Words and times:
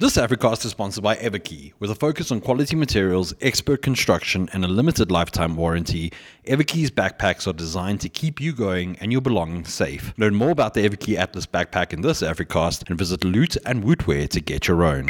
This 0.00 0.16
Africast 0.16 0.64
is 0.64 0.70
sponsored 0.70 1.02
by 1.02 1.16
Everki. 1.16 1.72
With 1.80 1.90
a 1.90 1.94
focus 1.96 2.30
on 2.30 2.40
quality 2.40 2.76
materials, 2.76 3.34
expert 3.40 3.82
construction, 3.82 4.48
and 4.52 4.64
a 4.64 4.68
limited 4.68 5.10
lifetime 5.10 5.56
warranty, 5.56 6.12
Everki's 6.46 6.92
backpacks 6.92 7.48
are 7.48 7.52
designed 7.52 8.00
to 8.02 8.08
keep 8.08 8.40
you 8.40 8.52
going 8.52 8.96
and 9.00 9.10
your 9.10 9.20
belongings 9.20 9.74
safe. 9.74 10.14
Learn 10.16 10.36
more 10.36 10.50
about 10.50 10.74
the 10.74 10.88
Everki 10.88 11.16
Atlas 11.16 11.46
backpack 11.46 11.92
in 11.92 12.02
this 12.02 12.22
Africast 12.22 12.88
and 12.88 12.96
visit 12.96 13.24
Loot 13.24 13.56
and 13.66 13.82
Wootware 13.82 14.28
to 14.28 14.40
get 14.40 14.68
your 14.68 14.84
own. 14.84 15.08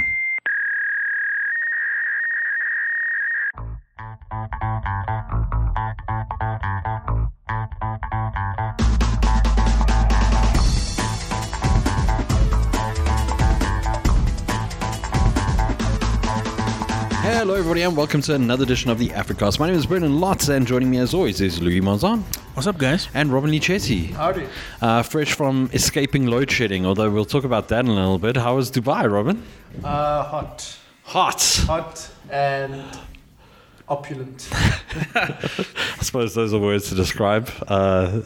Hello, 17.39 17.55
everybody, 17.55 17.83
and 17.83 17.97
welcome 17.97 18.21
to 18.23 18.35
another 18.35 18.65
edition 18.65 18.91
of 18.91 18.99
the 18.99 19.11
Africast. 19.11 19.61
My 19.61 19.69
name 19.69 19.77
is 19.77 19.87
Brendyn 19.87 20.19
Lotz, 20.19 20.49
and 20.49 20.67
joining 20.67 20.91
me 20.91 20.99
as 20.99 21.15
always 21.15 21.41
is 21.41 21.63
Louis 21.63 21.81
Monzon 21.81 22.23
What's 22.55 22.67
up, 22.67 22.79
guys? 22.79 23.07
and 23.15 23.33
Robin-Leigh 23.33 23.61
Chetty. 23.61 24.11
Howdy. 24.11 24.49
Uh, 24.83 25.05
fresh 25.05 25.35
from 25.35 25.71
escaping 25.73 26.27
load 26.27 26.51
shedding, 26.51 26.85
although 26.85 27.09
we'll 27.09 27.25
talk 27.25 27.45
about 27.45 27.69
that 27.69 27.85
in 27.85 27.93
a 27.93 27.95
little 27.95 28.19
bit. 28.19 28.37
How 28.37 28.57
was 28.57 28.73
Dubai, 28.73 29.09
Robin? 29.09 29.41
Uh, 29.85 30.25
hot. 30.25 30.79
Hot. 31.05 31.41
Hot 31.67 32.11
and 32.29 32.83
opulent. 33.89 34.49
I 35.15 35.39
suppose 36.01 36.35
those 36.35 36.53
are 36.53 36.59
words 36.59 36.89
to 36.89 36.97
describe 36.97 37.49
uh, 37.69 38.21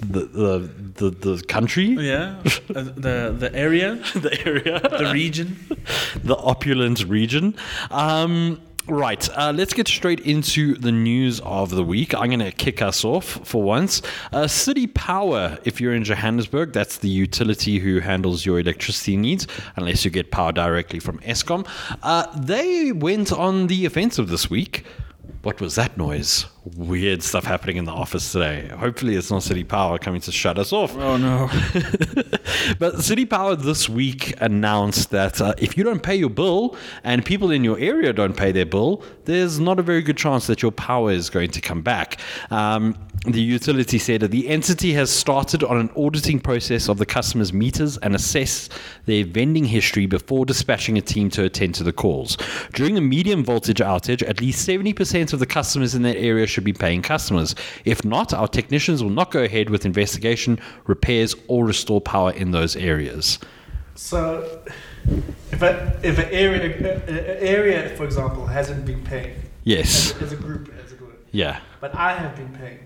the, 0.00 0.20
the, 0.26 1.10
the, 1.10 1.10
the 1.10 1.42
country, 1.44 1.86
Yeah, 1.86 2.36
uh, 2.74 2.82
the 2.96 3.34
the 3.36 3.50
area, 3.54 3.96
the 4.14 4.38
area, 4.46 4.80
the 4.80 5.10
region. 5.12 5.56
the 6.22 6.36
opulent 6.36 7.04
region. 7.04 7.54
Um, 7.90 8.60
right, 8.86 9.28
uh, 9.36 9.52
let's 9.54 9.74
get 9.74 9.88
straight 9.88 10.20
into 10.20 10.74
the 10.76 10.92
news 10.92 11.40
of 11.40 11.70
the 11.70 11.82
week. 11.82 12.14
I'm 12.14 12.28
going 12.28 12.38
to 12.38 12.52
kick 12.52 12.80
us 12.80 13.04
off 13.04 13.24
for 13.44 13.62
once. 13.62 14.00
Uh, 14.32 14.46
City 14.46 14.86
Power, 14.86 15.58
if 15.64 15.80
you're 15.80 15.94
in 15.94 16.04
Johannesburg, 16.04 16.72
that's 16.72 16.98
the 16.98 17.08
utility 17.08 17.78
who 17.80 17.98
handles 18.00 18.46
your 18.46 18.60
electricity 18.60 19.16
needs, 19.16 19.46
unless 19.76 20.04
you 20.04 20.10
get 20.12 20.30
power 20.30 20.52
directly 20.52 21.00
from 21.00 21.18
Eskom. 21.20 21.66
Uh, 22.02 22.26
they 22.38 22.92
went 22.92 23.32
on 23.32 23.66
the 23.66 23.84
offensive 23.84 24.28
this 24.28 24.48
week. 24.48 24.84
What 25.42 25.60
was 25.60 25.74
that 25.74 25.96
noise? 25.96 26.46
Weird 26.76 27.22
stuff 27.22 27.44
happening 27.44 27.76
in 27.76 27.84
the 27.84 27.92
office 27.92 28.32
today. 28.32 28.68
Hopefully, 28.68 29.14
it's 29.16 29.30
not 29.30 29.42
City 29.42 29.64
Power 29.64 29.98
coming 29.98 30.20
to 30.22 30.32
shut 30.32 30.58
us 30.58 30.72
off. 30.72 30.94
Oh 30.96 31.16
no! 31.16 31.48
but 32.78 33.00
City 33.00 33.24
Power 33.24 33.54
this 33.54 33.88
week 33.88 34.34
announced 34.40 35.10
that 35.10 35.40
uh, 35.40 35.54
if 35.58 35.76
you 35.76 35.84
don't 35.84 36.02
pay 36.02 36.16
your 36.16 36.30
bill 36.30 36.76
and 37.04 37.24
people 37.24 37.50
in 37.50 37.64
your 37.64 37.78
area 37.78 38.12
don't 38.12 38.36
pay 38.36 38.52
their 38.52 38.66
bill, 38.66 39.02
there's 39.24 39.60
not 39.60 39.78
a 39.78 39.82
very 39.82 40.02
good 40.02 40.16
chance 40.16 40.46
that 40.48 40.60
your 40.60 40.72
power 40.72 41.10
is 41.12 41.30
going 41.30 41.50
to 41.50 41.60
come 41.60 41.80
back. 41.80 42.18
Um, 42.50 42.96
the 43.24 43.40
utility 43.40 43.98
said 43.98 44.20
that 44.20 44.30
the 44.30 44.48
entity 44.48 44.92
has 44.92 45.10
started 45.10 45.64
on 45.64 45.76
an 45.76 45.90
auditing 45.96 46.38
process 46.38 46.88
of 46.88 46.98
the 46.98 47.06
customer's 47.06 47.52
meters 47.52 47.98
and 47.98 48.14
assess 48.14 48.68
their 49.06 49.24
vending 49.24 49.64
history 49.64 50.06
before 50.06 50.46
dispatching 50.46 50.96
a 50.98 51.00
team 51.00 51.28
to 51.30 51.44
attend 51.44 51.74
to 51.76 51.84
the 51.84 51.92
calls. 51.92 52.36
During 52.74 52.96
a 52.96 53.00
medium 53.00 53.44
voltage 53.44 53.78
outage, 53.78 54.26
at 54.28 54.40
least 54.40 54.66
70% 54.66 55.32
of 55.32 55.40
the 55.40 55.46
customers 55.46 55.94
in 55.94 56.02
that 56.02 56.16
area 56.16 56.46
should 56.58 56.64
be 56.64 56.72
paying 56.72 57.02
customers. 57.02 57.54
If 57.84 58.04
not, 58.04 58.34
our 58.34 58.48
technicians 58.48 59.00
will 59.00 59.10
not 59.20 59.30
go 59.30 59.44
ahead 59.44 59.70
with 59.70 59.86
investigation, 59.86 60.58
repairs, 60.88 61.36
or 61.46 61.64
restore 61.64 62.00
power 62.00 62.32
in 62.32 62.50
those 62.50 62.74
areas. 62.74 63.38
So, 63.94 64.60
if 65.52 65.62
a, 65.62 66.00
if 66.02 66.18
an 66.18 66.28
area, 66.32 67.00
a, 67.06 67.12
a 67.14 67.42
area, 67.42 67.88
for 67.96 68.04
example, 68.04 68.44
hasn't 68.46 68.84
been 68.84 69.04
paying 69.04 69.36
Yes. 69.62 70.10
as, 70.14 70.20
a- 70.20 70.24
as 70.24 70.32
a 70.32 70.36
group, 70.36 70.72
as 70.84 70.90
a 70.92 70.96
group, 70.96 71.24
Yeah. 71.30 71.60
but 71.80 71.94
I 71.94 72.14
have 72.14 72.34
been 72.34 72.52
paying, 72.58 72.80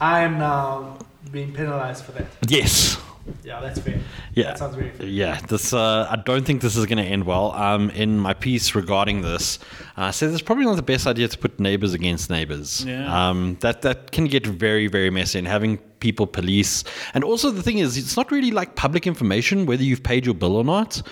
I 0.00 0.20
am 0.20 0.38
now 0.38 0.96
being 1.30 1.52
penalized 1.52 2.04
for 2.04 2.12
that. 2.12 2.26
Yes. 2.48 2.96
Yeah, 3.44 3.60
that's 3.60 3.80
fair. 3.80 3.98
Yeah. 4.34 4.44
That 4.44 4.58
sounds 4.58 4.76
very 4.76 4.90
fair. 4.90 5.06
Yeah, 5.06 5.40
this. 5.48 5.72
Uh, 5.72 6.06
I 6.10 6.16
don't 6.16 6.44
think 6.44 6.60
this 6.62 6.76
is 6.76 6.86
going 6.86 6.98
to 6.98 7.04
end 7.04 7.24
well. 7.24 7.52
Um, 7.52 7.90
in 7.90 8.18
my 8.18 8.34
piece 8.34 8.74
regarding 8.74 9.22
this, 9.22 9.58
uh, 9.96 10.02
I 10.02 10.10
said 10.10 10.30
it's 10.30 10.42
probably 10.42 10.64
not 10.64 10.76
the 10.76 10.82
best 10.82 11.06
idea 11.06 11.28
to 11.28 11.38
put 11.38 11.58
neighbors 11.58 11.94
against 11.94 12.30
neighbors. 12.30 12.84
Yeah. 12.84 13.30
Um, 13.30 13.56
that 13.60 13.82
that 13.82 14.12
can 14.12 14.26
get 14.26 14.46
very 14.46 14.86
very 14.86 15.10
messy, 15.10 15.38
and 15.38 15.48
having 15.48 15.78
people 16.00 16.26
police, 16.26 16.84
and 17.14 17.24
also 17.24 17.50
the 17.50 17.62
thing 17.62 17.78
is, 17.78 17.96
it's 17.96 18.16
not 18.16 18.30
really 18.30 18.50
like 18.50 18.76
public 18.76 19.06
information 19.06 19.66
whether 19.66 19.82
you've 19.82 20.02
paid 20.02 20.24
your 20.24 20.34
bill 20.34 20.56
or 20.56 20.64
not. 20.64 21.02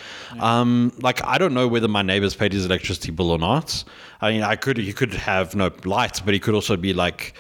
Um, 0.41 0.93
like 1.01 1.25
I 1.25 1.39
don't 1.39 1.55
know 1.55 1.69
whether 1.69 1.89
my 1.89 2.03
neighbor's 2.03 2.37
paid 2.37 2.53
his 2.53 2.67
electricity 2.67 3.11
bill 3.13 3.31
or 3.31 3.39
not. 3.39 3.85
I 4.21 4.33
mean, 4.33 4.43
I 4.43 4.57
could 4.57 4.79
he 4.79 4.93
could 4.93 5.15
have 5.15 5.55
no 5.55 5.71
lights, 5.85 6.21
but 6.21 6.35
he 6.35 6.41
could 6.41 6.55
also 6.55 6.77
be 6.77 6.93
like. 6.93 7.35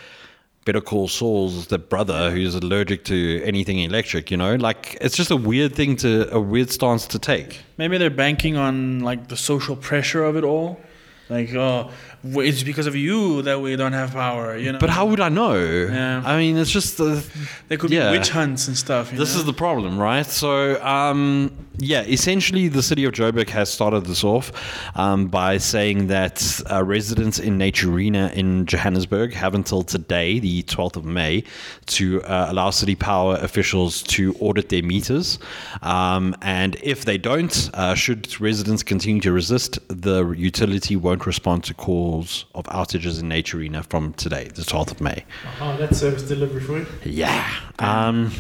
Better 0.67 0.81
call 0.81 1.07
Saul's 1.07 1.69
the 1.69 1.79
brother 1.79 2.33
who's 2.33 2.57
allergic 2.57 3.05
to 3.05 3.41
anything 3.45 3.79
electric, 3.79 4.33
you 4.33 4.37
know? 4.37 4.57
Like, 4.57 4.99
it's 5.01 5.17
just 5.17 5.31
a 5.31 5.37
weird 5.37 5.77
thing 5.77 5.95
to, 5.99 6.29
a 6.35 6.41
weird 6.41 6.71
stance 6.71 7.07
to 7.07 7.21
take. 7.21 7.61
Maybe 7.79 7.99
they're 7.99 8.11
banking 8.11 8.57
on 8.57 8.99
like 9.01 9.29
the 9.29 9.37
social 9.37 9.77
pressure 9.77 10.25
of 10.25 10.37
it 10.37 10.43
all. 10.43 10.81
Like, 11.29 11.53
oh, 11.55 11.91
it's 12.25 12.63
because 12.63 12.87
of 12.87 12.95
you 12.95 13.43
that 13.43 13.61
we 13.61 13.75
don't 13.75 13.93
have 13.93 14.13
power. 14.13 14.57
You 14.57 14.73
know. 14.73 14.79
But 14.79 14.91
how 14.91 15.07
would 15.07 15.21
I 15.21 15.29
know? 15.29 15.57
Yeah. 15.57 16.23
I 16.25 16.37
mean, 16.37 16.57
it's 16.57 16.71
just 16.71 16.99
the. 16.99 17.25
there 17.69 17.79
could 17.79 17.91
yeah. 17.91 18.13
be 18.13 18.19
witch 18.19 18.31
hunts 18.31 18.69
and 18.69 18.77
stuff. 18.77 19.13
you 19.13 19.19
This 19.19 19.35
know? 19.35 19.41
is 19.41 19.47
the 19.47 19.53
problem, 19.53 19.99
right? 19.99 20.27
So, 20.27 20.83
um, 20.85 21.51
yeah, 21.79 22.03
essentially, 22.03 22.69
the 22.69 22.83
city 22.83 23.05
of 23.05 23.13
Joburg 23.13 23.51
has 23.51 23.71
started 23.71 24.07
this 24.07 24.25
off 24.25 24.51
um, 24.97 25.27
by 25.27 25.59
saying 25.59 26.07
that 26.07 26.63
uh, 26.71 26.83
residents 26.83 27.39
in 27.39 27.59
Naturena 27.59 28.33
in 28.33 28.65
Johannesburg 28.65 29.35
have 29.35 29.55
until 29.55 29.83
today, 29.83 30.39
the 30.39 30.63
12th 30.63 30.97
of 30.97 31.05
May, 31.05 31.45
to 31.87 32.23
uh, 32.23 32.47
allow 32.49 32.71
city 32.71 32.95
power 32.95 33.37
officials 33.43 34.03
to 34.05 34.35
audit 34.41 34.71
their 34.71 34.83
meters. 34.83 35.39
Um, 35.83 36.35
and 36.41 36.77
if 36.83 37.05
they 37.05 37.19
don't, 37.19 37.71
uh, 37.75 37.95
should 37.95 38.41
residents 38.41 38.83
continue 38.83 39.21
to 39.21 39.33
resist, 39.33 39.79
the 39.89 40.31
utility 40.31 40.97
won't 40.97 41.16
respond 41.25 41.65
to 41.65 41.75
calls 41.75 42.45
of 42.55 42.65
outages 42.67 43.21
in 43.21 43.29
Naturena 43.29 43.89
from 43.89 44.13
today, 44.15 44.49
the 44.55 44.63
12th 44.63 44.91
of 44.91 45.01
May. 45.01 45.25
Oh, 45.61 45.77
that's 45.79 45.99
service 45.99 46.23
delivery 46.25 46.61
for 46.61 46.79
you. 46.79 46.87
Yeah. 47.05 47.49
Um, 47.79 48.33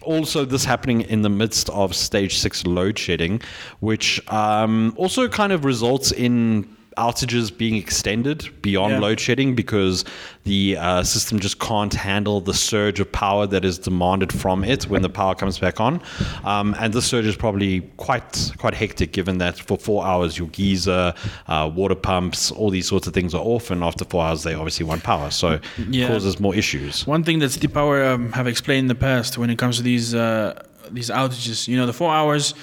also, 0.00 0.44
this 0.44 0.64
happening 0.64 1.02
in 1.02 1.22
the 1.22 1.28
midst 1.28 1.70
of 1.70 1.94
stage 1.94 2.36
six 2.38 2.66
load 2.66 2.98
shedding, 2.98 3.40
which 3.80 4.20
um, 4.32 4.94
also 4.96 5.28
kind 5.28 5.52
of 5.52 5.64
results 5.64 6.12
in 6.12 6.76
outages 6.96 7.56
being 7.56 7.76
extended 7.76 8.48
beyond 8.62 8.92
Yeah. 8.94 8.98
load 9.00 9.20
shedding 9.20 9.54
because 9.54 10.04
the 10.44 10.76
uh, 10.78 11.02
system 11.02 11.40
just 11.40 11.58
can't 11.58 11.92
handle 11.94 12.40
the 12.40 12.54
surge 12.54 13.00
of 13.00 13.10
power 13.10 13.46
that 13.46 13.64
is 13.64 13.78
demanded 13.78 14.32
from 14.32 14.64
it 14.64 14.84
when 14.84 15.02
the 15.02 15.08
power 15.08 15.34
comes 15.34 15.58
back 15.58 15.80
on. 15.80 16.00
Um, 16.44 16.74
and 16.78 16.92
this 16.92 17.06
surge 17.06 17.26
is 17.26 17.36
probably 17.36 17.80
quite 17.96 18.52
quite 18.58 18.74
hectic, 18.74 19.12
given 19.12 19.38
that 19.38 19.58
for 19.58 19.76
four 19.78 20.04
hours 20.06 20.38
your 20.38 20.48
geyser, 20.48 21.14
uh, 21.48 21.70
water 21.74 21.94
pumps, 21.94 22.50
all 22.50 22.70
these 22.70 22.86
sorts 22.88 23.06
of 23.06 23.14
things 23.14 23.34
are 23.34 23.42
off, 23.42 23.70
and 23.70 23.82
after 23.82 24.04
four 24.04 24.22
hours 24.24 24.42
they 24.42 24.54
obviously 24.54 24.84
want 24.86 25.02
power, 25.02 25.30
so 25.30 25.58
Yeah. 25.88 26.04
it 26.04 26.08
causes 26.08 26.38
more 26.40 26.54
issues. 26.54 27.06
One 27.06 27.24
thing 27.24 27.38
that 27.40 27.50
City 27.50 27.68
Power 27.68 28.04
um, 28.04 28.32
have 28.32 28.46
explained 28.46 28.80
in 28.84 28.88
the 28.88 28.94
past 28.94 29.38
when 29.38 29.50
it 29.50 29.58
comes 29.58 29.76
to 29.78 29.82
these 29.82 30.14
uh, 30.14 30.62
these 30.90 31.08
outages, 31.10 31.66
you 31.66 31.76
know, 31.78 31.86
the 31.86 31.92
four 31.94 32.12
hours, 32.12 32.54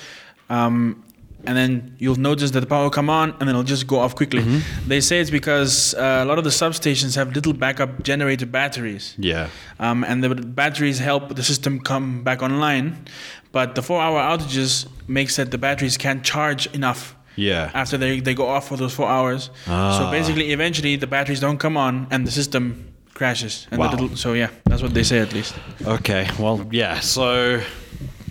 um, 0.50 1.04
and 1.46 1.58
then 1.58 1.96
you'll 2.00 2.16
notice 2.20 2.52
that 2.52 2.60
the 2.62 2.66
power 2.68 2.84
will 2.84 2.90
come 2.92 3.10
on 3.10 3.32
and 3.32 3.42
then 3.42 3.50
it'll 3.50 3.64
just 3.64 3.88
go 3.88 4.00
off 4.00 4.16
quickly. 4.16 4.44
They 4.88 5.02
say 5.02 5.20
it's 5.20 5.30
because 5.30 5.94
uh, 5.96 6.22
a 6.24 6.26
lot 6.26 6.38
of 6.38 6.44
the 6.44 6.50
substations 6.52 7.16
have 7.16 7.34
little 7.34 7.54
backup 7.54 8.04
generator 8.04 8.46
batteries. 8.46 9.16
Yeah. 9.18 9.48
um, 9.80 10.04
and 10.04 10.24
the 10.24 10.30
batteries 10.36 11.00
help 11.00 11.36
the 11.36 11.44
system 11.44 11.80
come 11.80 12.24
back 12.24 12.42
online. 12.42 13.06
But 13.52 13.76
the 13.76 13.82
four-hour 13.82 14.20
outages 14.20 14.88
makes 15.08 15.36
that 15.36 15.52
the 15.52 15.58
batteries 15.58 15.98
can't 15.98 16.24
charge 16.24 16.68
enough 16.74 17.16
Yeah. 17.36 17.70
after 17.74 17.98
they, 17.98 18.20
they 18.22 18.34
go 18.34 18.48
off 18.48 18.68
for 18.70 18.78
those 18.78 18.94
four 18.94 19.08
hours. 19.10 19.50
Ah. 19.68 19.98
So 20.00 20.12
basically, 20.12 20.52
eventually, 20.52 20.96
the 20.96 21.08
batteries 21.08 21.40
don't 21.42 21.58
come 21.60 21.76
on 21.78 22.08
and 22.12 22.26
the 22.26 22.32
system 22.32 22.88
crashes. 23.14 23.68
And 23.72 23.80
the 23.82 23.86
Wow. 23.86 23.92
little, 23.92 24.16
so 24.16 24.34
yeah, 24.34 24.50
that's 24.66 24.82
what 24.82 24.94
they 24.94 25.04
say 25.04 25.20
at 25.20 25.34
least. 25.34 25.54
Okay. 25.86 26.30
Well, 26.40 26.66
yeah. 26.72 27.00
So 27.02 27.62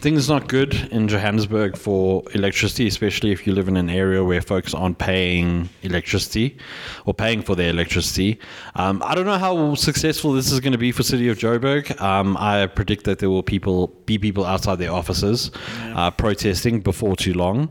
things 0.00 0.28
not 0.28 0.48
good 0.48 0.74
in 0.90 1.08
Johannesburg 1.08 1.76
for 1.76 2.22
electricity, 2.32 2.86
especially 2.86 3.32
if 3.32 3.46
you 3.46 3.52
live 3.52 3.68
in 3.68 3.76
an 3.76 3.90
area 3.90 4.24
where 4.24 4.40
folks 4.40 4.72
aren't 4.72 4.98
paying 4.98 5.68
electricity 5.82 6.56
or 7.04 7.12
paying 7.12 7.42
for 7.42 7.54
their 7.54 7.70
electricity. 7.70 8.38
Um, 8.74 9.02
I 9.04 9.14
don't 9.14 9.26
know 9.26 9.38
how 9.38 9.74
successful 9.74 10.32
this 10.32 10.50
is 10.50 10.60
going 10.60 10.72
to 10.72 10.78
be 10.78 10.90
for 10.90 11.02
City 11.02 11.28
of 11.28 11.38
Joburg. 11.38 12.00
Um, 12.00 12.36
I 12.38 12.66
predict 12.66 13.04
that 13.04 13.18
there 13.18 13.28
will 13.28 13.42
people 13.42 13.88
be 14.06 14.18
people 14.18 14.46
outside 14.46 14.76
their 14.76 14.92
offices 14.92 15.50
uh, 15.94 16.10
protesting 16.10 16.80
before 16.80 17.14
too 17.14 17.34
long. 17.34 17.68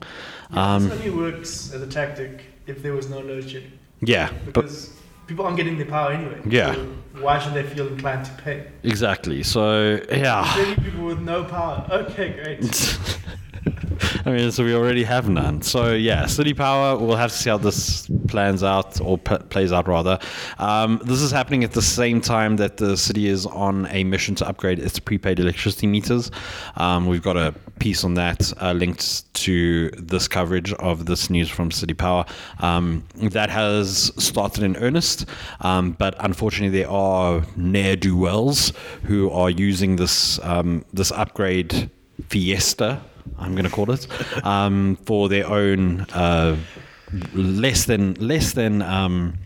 Um, 0.52 0.88
this 0.88 1.00
only 1.00 1.10
works 1.12 1.74
as 1.74 1.82
a 1.82 1.88
tactic 1.88 2.44
if 2.68 2.84
there 2.84 2.94
was 2.94 3.10
no 3.10 3.20
load 3.20 3.50
shedding. 3.50 3.72
yeah, 4.02 4.32
Because 4.46 4.94
people 5.30 5.46
aren't 5.46 5.58
getting 5.58 5.78
their 5.78 5.86
power 5.86 6.12
anyway. 6.12 6.42
Yeah. 6.46 6.74
So 6.74 6.86
why 7.22 7.40
should 7.40 7.54
they 7.54 7.64
feel 7.64 7.88
inclined 7.88 8.26
to 8.26 8.32
pay? 8.44 8.68
exactly. 8.84 9.44
So 9.44 10.00
yeah. 10.12 10.52
Many 10.58 10.76
people 10.76 11.06
with 11.06 11.20
no 11.22 11.44
power. 11.44 11.88
Okay, 11.90 12.34
great. 12.34 13.00
I 14.26 14.32
mean, 14.32 14.52
so 14.52 14.64
we 14.64 14.74
already 14.74 15.04
have 15.04 15.30
none. 15.30 15.62
So 15.62 15.94
yeah, 15.94 16.26
City 16.26 16.54
Power. 16.54 16.98
We'll 16.98 17.16
have 17.16 17.32
to 17.32 17.38
see 17.38 17.50
how 17.50 17.58
this 17.58 18.08
plans 18.28 18.64
out 18.64 19.00
or 19.02 19.18
p- 19.18 19.38
plays 19.50 19.72
out 19.72 19.88
rather. 19.88 20.20
Um, 20.58 21.02
this 21.04 21.22
is 21.22 21.32
happening 21.32 21.64
at 21.64 21.72
the 21.72 21.82
same 21.82 22.22
time 22.22 22.58
that 22.58 22.78
the 22.78 22.96
city 22.98 23.28
is 23.28 23.46
on 23.46 23.88
a 23.88 24.04
mission 24.04 24.36
to 24.36 24.48
upgrade 24.48 24.80
its 24.80 25.00
prepaid 25.00 25.40
electricity 25.40 25.88
meters. 25.88 26.32
Um, 26.76 27.08
we've 27.08 27.24
got 27.24 27.38
a 27.38 27.54
piece 27.80 28.04
on 28.04 28.14
that 28.16 28.52
uh, 28.62 28.74
linked 28.74 29.34
to 29.34 29.90
this 29.92 30.28
coverage 30.28 30.74
of 30.74 31.06
this 31.06 31.30
news 31.30 31.50
from 31.50 31.72
City 31.72 31.94
Power. 31.94 32.26
Um, 32.60 33.04
that 33.16 33.50
has 33.50 34.12
started 34.18 34.64
in 34.64 34.76
earnest, 34.78 35.26
um, 35.62 35.92
but 35.92 36.16
unfortunately, 36.20 36.80
there 36.80 36.90
are 36.90 37.44
ne'er 37.56 37.96
do 37.96 38.16
wells 38.18 38.74
who 39.04 39.30
are 39.32 39.50
using 39.50 39.96
this 39.96 40.40
um, 40.44 40.86
this 40.94 41.12
upgrade 41.12 41.90
fiesta. 42.28 43.02
I'm 43.38 43.54
going 43.54 43.66
to 43.66 43.72
call 43.72 43.92
it 43.92 44.08
um, 44.46 44.98
for 45.06 45.30
their 45.30 45.48
own 45.48 46.02
uh, 46.14 46.58
less 47.34 47.86
than 47.86 48.16
less 48.16 48.54
than. 48.54 48.82
Um, 48.82 49.38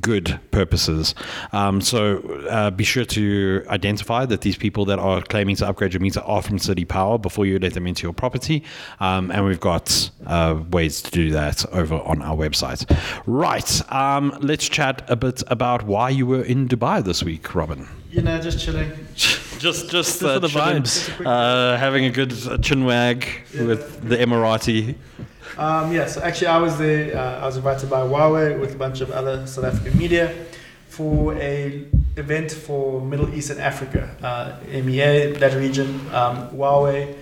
good 0.00 0.38
purposes. 0.50 1.14
Um, 1.52 1.80
so 1.80 2.18
uh, 2.48 2.70
be 2.70 2.84
sure 2.84 3.04
to 3.06 3.64
identify 3.68 4.24
that 4.26 4.42
these 4.42 4.56
people 4.56 4.84
that 4.86 4.98
are 4.98 5.20
claiming 5.22 5.56
to 5.56 5.68
upgrade 5.68 5.92
your 5.92 6.00
meter 6.00 6.20
are 6.20 6.42
from 6.42 6.58
City 6.58 6.84
Power 6.84 7.18
before 7.18 7.46
you 7.46 7.58
let 7.58 7.74
them 7.74 7.86
into 7.86 8.04
your 8.04 8.12
property. 8.12 8.62
Um, 9.00 9.30
and 9.30 9.44
we've 9.44 9.60
got 9.60 10.10
uh, 10.26 10.60
ways 10.70 11.02
to 11.02 11.10
do 11.10 11.30
that 11.32 11.64
over 11.72 11.96
on 11.96 12.22
our 12.22 12.36
website. 12.36 12.84
Right. 13.26 13.92
Um, 13.92 14.36
let's 14.40 14.68
chat 14.68 15.02
a 15.08 15.16
bit 15.16 15.42
about 15.48 15.82
why 15.84 16.10
you 16.10 16.26
were 16.26 16.42
in 16.42 16.68
Dubai 16.68 17.02
this 17.02 17.22
week, 17.22 17.54
Robin. 17.54 17.88
You 18.10 18.22
know, 18.22 18.40
just 18.40 18.64
chilling. 18.64 18.92
just 19.60 19.90
just 19.90 20.20
for 20.20 20.26
uh, 20.26 20.38
the 20.38 20.48
chilling, 20.48 20.82
vibes. 20.82 21.26
Uh, 21.26 21.76
having 21.76 22.06
a 22.06 22.10
good 22.10 22.32
uh, 22.48 22.58
chin 22.58 22.84
wag 22.84 23.26
with 23.54 24.08
the 24.08 24.16
Emirati. 24.16 24.96
Um, 25.58 25.92
yeah, 25.92 26.06
so 26.06 26.22
actually, 26.22 26.46
I 26.48 26.58
was 26.58 26.78
there. 26.78 27.16
Uh, 27.16 27.40
I 27.40 27.46
was 27.46 27.56
invited 27.56 27.90
by 27.90 28.00
Huawei 28.00 28.58
with 28.58 28.74
a 28.74 28.78
bunch 28.78 29.00
of 29.00 29.10
other 29.10 29.46
South 29.46 29.64
African 29.64 29.98
media 29.98 30.34
for 30.88 31.34
a 31.34 31.86
event 32.16 32.50
for 32.50 33.00
Middle 33.00 33.32
East 33.34 33.50
and 33.50 33.60
Africa, 33.60 34.10
uh, 34.22 34.56
MEA, 34.66 35.32
that 35.38 35.54
region. 35.54 35.88
Um, 36.14 36.48
Huawei 36.50 37.14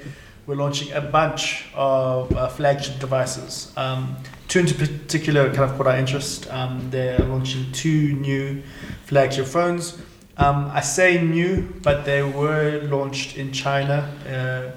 were 0.46 0.56
launching 0.56 0.92
a 0.92 1.00
bunch 1.00 1.66
of 1.74 2.32
uh, 2.34 2.48
flagship 2.48 2.98
devices. 3.00 3.72
Um, 3.76 4.16
two 4.46 4.60
in 4.60 4.66
particular 4.66 5.52
kind 5.52 5.70
of 5.70 5.76
caught 5.76 5.88
our 5.88 5.96
interest. 5.96 6.50
Um, 6.50 6.88
they're 6.90 7.18
launching 7.18 7.70
two 7.72 8.14
new 8.14 8.62
flagship 9.04 9.46
phones. 9.46 9.98
Um, 10.38 10.70
I 10.72 10.80
say 10.80 11.20
new, 11.20 11.68
but 11.82 12.04
they 12.04 12.22
were 12.22 12.80
launched 12.84 13.36
in 13.36 13.52
China. 13.52 14.08
Uh, 14.24 14.70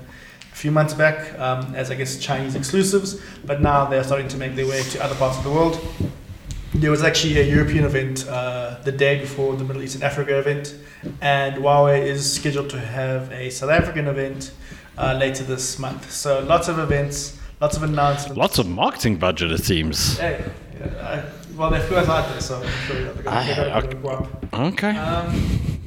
a 0.52 0.56
few 0.56 0.72
months 0.72 0.94
back 0.94 1.38
um, 1.40 1.74
as 1.76 1.92
I 1.92 1.96
guess 1.96 2.18
Chinese 2.20 2.56
exclusives, 2.56 3.22
but 3.46 3.62
now 3.62 3.86
they're 3.86 4.04
starting 4.04 4.28
to 4.30 4.38
make 4.38 4.56
their 4.56 4.68
way 4.68 4.82
to 4.82 5.04
other 5.04 5.16
parts 5.16 5.38
of 5.38 5.44
the 5.44 5.52
world. 5.52 5.80
There 6.74 6.90
was 6.90 7.04
actually 7.04 7.40
a 7.40 7.44
European 7.44 7.84
event 7.84 8.28
uh, 8.28 8.78
the 8.84 8.92
day 8.92 9.20
before 9.20 9.56
the 9.56 9.64
Middle 9.64 9.84
East 9.84 9.96
and 9.96 10.04
Africa 10.04 10.40
event, 10.40 10.76
and 11.22 11.56
Huawei 11.58 12.02
is 12.02 12.34
scheduled 12.34 12.70
to 12.72 12.80
have 12.80 13.32
a 13.32 13.50
South 13.52 13.70
African 13.70 14.08
event 14.08 14.54
uh, 14.98 15.16
later 15.20 15.44
this 15.44 15.78
month. 15.78 16.10
So 16.12 16.42
lots 16.42 16.70
of 16.70 16.80
events, 16.80 17.38
lots 17.60 17.78
of 17.78 17.84
announcements. 17.84 18.38
Lots 18.38 18.58
of 18.58 18.68
marketing 18.68 19.18
budget, 19.18 19.52
it 19.52 19.64
seems. 19.64 20.18
Hey, 20.18 20.44
well, 21.62 21.70
they've 21.70 21.90
got 21.92 22.10
out 22.10 22.28
there, 22.30 22.42
so 22.42 22.56
I'm 22.60 22.68
sure 22.88 23.14
they're 23.14 23.24
Ah, 23.28 23.80
going 23.82 23.90
to 23.92 23.96
go 23.98 24.10
up. 24.10 24.54
Okay. 24.54 24.98
Um, 24.98 25.80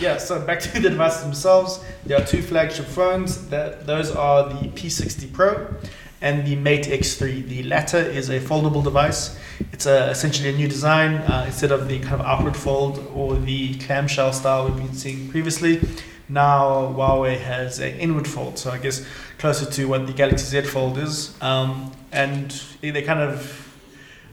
yeah, 0.00 0.16
so 0.16 0.40
back 0.44 0.58
to 0.60 0.72
the 0.80 0.90
devices 0.90 1.22
themselves. 1.22 1.84
There 2.04 2.20
are 2.20 2.26
two 2.26 2.42
flagship 2.42 2.86
phones. 2.86 3.48
That 3.48 3.86
those 3.86 4.10
are 4.10 4.48
the 4.48 4.68
P60 4.70 5.32
Pro 5.32 5.72
and 6.20 6.44
the 6.44 6.56
Mate 6.56 6.86
X3. 6.86 7.46
The 7.46 7.62
latter 7.62 7.98
is 7.98 8.28
a 8.28 8.40
foldable 8.40 8.82
device. 8.82 9.38
It's 9.72 9.86
a, 9.86 10.10
essentially 10.10 10.48
a 10.48 10.56
new 10.56 10.66
design 10.66 11.14
uh, 11.14 11.44
instead 11.46 11.70
of 11.70 11.86
the 11.86 12.00
kind 12.00 12.14
of 12.14 12.22
outward 12.22 12.56
fold 12.56 12.98
or 13.14 13.36
the 13.36 13.74
clamshell 13.78 14.32
style 14.32 14.66
we've 14.68 14.76
been 14.78 14.94
seeing 14.94 15.28
previously. 15.30 15.80
Now 16.28 16.92
Huawei 16.96 17.38
has 17.38 17.78
an 17.78 17.96
inward 18.00 18.26
fold, 18.26 18.58
so 18.58 18.72
I 18.72 18.78
guess 18.78 19.06
closer 19.38 19.70
to 19.70 19.84
what 19.86 20.06
the 20.08 20.12
Galaxy 20.12 20.46
Z 20.46 20.62
Fold 20.68 20.98
is. 20.98 21.40
Um, 21.40 21.92
and 22.12 22.50
they 22.80 23.02
kind 23.02 23.20
of 23.20 23.69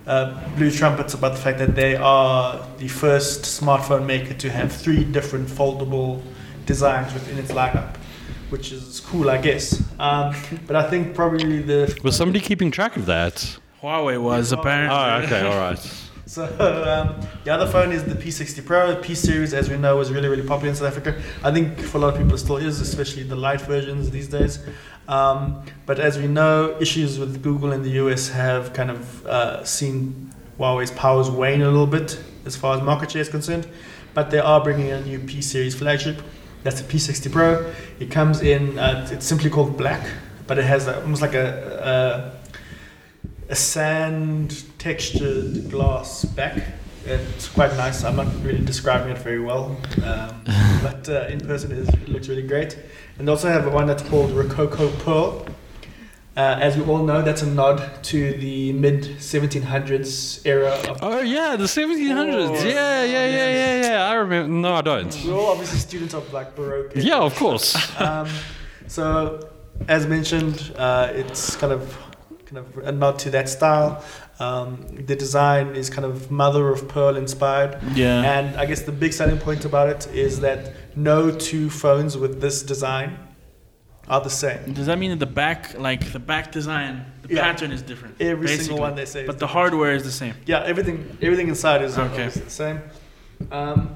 uh, 0.07 0.55
blew 0.55 0.71
trumpets 0.71 1.13
about 1.13 1.33
the 1.33 1.37
fact 1.37 1.59
that 1.59 1.75
they 1.75 1.95
are 1.95 2.65
the 2.77 2.87
first 2.87 3.41
smartphone 3.43 4.05
maker 4.05 4.33
to 4.33 4.49
have 4.49 4.71
three 4.71 5.03
different 5.03 5.47
foldable 5.47 6.21
designs 6.65 7.13
within 7.13 7.37
its 7.37 7.51
lineup, 7.51 7.95
which 8.49 8.71
is 8.71 9.01
cool, 9.01 9.29
I 9.29 9.37
guess. 9.37 9.83
Um, 9.99 10.33
but 10.65 10.75
I 10.75 10.89
think 10.89 11.13
probably 11.13 11.61
the 11.61 11.99
Was 12.03 12.15
somebody 12.15 12.39
keeping 12.39 12.71
track 12.71 12.95
of 12.95 13.05
that? 13.07 13.57
Huawei 13.83 14.21
was 14.21 14.51
Yeah, 14.51 14.59
apparently. 14.59 14.97
Oh, 14.97 15.21
okay, 15.25 15.47
all 15.47 15.59
right. 15.59 16.03
So 16.27 16.43
um, 16.43 17.25
the 17.45 17.51
other 17.51 17.65
phone 17.65 17.93
is 17.93 18.03
the 18.03 18.13
P60 18.13 18.65
Pro. 18.65 18.93
The 18.93 19.01
P 19.01 19.15
series, 19.15 19.53
as 19.53 19.69
we 19.69 19.77
know, 19.77 19.95
was 19.95 20.11
really 20.11 20.27
really 20.27 20.45
popular 20.45 20.71
in 20.71 20.75
South 20.75 20.89
Africa. 20.89 21.21
I 21.41 21.53
think 21.53 21.79
for 21.79 21.99
a 21.99 22.01
lot 22.01 22.13
of 22.13 22.19
people 22.19 22.33
it 22.33 22.39
still 22.39 22.57
is, 22.57 22.81
especially 22.81 23.23
the 23.23 23.37
light 23.37 23.61
versions 23.61 24.09
these 24.09 24.27
days. 24.27 24.59
Um, 25.07 25.63
but 25.85 25.99
as 25.99 26.17
we 26.17 26.27
know, 26.27 26.75
issues 26.79 27.17
with 27.17 27.41
Google 27.41 27.71
in 27.71 27.83
the 27.83 27.91
US 27.91 28.29
have 28.29 28.73
kind 28.73 28.91
of 28.91 29.25
uh, 29.25 29.63
seen 29.63 30.33
Huawei's 30.59 30.91
powers 30.91 31.29
wane 31.29 31.61
a 31.61 31.65
little 31.65 31.87
bit 31.87 32.19
as 32.45 32.55
far 32.55 32.75
as 32.75 32.81
market 32.81 33.11
share 33.11 33.21
is 33.21 33.29
concerned. 33.29 33.67
But 34.13 34.31
they 34.31 34.39
are 34.39 34.63
bringing 34.63 34.91
a 34.91 35.01
new 35.01 35.19
P 35.19 35.41
series 35.41 35.75
flagship. 35.75 36.21
That's 36.63 36.81
the 36.81 36.91
P60 36.91 37.31
Pro. 37.31 37.73
It 37.99 38.11
comes 38.11 38.41
in. 38.41 38.77
Uh, 38.77 39.07
it's 39.11 39.25
simply 39.25 39.49
called 39.49 39.77
black, 39.77 40.05
but 40.47 40.57
it 40.57 40.65
has 40.65 40.87
a, 40.87 40.99
almost 41.01 41.21
like 41.21 41.35
a, 41.35 42.33
a 42.33 42.37
a 43.49 43.55
sand 43.55 44.65
textured 44.77 45.69
glass 45.69 46.25
back. 46.25 46.61
It's 47.05 47.47
quite 47.47 47.71
nice. 47.77 48.03
I'm 48.03 48.17
not 48.17 48.27
really 48.43 48.63
describing 48.63 49.11
it 49.11 49.17
very 49.19 49.39
well, 49.39 49.77
um, 50.03 50.43
but 50.83 51.07
uh, 51.07 51.27
in 51.29 51.39
person 51.39 51.71
it, 51.71 51.77
is, 51.77 51.87
it 51.89 52.09
looks 52.09 52.27
really 52.27 52.45
great. 52.45 52.77
And 53.17 53.27
they 53.27 53.31
also 53.31 53.49
have 53.49 53.71
one 53.73 53.87
that's 53.87 54.03
called 54.03 54.31
Rococo 54.31 54.89
Pearl. 54.99 55.45
Uh, 56.35 56.55
as 56.61 56.77
we 56.77 56.83
all 56.85 57.03
know, 57.03 57.23
that's 57.23 57.41
a 57.41 57.47
nod 57.47 58.03
to 58.03 58.33
the 58.33 58.71
mid 58.73 59.01
1700s 59.01 60.45
era 60.45 60.69
of. 60.87 60.99
Oh 61.01 61.21
yeah, 61.21 61.55
the 61.55 61.63
1700s. 61.63 62.49
Oh. 62.49 62.53
Yeah, 62.63 63.03
yeah, 63.03 63.27
yeah, 63.27 63.49
yeah, 63.49 63.81
yeah. 63.81 64.07
I 64.07 64.13
remember. 64.13 64.47
No, 64.47 64.75
I 64.75 64.81
don't. 64.81 65.23
We're 65.25 65.33
all 65.33 65.47
obviously 65.47 65.79
students 65.79 66.13
of 66.13 66.31
like 66.31 66.55
Baroque. 66.55 66.91
Yeah, 66.95 67.17
of 67.17 67.35
course. 67.35 67.75
um, 67.99 68.29
so, 68.85 69.49
as 69.87 70.05
mentioned, 70.05 70.73
uh, 70.77 71.09
it's 71.11 71.55
kind 71.55 71.73
of 71.73 71.97
kind 72.47 72.57
of 72.59 72.77
a 72.87 72.91
nod 72.91 73.19
to 73.19 73.29
that 73.31 73.49
style. 73.49 74.03
Um, 74.39 74.85
the 75.05 75.15
design 75.15 75.75
is 75.75 75.89
kind 75.89 76.05
of 76.05 76.31
mother 76.31 76.69
of 76.69 76.87
pearl 76.87 77.15
inspired, 77.17 77.77
Yeah. 77.93 78.21
and 78.39 78.55
I 78.55 78.65
guess 78.65 78.81
the 78.83 78.91
big 78.91 79.13
selling 79.13 79.37
point 79.37 79.65
about 79.65 79.89
it 79.89 80.07
is 80.13 80.39
that 80.41 80.73
no 80.95 81.31
two 81.31 81.69
phones 81.69 82.17
with 82.17 82.39
this 82.39 82.63
design 82.63 83.17
are 84.07 84.21
the 84.21 84.29
same. 84.29 84.73
Does 84.73 84.85
that 84.85 84.97
mean 84.97 85.09
that 85.11 85.19
the 85.19 85.25
back, 85.43 85.77
like 85.77 86.13
the 86.13 86.19
back 86.19 86.51
design, 86.51 87.05
the 87.23 87.35
Yeah. 87.35 87.41
pattern 87.43 87.71
is 87.71 87.81
different? 87.81 88.15
Every 88.21 88.47
single 88.47 88.77
one 88.79 88.95
they 88.95 89.05
say, 89.05 89.21
is 89.21 89.27
But 89.27 89.39
the 89.39 89.47
hardware 89.47 89.93
is 89.93 90.03
the 90.03 90.11
same. 90.11 90.33
Yeah, 90.45 90.63
everything 90.63 91.17
everything 91.21 91.49
inside 91.49 91.81
is 91.81 91.97
Okay. 91.97 92.29
the 92.29 92.49
same. 92.49 92.79
Um, 93.51 93.89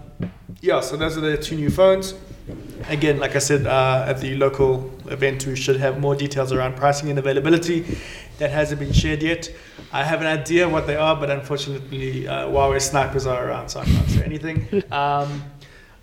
yeah, 0.59 0.81
so 0.81 0.97
those 0.97 1.17
are 1.17 1.21
the 1.21 1.37
two 1.37 1.55
new 1.55 1.69
phones. 1.69 2.13
Again, 2.89 3.19
like 3.19 3.35
I 3.35 3.39
said, 3.39 3.67
uh, 3.67 4.05
at 4.07 4.19
the 4.19 4.35
local 4.35 4.91
event, 5.07 5.45
we 5.45 5.55
should 5.55 5.77
have 5.77 5.99
more 5.99 6.15
details 6.15 6.51
around 6.51 6.75
pricing 6.75 7.09
and 7.09 7.19
availability. 7.19 7.97
That 8.39 8.49
hasn't 8.51 8.79
been 8.79 8.91
shared 8.93 9.21
yet. 9.21 9.49
I 9.93 10.03
have 10.03 10.21
an 10.21 10.27
idea 10.27 10.67
what 10.67 10.87
they 10.87 10.95
are, 10.95 11.15
but 11.15 11.29
unfortunately, 11.29 12.27
uh, 12.27 12.47
Huawei 12.47 12.81
snipers 12.81 13.27
are 13.27 13.47
around, 13.47 13.69
so 13.69 13.81
I 13.81 13.85
can't 13.85 14.09
say 14.09 14.23
anything. 14.23 14.83
Um, 14.91 15.43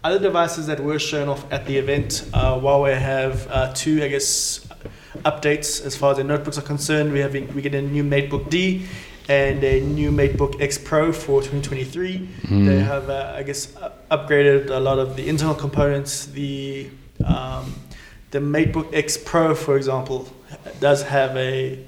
other 0.04 0.20
devices 0.20 0.68
that 0.68 0.78
were 0.80 0.98
shown 0.98 1.28
off 1.28 1.52
at 1.52 1.66
the 1.66 1.76
event, 1.76 2.24
uh, 2.32 2.54
Huawei 2.54 2.96
have 2.96 3.48
uh, 3.50 3.72
two, 3.74 4.02
I 4.02 4.08
guess, 4.08 4.66
updates 5.24 5.84
as 5.84 5.96
far 5.96 6.12
as 6.12 6.18
their 6.18 6.24
notebooks 6.26 6.56
are 6.56 6.62
concerned. 6.62 7.12
We 7.12 7.18
have 7.18 7.32
we 7.32 7.62
get 7.62 7.74
a 7.74 7.82
new 7.82 8.04
MateBook 8.04 8.48
D 8.48 8.86
and 9.28 9.62
a 9.62 9.80
new 9.80 10.10
MateBook 10.10 10.60
X 10.60 10.78
Pro 10.78 11.12
for 11.12 11.42
2023. 11.42 12.28
They 12.66 12.80
have, 12.80 13.10
uh, 13.10 13.34
I 13.36 13.42
guess, 13.42 13.74
u- 13.74 13.88
upgraded 14.10 14.70
a 14.70 14.80
lot 14.80 14.98
of 14.98 15.16
the 15.16 15.28
internal 15.28 15.54
components. 15.54 16.26
The 16.26 16.88
um, 17.24 17.74
the 18.30 18.38
MateBook 18.40 18.94
X 18.94 19.16
Pro, 19.16 19.54
for 19.54 19.76
example, 19.76 20.28
does 20.80 21.02
have 21.02 21.36
a, 21.36 21.84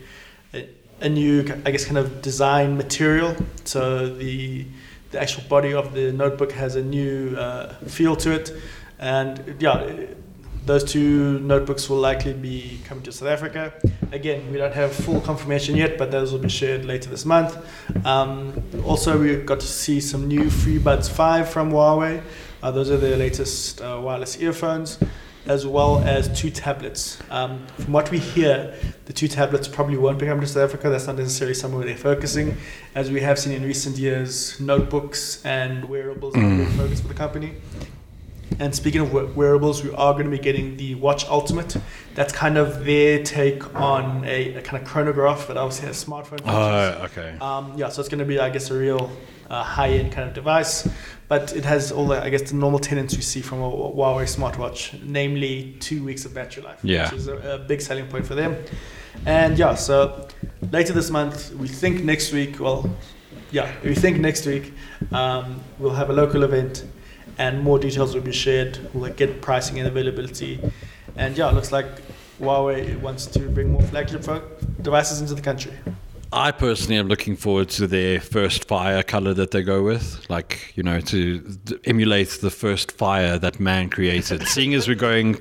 a 0.55 0.69
a 1.01 1.09
new, 1.09 1.45
I 1.65 1.71
guess, 1.71 1.85
kind 1.87 1.97
of 1.99 2.21
design 2.23 2.77
material. 2.77 3.35
So 3.65 4.09
the 4.09 4.67
the 5.11 5.21
actual 5.21 5.45
body 5.49 5.73
of 5.73 5.95
the 5.95 6.13
notebook 6.13 6.53
has 6.53 6.77
a 6.77 6.83
new 6.83 7.37
uh, 7.37 7.75
feel 7.87 8.17
to 8.17 8.33
it, 8.33 8.53
and 8.99 9.57
yeah, 9.59 10.07
those 10.67 10.85
two 10.85 11.38
notebooks 11.40 11.88
will 11.88 11.99
likely 11.99 12.33
be 12.33 12.81
coming 12.85 13.02
to 13.05 13.12
South 13.12 13.29
Africa. 13.29 13.73
Again, 14.12 14.50
we 14.52 14.59
don't 14.59 14.75
have 14.75 14.93
full 14.93 15.21
confirmation 15.21 15.76
yet, 15.76 15.99
but 15.99 16.11
those 16.11 16.33
will 16.33 16.38
be 16.38 16.49
shared 16.49 16.85
later 16.85 17.11
this 17.11 17.25
month. 17.25 17.57
Um, 18.07 18.62
also, 18.85 19.19
we 19.19 19.37
got 19.37 19.61
to 19.61 19.67
see 19.67 20.00
some 20.00 20.29
new 20.29 20.45
FreeBuds 20.45 21.11
5 21.11 21.49
from 21.49 21.73
Huawei. 21.73 22.23
Uh, 22.62 22.71
those 22.71 22.90
are 22.90 22.99
their 22.99 23.17
latest 23.17 23.81
uh, 23.81 24.00
wireless 24.02 24.40
earphones. 24.40 24.99
as 25.47 25.67
well 25.67 25.99
as 26.00 26.29
two 26.38 26.50
tablets. 26.50 27.19
Um, 27.31 27.67
from 27.79 27.93
what 27.93 28.11
we 28.11 28.19
hear, 28.19 28.75
the 29.07 29.12
two 29.12 29.26
tablets 29.26 29.67
probably 29.67 29.97
won't 29.97 30.19
be 30.19 30.26
coming 30.26 30.43
to 30.43 30.47
South 30.47 30.69
Africa. 30.69 30.90
That's 30.90 31.07
not 31.07 31.17
necessarily 31.17 31.55
somewhere 31.55 31.85
they're 31.85 31.97
focusing. 31.97 32.57
As 32.95 33.11
we 33.11 33.21
have 33.21 33.38
seen 33.38 33.55
in 33.55 33.64
recent 33.64 33.97
years, 33.97 34.61
notebooks 34.61 35.45
and 35.45 35.85
wearables 35.87 36.37
are 36.37 36.45
a 36.45 36.57
big 36.59 36.69
focus 36.69 37.00
for 37.00 37.09
the 37.09 37.14
company. 37.14 37.55
And 38.59 38.75
speaking 38.75 39.00
of 39.00 39.12
wearables, 39.37 39.83
we 39.83 39.90
are 39.95 40.12
going 40.12 40.25
to 40.25 40.30
be 40.30 40.38
getting 40.38 40.76
the 40.76 40.95
Watch 40.97 41.25
Ultimate. 41.26 41.76
That's 42.14 42.33
kind 42.33 42.59
of 42.59 42.85
their 42.85 43.23
take 43.23 43.75
on 43.75 44.25
a, 44.26 44.54
a 44.54 44.62
kind 44.62 44.83
of 44.83 44.88
chronograph, 44.88 45.47
but 45.47 45.57
obviously 45.57 45.87
has 45.87 46.04
smartphone 46.04 46.40
features. 46.40 46.45
Oh, 46.47 47.02
okay. 47.04 47.37
Um, 47.40 47.73
yeah, 47.78 47.88
so 47.88 48.00
it's 48.00 48.09
going 48.09 48.19
to 48.19 48.25
be, 48.25 48.38
I 48.38 48.50
guess, 48.50 48.71
a 48.71 48.78
real 48.78 49.11
uh, 49.49 49.62
high-end 49.62 50.12
kind 50.12 50.28
of 50.28 50.35
device, 50.35 50.87
but 51.28 51.54
it 51.57 51.64
has 51.64 51.90
all 51.90 52.09
the, 52.09 52.23
I 52.23 52.28
guess, 52.28 52.50
the 52.50 52.57
normal 52.57 52.80
tenants 52.80 53.14
we 53.16 53.23
see 53.23 53.40
from 53.40 53.62
a 53.62 53.71
Huawei 53.71 54.25
smartwatch, 54.28 55.00
namely 55.04 55.76
two 55.80 56.04
weeks 56.04 56.25
of 56.25 56.35
battery 56.35 56.62
life, 56.62 56.80
Yeah. 56.83 57.04
which 57.04 57.14
is 57.21 57.28
a, 57.28 57.37
a 57.54 57.59
big 57.59 57.80
selling 57.80 58.09
point 58.09 58.26
for 58.26 58.35
them. 58.35 58.57
And 59.26 59.59
yeah, 59.59 59.75
so 59.75 60.28
later 60.71 60.92
this 60.92 61.11
month, 61.11 61.52
we 61.54 61.69
think 61.69 62.04
next 62.04 62.33
week, 62.33 62.61
well, 62.61 62.88
yeah, 63.52 63.73
we 63.83 63.95
think 63.95 64.19
next 64.19 64.45
week 64.47 64.73
um, 65.12 65.61
we'll 65.78 65.95
have 65.95 66.11
a 66.11 66.12
local 66.12 66.42
event 66.42 66.85
and 67.41 67.63
more 67.63 67.79
details 67.79 68.15
will 68.15 68.21
be 68.21 68.33
shared. 68.33 68.79
We'll 68.93 69.13
get 69.15 69.41
pricing 69.41 69.79
and 69.79 69.89
availability. 69.89 70.61
And 71.17 71.37
yeah, 71.37 71.49
it 71.49 71.55
looks 71.55 71.73
like 71.73 71.87
Huawei 72.39 73.01
wants 73.01 73.25
to 73.29 73.49
bring 73.49 73.71
more 73.71 73.83
flagship 73.83 74.27
devices 74.83 75.23
into 75.23 75.35
the 75.35 75.41
country. 75.41 75.73
I 76.33 76.53
personally 76.53 76.97
am 76.99 77.09
looking 77.09 77.37
forward 77.37 77.71
to 77.71 77.87
their 77.87 78.21
first 78.21 78.69
fire 78.69 79.03
color 79.03 79.33
that 79.35 79.53
they 79.53 79.63
go 79.63 79.83
with, 79.83 80.25
like 80.29 80.73
you 80.77 80.83
know, 80.83 81.01
to 81.01 81.43
emulate 81.85 82.29
the 82.43 82.51
first 82.51 82.93
fire 82.93 83.39
that 83.39 83.59
man 83.59 83.89
created. 83.89 84.47
Seeing 84.55 84.75
as 84.75 84.87
we're 84.87 84.95
going 84.95 85.41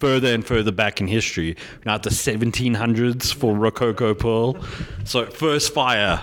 further 0.00 0.32
and 0.32 0.46
further 0.46 0.70
back 0.70 1.00
in 1.00 1.08
history, 1.08 1.56
we're 1.78 1.82
now 1.86 1.94
at 1.94 2.02
the 2.02 2.10
1700s 2.10 3.34
for 3.34 3.54
Rococo 3.56 4.14
Pearl. 4.14 4.62
So 5.04 5.24
first 5.26 5.72
fire, 5.72 6.20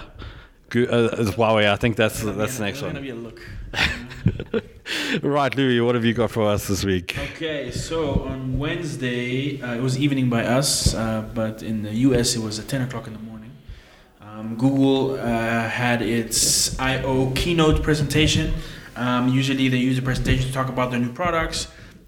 Gu- 0.70 0.88
uh, 0.88 1.16
Huawei. 1.32 1.68
I 1.68 1.78
think 1.78 1.96
that's 1.96 2.22
that's 2.22 2.58
the 2.58 2.64
next 2.64 2.82
It's 2.82 2.94
gonna 2.94 3.02
one. 3.02 4.62
a 4.86 5.20
right, 5.28 5.56
Louis, 5.56 5.80
what 5.82 5.96
have 5.96 6.06
you 6.06 6.14
got 6.14 6.32
for 6.32 6.48
us 6.48 6.68
this 6.68 6.84
week? 6.84 7.18
Okay, 7.34 7.72
so 7.72 8.24
on 8.26 8.60
Wednesday, 8.60 9.62
uh, 9.62 9.76
it 9.76 9.82
was 9.82 9.98
evening 9.98 10.30
by 10.30 10.46
us, 10.46 10.94
uh, 10.94 11.24
but 11.34 11.64
in 11.64 11.84
the 11.84 11.94
US 12.08 12.36
it 12.36 12.42
was 12.42 12.60
at 12.60 12.68
10 12.68 12.84
o'clock 12.84 13.08
in 13.08 13.14
the 13.14 13.20
morning. 13.20 13.52
Um, 14.22 14.56
Google 14.58 15.14
uh, 15.14 15.70
had 15.70 16.02
its 16.02 16.78
I/O 16.80 17.32
keynote 17.36 17.82
presentation. 17.84 18.54
Um, 18.96 19.30
usually 19.30 19.70
they 19.70 19.78
use 19.78 19.96
the 19.96 20.02
presentation 20.02 20.48
to 20.48 20.54
talk 20.54 20.70
about 20.70 20.92
their 20.92 21.00
new 21.00 21.12
products. 21.12 21.68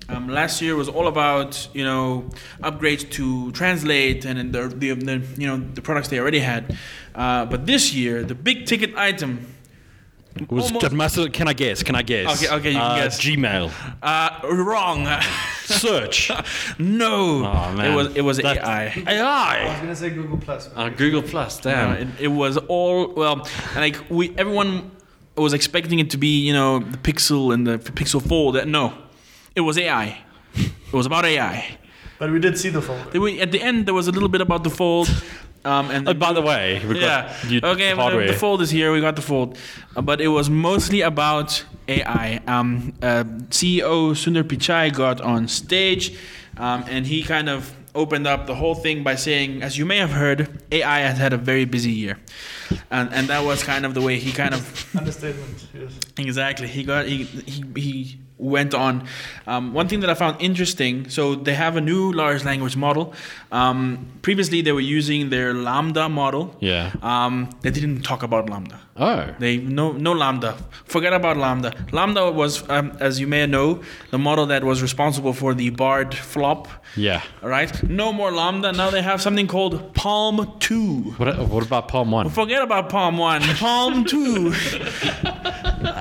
Um, 0.10 0.30
last 0.30 0.62
year 0.62 0.76
was 0.76 0.88
all 0.88 1.08
about 1.08 1.68
you 1.74 1.84
know 1.84 2.30
upgrades 2.62 3.10
to 3.12 3.52
translate 3.52 4.24
and 4.24 4.54
the, 4.54 4.70
the, 4.70 4.94
the 4.94 5.22
you 5.38 5.48
know 5.48 5.58
the 5.58 5.82
products 5.82 6.08
they 6.08 6.20
already 6.20 6.40
had. 6.40 6.78
Uh, 7.14 7.46
but 7.46 7.66
this 7.66 7.94
year 7.94 8.24
the 8.24 8.36
big 8.36 8.66
ticket 8.66 8.96
item 8.96 9.46
Was 10.50 10.72
Almost- 10.72 11.16
that 11.16 11.34
can 11.34 11.48
I 11.48 11.54
guess? 11.54 11.84
Can 11.84 11.96
I 11.96 12.02
guess? 12.04 12.44
Okay, 12.44 12.54
okay, 12.56 12.72
you 12.72 12.78
can 12.80 12.92
Uh, 12.92 12.96
guess. 12.96 13.20
Gmail. 13.22 13.72
uh, 14.02 14.48
wrong. 14.54 15.08
Search. 15.66 16.32
no, 16.80 17.46
Oh, 17.46 17.74
man. 17.76 17.92
it 17.92 17.96
was 17.96 18.16
it 18.16 18.22
was 18.22 18.38
That- 18.38 18.58
AI. 18.58 18.84
I 18.84 18.86
was 18.96 19.08
AI. 19.08 19.76
going 19.78 19.88
to 19.90 19.96
say 19.96 20.10
Google 20.10 20.38
Plus. 20.38 20.70
Uh, 20.76 20.90
Google 20.90 21.22
Plus. 21.22 21.64
No, 21.66 21.72
Damn. 21.72 21.92
it, 22.02 22.08
it 22.20 22.28
was 22.30 22.58
all 22.68 23.14
well, 23.14 23.48
like 23.76 23.98
we 24.10 24.34
everyone 24.38 24.92
was 25.36 25.54
expecting 25.54 26.00
it 26.00 26.10
to 26.12 26.18
be, 26.18 26.40
you 26.48 26.54
know, 26.54 26.80
the 26.80 26.98
Pixel 26.98 27.54
and 27.54 27.68
the 27.68 27.78
Pixel 27.80 28.22
Fold. 28.28 28.66
No, 28.68 28.94
it 29.56 29.62
was 29.62 29.78
AI. 29.78 30.18
It 30.56 30.94
was 30.94 31.06
about 31.06 31.26
AI. 31.26 31.78
But 32.20 32.32
we 32.32 32.40
did 32.40 32.58
see 32.58 32.70
the 32.70 32.82
phone. 32.82 33.06
Then 33.12 33.22
we- 33.22 33.40
At 33.42 33.52
the 33.52 33.62
end, 33.62 33.86
there 33.86 33.94
was 33.94 34.08
a 34.08 34.12
little 34.12 34.30
bit 34.30 34.42
about 34.42 34.64
the 34.64 34.72
Fold. 34.72 35.08
Um, 35.68 35.92
and 35.92 36.08
Oh, 36.08 36.14
by 36.14 36.32
the 36.34 36.42
way, 36.42 36.82
we 36.88 37.00
yeah. 37.02 37.28
got 37.52 37.64
okay, 37.74 37.92
but 37.92 37.96
the, 37.96 38.02
hardware. 38.02 38.28
the 38.28 38.34
fold 38.34 38.62
is 38.62 38.70
here. 38.70 38.92
We 38.94 39.02
got 39.02 39.16
the 39.16 39.22
fold, 39.22 39.58
uh, 39.96 40.02
but 40.02 40.22
it 40.22 40.30
was 40.30 40.50
mostly 40.50 41.02
about 41.02 41.50
AI. 41.88 42.40
Um, 42.48 42.94
uh, 43.02 43.24
CEO 43.50 44.14
Sundar 44.22 44.44
Pichai 44.44 44.94
got 44.94 45.20
on 45.22 45.48
stage, 45.48 46.18
um, 46.58 46.86
and 46.88 47.06
he 47.06 47.22
kind 47.24 47.50
of 47.50 47.74
opened 47.94 48.28
up 48.28 48.46
the 48.48 48.56
whole 48.56 48.76
thing 48.76 49.04
by 49.04 49.16
saying, 49.16 49.62
as 49.64 49.78
you 49.78 49.86
may 49.86 49.98
have 49.98 50.12
heard, 50.12 50.48
AI 50.72 51.00
has 51.00 51.18
had 51.18 51.34
a 51.34 51.38
very 51.38 51.66
busy 51.66 51.92
year, 51.92 52.18
and 52.90 53.12
and 53.14 53.28
that 53.28 53.44
was 53.44 53.62
kind 53.64 53.86
of 53.86 53.94
the 53.94 54.02
way 54.02 54.18
he 54.20 54.32
kind 54.32 54.54
of 54.54 54.62
Understatement. 54.96 55.68
Yes. 55.74 56.00
Exactly. 56.18 56.68
He 56.68 56.84
got 56.84 57.06
he 57.08 57.24
he, 57.26 57.64
he 57.76 58.20
went 58.38 58.74
on. 58.74 59.08
Um, 59.48 59.74
one 59.74 59.88
thing 59.88 60.00
that 60.02 60.10
I 60.10 60.14
found 60.14 60.38
interesting. 60.40 61.10
So 61.10 61.36
they 61.36 61.54
have 61.56 61.76
a 61.76 61.82
new 61.82 62.12
large 62.12 62.44
language 62.46 62.76
model. 62.76 63.14
Um, 63.52 64.08
previously, 64.22 64.62
they 64.62 64.72
were 64.72 64.80
using 64.80 65.30
their 65.30 65.54
LaMDA 65.54 66.12
model. 66.12 66.56
Yeah. 66.60 66.92
Um, 67.02 67.50
they 67.62 67.72
didn't 67.72 68.02
talk 68.02 68.24
about 68.24 68.48
LaMDA. 68.48 68.80
Oh. 69.00 69.36
They 69.38 69.58
no 69.58 69.92
no 69.92 70.14
LaMDA. 70.14 70.58
Forget 70.86 71.14
about 71.14 71.38
LaMDA. 71.38 71.90
LaMDA 71.92 72.34
was, 72.34 72.68
um, 72.70 72.98
as 73.00 73.20
you 73.20 73.28
may 73.28 73.46
know, 73.46 73.82
the 74.10 74.18
model 74.18 74.48
that 74.48 74.64
was 74.64 74.82
responsible 74.82 75.34
for 75.34 75.54
the 75.54 75.70
Bard 75.70 76.16
flop. 76.16 76.68
Yeah. 76.96 77.22
All 77.44 77.50
right. 77.50 77.72
No 77.84 78.12
more 78.12 78.32
LaMDA. 78.32 78.76
Now 78.76 78.90
they 78.90 79.02
have 79.04 79.22
something 79.22 79.48
called 79.48 79.94
PaLM 79.94 80.60
Two. 80.60 81.14
What, 81.18 81.38
what 81.48 81.66
about 81.66 81.90
PaLM 81.90 82.10
1? 82.10 82.30
Forget 82.32 82.64
about 82.64 82.90
PaLM 82.90 83.18
One, 83.18 83.42
PaLM 83.64 84.08
Two. 84.08 84.54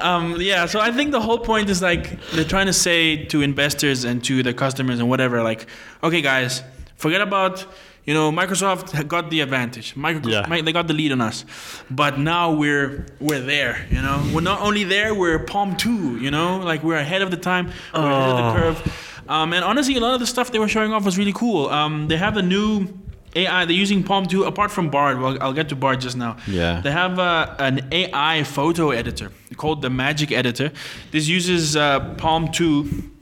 um, 0.02 0.36
yeah, 0.40 0.66
so 0.66 0.80
I 0.80 0.90
think 0.92 1.10
the 1.10 1.20
whole 1.20 1.38
point 1.38 1.70
is 1.70 1.80
like 1.82 2.20
they're 2.32 2.44
trying 2.44 2.66
to 2.66 2.72
say 2.72 3.24
to 3.26 3.42
investors 3.42 4.04
and 4.04 4.22
to 4.24 4.42
the 4.42 4.52
customers 4.54 4.98
and 5.00 5.08
whatever, 5.08 5.42
like, 5.42 5.66
okay, 6.02 6.20
guys, 6.22 6.62
forget 6.96 7.20
about 7.20 7.64
you 8.04 8.14
know 8.14 8.30
Microsoft 8.30 9.06
got 9.08 9.30
the 9.30 9.40
advantage. 9.40 9.96
Micro- 9.96 10.30
Yeah. 10.30 10.62
They 10.62 10.72
got 10.72 10.86
the 10.86 10.94
lead 10.94 11.12
on 11.12 11.20
us, 11.20 11.44
but 11.90 12.18
now 12.18 12.52
we're 12.52 13.06
we're 13.20 13.40
there. 13.40 13.86
You 13.90 14.00
know, 14.02 14.22
we're 14.32 14.40
not 14.52 14.60
only 14.60 14.84
there, 14.84 15.14
we're 15.14 15.44
PaLM 15.44 15.76
Two. 15.76 16.16
You 16.18 16.30
know, 16.30 16.58
like 16.58 16.82
we're 16.84 16.96
ahead 16.98 17.22
of 17.22 17.30
the 17.30 17.36
time, 17.36 17.72
we're 17.94 18.00
ahead 18.10 18.30
of 18.30 18.36
the 18.54 18.60
curve. 18.60 18.78
Um, 19.28 19.52
and 19.52 19.64
honestly, 19.64 19.96
a 19.96 20.00
lot 20.00 20.14
of 20.14 20.20
the 20.20 20.26
stuff 20.26 20.52
they 20.52 20.60
were 20.60 20.68
showing 20.68 20.92
off 20.92 21.04
was 21.04 21.18
really 21.18 21.32
cool. 21.32 21.68
Um, 21.68 22.06
they 22.08 22.16
have 22.16 22.36
a 22.36 22.42
new 22.42 22.86
AI. 23.36 23.64
They're 23.64 23.76
using 23.76 24.02
PaLM 24.02 24.28
2 24.28 24.44
apart 24.44 24.70
from 24.70 24.90
Bard. 24.90 25.20
Well, 25.20 25.36
I'll 25.40 25.52
get 25.52 25.68
to 25.68 25.76
Bard 25.76 26.00
just 26.00 26.16
now. 26.16 26.36
Yeah. 26.46 26.80
They 26.80 26.90
have 26.90 27.18
uh, 27.18 27.54
an 27.58 27.86
AI 27.92 28.42
photo 28.44 28.90
editor 28.90 29.30
called 29.56 29.82
the 29.82 29.90
Magic 29.90 30.32
Editor. 30.32 30.72
This 31.10 31.28
uses 31.28 31.76
uh, 31.76 32.00
PaLM 32.16 32.52
2 32.52 33.12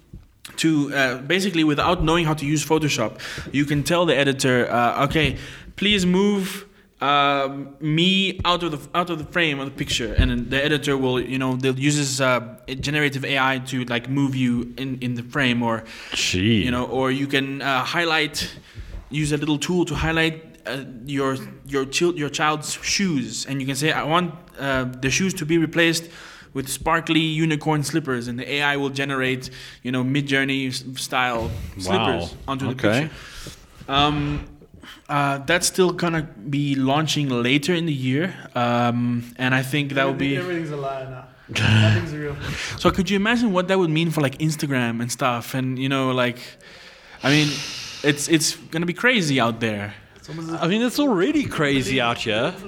to 0.56 0.94
uh, 0.94 1.18
basically, 1.18 1.64
without 1.64 2.02
knowing 2.02 2.25
how 2.26 2.35
to 2.35 2.47
use 2.47 2.64
Photoshop, 2.64 3.18
you 3.52 3.64
can 3.64 3.83
tell 3.83 4.06
the 4.06 4.16
editor, 4.16 4.71
uh, 4.71 5.04
okay, 5.06 5.37
please 5.76 6.06
move. 6.06 6.66
Um, 7.00 7.76
me 7.80 8.40
out 8.47 8.62
of 8.62 8.71
the 8.71 8.99
out 8.99 9.11
of 9.11 9.18
the 9.18 9.26
frame 9.26 9.59
of 9.61 9.66
the 9.66 9.73
picture, 9.73 10.14
and 10.14 10.49
the 10.49 10.64
editor 10.64 10.97
will, 10.97 11.21
you 11.21 11.38
know, 11.38 11.56
they'll 11.56 11.78
uses 11.78 12.21
uh, 12.21 12.56
generative 12.80 13.25
AI 13.26 13.59
to 13.66 13.85
like 13.87 14.09
move 14.09 14.35
you 14.35 14.73
in, 14.78 14.99
in 15.00 15.14
the 15.14 15.23
frame, 15.23 15.62
or 15.62 15.85
Gee. 16.14 16.64
you 16.64 16.71
know, 16.71 16.87
or 16.87 17.11
you 17.11 17.26
can 17.26 17.61
uh, 17.61 17.85
highlight, 17.85 18.49
use 19.14 19.33
a 19.33 19.37
little 19.37 19.59
tool 19.59 19.85
to 19.87 19.94
highlight 19.94 20.42
uh, 20.66 20.85
your 21.06 21.37
your 21.66 21.85
chil- 21.85 22.16
your 22.16 22.30
child's 22.30 22.73
shoes, 22.83 23.47
and 23.47 23.61
you 23.61 23.66
can 23.66 23.76
say, 23.76 23.92
I 23.92 24.02
want 24.04 24.35
uh, 24.59 24.85
the 25.00 25.11
shoes 25.11 25.35
to 25.35 25.47
be 25.47 25.59
replaced 25.59 26.09
with 26.54 26.68
sparkly 26.68 27.21
unicorn 27.21 27.83
slippers, 27.83 28.28
and 28.28 28.38
the 28.38 28.47
AI 28.54 28.76
will 28.76 28.90
generate, 28.90 29.50
you 29.83 29.90
know, 29.92 30.04
Midjourney 30.04 30.73
style 30.99 31.50
slippers 31.78 32.35
onto 32.47 32.64
the 32.66 32.73
Okay. 32.73 33.09
picture. 33.09 33.11
Um, 33.92 34.47
uh, 35.09 35.38
that's 35.38 35.66
still 35.66 35.90
gonna 35.92 36.23
be 36.49 36.75
launching 36.76 37.28
later 37.28 37.75
in 37.75 37.87
the 37.87 37.92
year, 37.92 38.35
um, 38.54 39.25
and 39.37 39.54
I 39.54 39.62
think 39.62 39.92
that 39.94 40.04
will 40.04 40.14
be. 40.14 40.37
Everything's 40.37 40.71
a 40.71 40.76
lie 40.76 41.04
now. 41.04 41.25
Nothing's 41.49 42.14
real. 42.14 42.37
So 42.78 42.90
could 42.90 43.11
you 43.11 43.16
imagine 43.16 43.52
what 43.52 43.68
that 43.68 43.78
would 43.78 43.90
mean 43.90 44.11
for 44.11 44.23
like 44.23 44.38
Instagram 44.38 45.02
and 45.02 45.12
stuff? 45.12 45.52
And 45.54 45.78
you 45.78 45.88
know, 45.90 46.11
like, 46.12 46.38
I 47.23 47.28
mean, 47.30 47.49
it's 48.04 48.28
it's 48.28 48.56
gonna 48.70 48.87
be 48.87 48.94
crazy 48.94 49.40
out 49.40 49.61
there. 49.61 49.94
It's 50.16 50.28
almost 50.30 50.49
as 50.49 50.62
I 50.62 50.68
mean, 50.68 50.80
it's 50.82 50.99
already 50.99 51.44
crazy 51.44 52.00
out 52.00 52.18
here. 52.18 52.54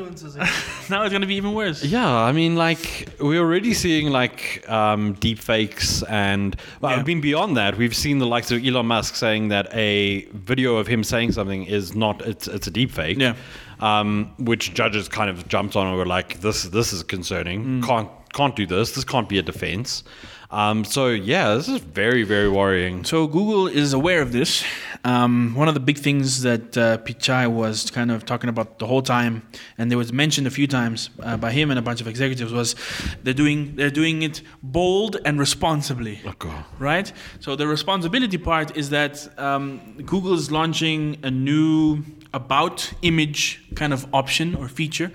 Now 0.89 1.03
it's 1.03 1.13
gonna 1.13 1.27
be 1.27 1.35
even 1.35 1.53
worse. 1.53 1.83
Yeah, 1.83 2.09
I 2.09 2.31
mean, 2.33 2.55
like 2.55 3.09
we're 3.19 3.41
already 3.41 3.75
seeing 3.75 4.11
like 4.11 4.65
um, 4.69 5.15
deep 5.15 5.39
fakes, 5.39 6.03
and 6.05 6.55
well, 6.81 6.93
Yeah. 6.93 6.99
I 7.01 7.03
mean 7.03 7.21
beyond 7.21 7.57
that, 7.57 7.77
we've 7.77 7.97
seen 7.97 8.19
the 8.19 8.27
likes 8.27 8.51
of 8.53 8.65
Elon 8.65 8.87
Musk 8.87 9.17
saying 9.17 9.49
that 9.49 9.67
a 9.75 10.27
video 10.33 10.77
of 10.77 10.87
him 10.87 11.03
saying 11.03 11.33
something 11.33 11.65
is 11.65 11.95
not 11.97 12.23
it's 12.23 12.47
it's 12.47 12.67
a 12.67 12.71
deep 12.71 12.91
fake. 12.91 13.19
Yeah. 13.19 13.35
Um, 13.81 14.33
which 14.39 14.73
judges 14.75 15.09
kind 15.09 15.29
of 15.29 15.49
jumped 15.49 15.77
on 15.77 15.87
and 15.87 15.97
were 15.97 16.07
like, 16.07 16.41
this 16.41 16.65
this 16.65 16.93
is 16.93 17.03
concerning. 17.03 17.65
Mm. 17.65 17.87
Can't 17.87 18.09
can't 18.33 18.55
do 18.55 18.67
this. 18.67 18.93
This 18.93 19.05
can't 19.05 19.29
be 19.29 19.39
a 19.39 19.43
defense. 19.43 20.05
Um, 20.51 20.85
so 20.85 21.09
yeah, 21.09 21.55
this 21.55 21.69
is 21.69 21.81
very 21.81 22.23
very 22.23 22.49
worrying. 22.49 23.05
So 23.05 23.27
Google 23.27 23.67
is 23.67 23.93
aware 23.93 24.23
of 24.23 24.33
this. 24.33 24.65
Um, 25.05 25.55
one 25.55 25.69
of 25.69 25.75
the 25.75 25.81
big 25.81 25.99
things 25.99 26.43
that 26.43 26.77
uh, 26.77 26.99
Pichai 26.99 27.51
was 27.51 27.91
kind 27.91 28.11
of 28.11 28.25
talking 28.25 28.49
about 28.49 28.79
the 28.79 28.87
whole 28.87 29.03
time, 29.03 29.43
and 29.79 29.93
it 29.93 29.97
was 29.97 30.13
mentioned 30.13 30.47
a 30.47 30.51
few 30.51 30.67
times 30.67 31.11
uh, 31.23 31.37
by 31.37 31.53
him 31.53 31.71
and 31.71 31.79
a 31.79 31.83
bunch 31.83 32.01
of 32.01 32.09
executives, 32.09 32.53
was 32.53 32.75
they're 33.23 33.35
doing 33.35 33.77
they're 33.77 33.91
doing 33.91 34.23
it 34.23 34.43
bold 34.63 35.17
and 35.25 35.39
responsibly. 35.39 36.21
God. 36.39 36.65
Right. 36.79 37.13
So 37.41 37.57
the 37.57 37.67
responsibility 37.67 38.39
part 38.39 38.77
is 38.77 38.91
that 38.91 39.29
um, 39.39 39.97
Google 40.05 40.35
is 40.35 40.51
launching 40.51 41.19
a 41.23 41.31
new 41.31 42.05
about 42.35 42.93
image 43.03 43.63
kind 43.75 43.93
of 43.93 44.07
option 44.13 44.55
or 44.55 44.69
feature, 44.69 45.11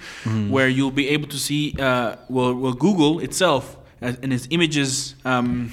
where 0.50 0.68
you'll 0.68 0.92
be 0.92 1.08
able 1.10 1.28
to 1.28 1.38
see 1.38 1.76
uh, 1.80 2.16
well, 2.30 2.54
well 2.54 2.74
Google 2.74 3.20
itself 3.20 3.78
in 4.02 4.32
its 4.32 4.48
images 4.50 5.16
um, 5.26 5.72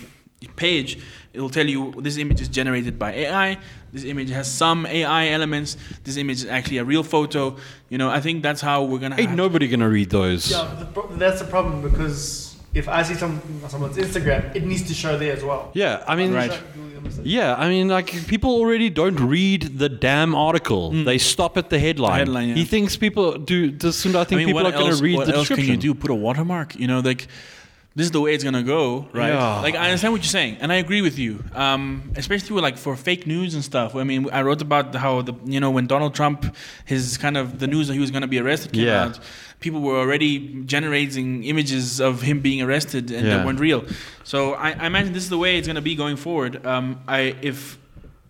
page, 0.56 0.99
it'll 1.32 1.50
tell 1.50 1.66
you 1.66 1.92
this 1.99 2.16
image 2.18 2.40
is 2.40 2.49
generated 2.49 2.99
by 2.99 3.12
AI. 3.12 3.58
This 3.92 4.04
image 4.04 4.30
has 4.30 4.50
some 4.50 4.87
AI 4.87 5.28
elements. 5.28 5.76
This 6.04 6.16
image 6.16 6.38
is 6.38 6.47
actually 6.47 6.78
a 6.78 6.85
real 6.85 7.02
photo. 7.02 7.56
You 7.88 7.99
know, 7.99 8.11
I 8.11 8.20
think 8.20 8.42
that's 8.42 8.61
how 8.61 8.85
we're 8.85 8.99
gonna. 8.99 9.16
Ain't 9.18 9.30
have 9.30 9.37
nobody 9.37 9.66
gonna 9.68 9.88
read 9.88 10.11
those. 10.11 10.50
Yeah, 10.50 10.75
the 10.78 10.85
pro- 10.85 11.08
that's 11.16 11.40
the 11.40 11.47
problem 11.47 11.80
because 11.82 12.56
if 12.75 12.87
I 12.88 13.02
see 13.02 13.14
some 13.14 13.40
on 13.64 13.70
someone's 13.70 13.97
Instagram, 13.97 14.54
it 14.54 14.64
needs 14.64 14.82
to 14.88 14.94
show 14.94 15.16
there 15.18 15.32
as 15.32 15.42
well. 15.42 15.70
Yeah, 15.73 16.04
I 16.06 16.16
mean, 16.16 16.35
Right. 16.35 16.52
yeah, 17.23 17.54
I 17.56 17.68
mean, 17.70 17.88
like 17.88 18.26
people 18.26 18.50
already 18.50 18.90
don't 18.90 19.18
read 19.18 19.78
the 19.78 19.88
damn 19.88 20.35
article. 20.35 20.90
They 20.90 21.16
stop 21.16 21.56
at 21.56 21.70
the 21.70 21.78
headline. 21.78 22.12
Hmm. 22.12 22.18
headline, 22.18 22.49
yeah. 22.50 22.54
He 22.56 22.64
thinks 22.66 22.97
people 22.97 23.38
do. 23.38 23.70
Does 23.70 23.97
Sundar 23.97 24.26
think 24.26 24.32
I 24.32 24.44
mean, 24.44 24.47
people 24.49 24.66
are 24.66 24.73
going 24.73 24.94
to 24.94 25.02
read 25.02 25.16
what 25.16 25.26
the 25.28 25.35
else 25.35 25.49
description? 25.49 25.66
can 25.66 25.75
you 25.80 25.94
do? 25.94 25.99
Put 25.99 26.11
a 26.11 26.14
watermark? 26.14 26.76
You 26.76 26.88
know, 26.88 27.00
like 27.00 27.26
this 27.98 28.06
is 28.06 28.12
the 28.12 28.20
way 28.24 28.32
it's 28.34 28.44
gonna 28.48 28.62
go, 28.62 29.08
right? 29.12 29.32
Yeah. 29.34 29.60
Like 29.66 29.74
I 29.74 29.84
understand 29.88 30.12
what 30.14 30.22
you're 30.22 30.36
saying, 30.40 30.54
and 30.60 30.68
I 30.72 30.76
agree 30.84 31.02
with 31.08 31.18
you. 31.18 31.32
Um, 31.64 32.12
especially 32.22 32.54
with 32.54 32.62
like 32.68 32.78
for 32.78 32.94
fake 33.08 33.26
news 33.26 33.50
and 33.56 33.62
stuff. 33.72 33.94
I 33.96 34.04
mean, 34.10 34.20
I 34.38 34.40
wrote 34.46 34.62
about 34.62 34.94
how 35.04 35.22
the 35.28 35.34
you 35.54 35.60
know 35.62 35.70
when 35.76 35.86
Donald 35.94 36.14
Trump, 36.14 36.38
his 36.92 37.18
kind 37.24 37.36
of 37.36 37.58
the 37.62 37.66
news 37.66 37.88
that 37.88 37.94
he 37.94 38.00
was 38.06 38.12
gonna 38.14 38.28
be 38.36 38.38
arrested 38.38 38.72
came 38.72 38.86
Yeah. 38.86 39.04
out. 39.06 39.18
People 39.60 39.80
were 39.80 39.98
already 40.04 40.62
generating 40.74 41.42
images 41.52 42.00
of 42.08 42.22
him 42.28 42.38
being 42.48 42.60
arrested, 42.66 43.04
and 43.10 43.26
Yeah. 43.26 43.30
that 43.38 43.46
weren't 43.46 43.58
real. 43.68 43.82
So 44.32 44.38
I, 44.54 44.68
I 44.82 44.86
imagine 44.92 45.12
this 45.12 45.24
is 45.28 45.30
the 45.36 45.42
way 45.44 45.58
it's 45.58 45.66
gonna 45.66 45.88
be 45.92 45.96
going 46.04 46.16
forward. 46.26 46.52
Um, 46.64 46.86
I 47.08 47.20
if 47.50 47.78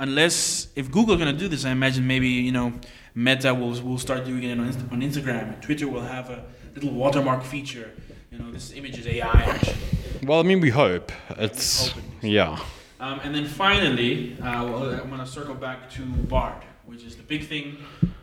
unless 0.00 0.68
if 0.76 0.90
Google's 0.90 1.18
gonna 1.18 1.32
do 1.44 1.48
this, 1.48 1.64
I 1.64 1.70
imagine 1.72 2.06
maybe 2.06 2.28
you 2.28 2.52
know 2.52 2.72
Meta 3.14 3.52
will 3.54 3.74
will 3.82 3.98
start 3.98 4.24
doing 4.24 4.42
it 4.44 4.52
on, 4.58 4.66
on 4.94 5.00
Instagram. 5.08 5.60
Twitter 5.60 5.88
will 5.88 6.06
have 6.16 6.30
a 6.30 6.40
little 6.74 6.92
watermark 7.02 7.42
feature. 7.44 7.90
You 8.38 8.44
know, 8.44 8.50
this 8.52 8.72
image 8.72 8.98
is 8.98 9.06
AI 9.06 9.26
actually. 9.26 9.76
Well, 10.22 10.40
I 10.40 10.42
mean, 10.44 10.60
we 10.60 10.70
hope. 10.70 11.10
It's 11.30 11.88
Hope 11.88 12.02
it- 12.22 12.28
yeah. 12.28 12.58
Um, 13.00 13.20
and 13.24 13.34
then 13.34 13.46
finally, 13.46 14.36
uh, 14.40 14.64
well, 14.64 14.90
I'm 14.90 15.08
going 15.08 15.20
to 15.20 15.26
circle 15.26 15.54
back 15.54 15.88
to 15.90 16.02
Bard, 16.02 16.62
which 16.86 17.04
is 17.04 17.16
the 17.16 17.22
big 17.22 17.46
thing. 17.46 17.76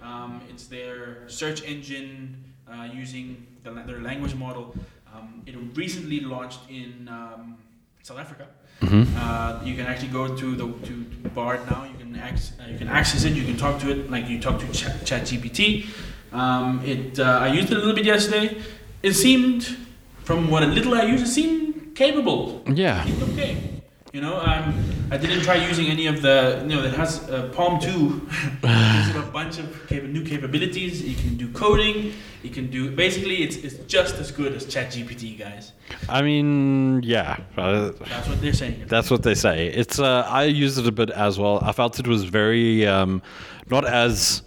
Um, 0.04 0.42
it's 0.50 0.68
their 0.68 1.28
search 1.28 1.64
engine 1.64 2.44
uh, 2.70 2.88
using 2.94 3.46
the, 3.64 3.72
their 3.72 4.02
language 4.02 4.36
model. 4.36 4.76
Um, 5.14 5.42
it 5.46 5.56
recently 5.76 6.20
launched 6.22 6.60
in 6.70 7.08
um, 7.10 7.58
South 8.04 8.20
Africa. 8.20 8.48
Uh, 8.82 9.62
you 9.64 9.76
can 9.76 9.86
actually 9.86 10.10
go 10.10 10.36
to 10.36 10.56
the 10.56 10.68
to, 10.88 11.04
to 11.24 11.30
Bard 11.30 11.60
now. 11.72 11.86
You 11.86 11.98
can 11.98 12.16
ac- 12.22 12.54
uh, 12.62 12.68
you 12.70 12.78
can 12.78 12.90
access 12.90 13.24
it. 13.24 13.34
You 13.34 13.44
can 13.46 13.56
talk 13.58 13.80
to 13.80 13.90
it 13.92 14.12
like 14.12 14.28
you 14.30 14.40
talk 14.42 14.60
to 14.60 14.68
Chat, 14.74 14.92
ChatGPT. 15.06 15.88
Um, 16.34 16.82
it 16.86 17.18
uh, 17.20 17.40
I 17.42 17.48
used 17.48 17.72
it 17.72 17.76
a 17.78 17.80
little 17.80 17.96
bit 17.96 18.06
yesterday. 18.06 18.62
It 19.02 19.14
seemed, 19.14 19.78
from 20.26 20.50
what 20.50 20.68
little 20.68 20.96
I 20.96 21.04
used, 21.04 21.24
it 21.24 21.30
seemed 21.30 21.96
capable. 21.96 22.64
Yeah. 22.68 23.06
It's 23.08 23.22
okay. 23.30 23.72
You 24.12 24.22
know, 24.22 24.38
um, 24.40 24.74
I 25.12 25.18
didn't 25.18 25.42
try 25.42 25.56
using 25.56 25.88
any 25.88 26.08
of 26.08 26.22
the, 26.22 26.60
you 26.68 26.76
know, 26.76 26.84
it 26.84 26.94
has 26.94 27.30
uh, 27.30 27.52
PaLM 27.54 27.82
2. 27.82 28.30
gives 28.62 29.14
you 29.14 29.20
a 29.22 29.32
bunch 29.32 29.60
of 29.60 29.88
capa- 29.88 30.08
new 30.08 30.24
capabilities. 30.24 31.04
You 31.04 31.16
can 31.16 31.36
do 31.36 31.50
coding. 31.52 32.14
You 32.42 32.50
can 32.50 32.72
do, 32.72 32.90
basically, 32.90 33.44
it's, 33.44 33.58
it's 33.58 33.76
just 33.86 34.16
as 34.16 34.32
good 34.32 34.54
as 34.54 34.66
ChatGPT, 34.66 35.38
guys. 35.38 35.74
I 36.10 36.22
mean, 36.22 37.04
yeah. 37.04 37.38
Uh, 37.58 37.92
That's 38.00 38.30
what 38.30 38.42
they're 38.42 38.54
saying. 38.54 38.86
That's 38.88 39.12
what 39.12 39.22
they 39.24 39.36
say. 39.36 39.68
It's 39.68 40.00
uh, 40.00 40.26
I 40.28 40.46
used 40.46 40.80
it 40.80 40.88
a 40.88 40.92
bit 40.92 41.10
as 41.10 41.38
well. 41.38 41.60
I 41.62 41.72
felt 41.74 42.00
it 42.00 42.08
was 42.08 42.24
very 42.24 42.88
um, 42.88 43.22
not 43.70 43.86
as 43.86 44.44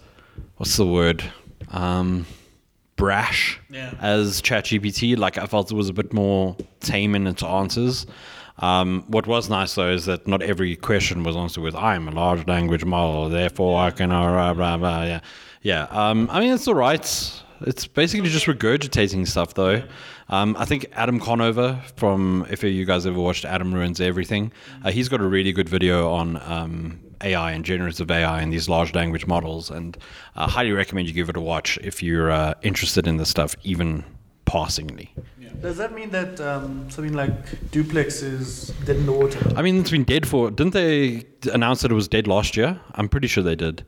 what's 0.57 0.75
the 0.77 0.85
word 0.87 1.23
um, 1.71 2.25
brash 2.99 3.59
Yeah. 3.71 3.93
as 4.01 4.41
ChatGPT. 4.41 5.17
Like 5.17 5.37
I 5.37 5.45
felt 5.47 5.71
it 5.71 5.75
was 5.75 5.89
a 5.89 5.93
bit 5.93 6.13
more 6.13 6.55
tame 6.81 7.15
in 7.15 7.25
its 7.27 7.41
answers. 7.41 8.05
Um, 8.59 9.05
what 9.07 9.25
was 9.25 9.49
nice 9.49 9.73
though 9.75 9.89
is 9.89 10.05
that 10.05 10.27
not 10.27 10.41
every 10.41 10.75
question 10.75 11.23
was 11.23 11.35
answered 11.37 11.61
with 11.63 11.75
"I 11.75 11.95
am 11.95 12.07
a 12.07 12.11
large 12.11 12.45
language 12.45 12.83
model, 12.85 13.29
therefore 13.29 13.79
I 13.81 13.91
can." 13.91 14.11
Uh, 14.11 14.29
blah 14.31 14.53
blah 14.53 14.77
blah. 14.77 15.03
Yeah, 15.03 15.19
yeah. 15.63 15.83
Um, 15.89 16.27
I 16.31 16.41
mean, 16.41 16.53
it's 16.53 16.67
all 16.67 16.75
right. 16.75 16.99
It's 17.61 17.87
basically 17.87 18.29
just 18.29 18.45
regurgitating 18.47 19.27
stuff 19.27 19.53
though. 19.53 19.81
Um, 20.29 20.55
I 20.59 20.65
think 20.65 20.85
Adam 20.93 21.19
Conover 21.19 21.81
from 21.95 22.45
if 22.49 22.63
you 22.63 22.85
guys 22.85 23.05
ever 23.05 23.19
watched 23.19 23.45
Adam 23.45 23.73
Ruins 23.73 23.99
Everything, 23.99 24.51
uh, 24.85 24.91
he's 24.91 25.09
got 25.09 25.21
a 25.21 25.27
really 25.27 25.51
good 25.53 25.67
video 25.69 26.11
on 26.11 26.37
um, 26.45 26.99
AI 27.21 27.51
and 27.51 27.65
generative 27.65 28.09
AI 28.09 28.41
and 28.41 28.51
these 28.51 28.69
large 28.69 28.93
language 28.93 29.27
models, 29.27 29.69
and 29.69 29.97
I 30.35 30.49
highly 30.49 30.71
recommend 30.71 31.07
you 31.07 31.13
give 31.13 31.29
it 31.29 31.37
a 31.37 31.41
watch 31.41 31.77
if 31.83 32.01
you're 32.01 32.31
uh, 32.31 32.53
interested 32.61 33.07
in 33.07 33.17
this 33.17 33.29
stuff, 33.29 33.55
even 33.63 34.03
passingly. 34.45 35.13
Does 35.61 35.77
that 35.77 35.93
mean 35.93 36.09
that 36.11 36.39
um, 36.39 36.89
something 36.89 37.13
like 37.13 37.71
duplex 37.71 38.21
is 38.21 38.69
dead 38.85 38.95
in 38.95 39.05
the 39.05 39.11
water? 39.11 39.39
I 39.57 39.61
mean, 39.61 39.79
it's 39.79 39.91
been 39.91 40.05
dead 40.05 40.25
for. 40.27 40.49
Didn't 40.49 40.73
they 40.73 41.25
announce 41.51 41.81
that 41.81 41.91
it 41.91 41.95
was 41.95 42.07
dead 42.07 42.27
last 42.27 42.55
year? 42.55 42.79
I'm 42.95 43.09
pretty 43.09 43.27
sure 43.27 43.43
they 43.43 43.55
did. 43.55 43.83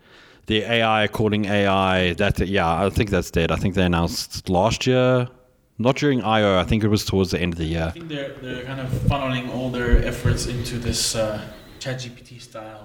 The 0.47 0.63
AI 0.63 1.07
calling 1.07 1.45
AI 1.45 2.13
that 2.13 2.39
yeah, 2.39 2.83
I 2.85 2.89
think 2.89 3.09
that's 3.09 3.31
dead. 3.31 3.51
I 3.51 3.55
think 3.55 3.75
they 3.75 3.85
announced 3.85 4.49
last 4.49 4.85
year, 4.85 5.29
not 5.77 5.95
during 5.95 6.21
I/O. 6.21 6.59
I 6.59 6.63
think 6.65 6.83
it 6.83 6.89
was 6.89 7.05
towards 7.05 7.31
the 7.31 7.39
end 7.39 7.53
of 7.53 7.59
the 7.59 7.65
year. 7.65 7.81
I 7.81 7.83
year. 7.85 7.91
think 7.91 8.07
they're, 8.09 8.33
they're 8.41 8.65
kind 8.65 8.81
of 8.81 8.89
funneling 9.07 9.53
all 9.55 9.69
their 9.69 10.03
efforts 10.05 10.47
into 10.47 10.77
this 10.77 11.15
uh, 11.15 11.41
ChatGPT 11.79 12.41
style, 12.41 12.63
you 12.65 12.67
know, 12.73 12.80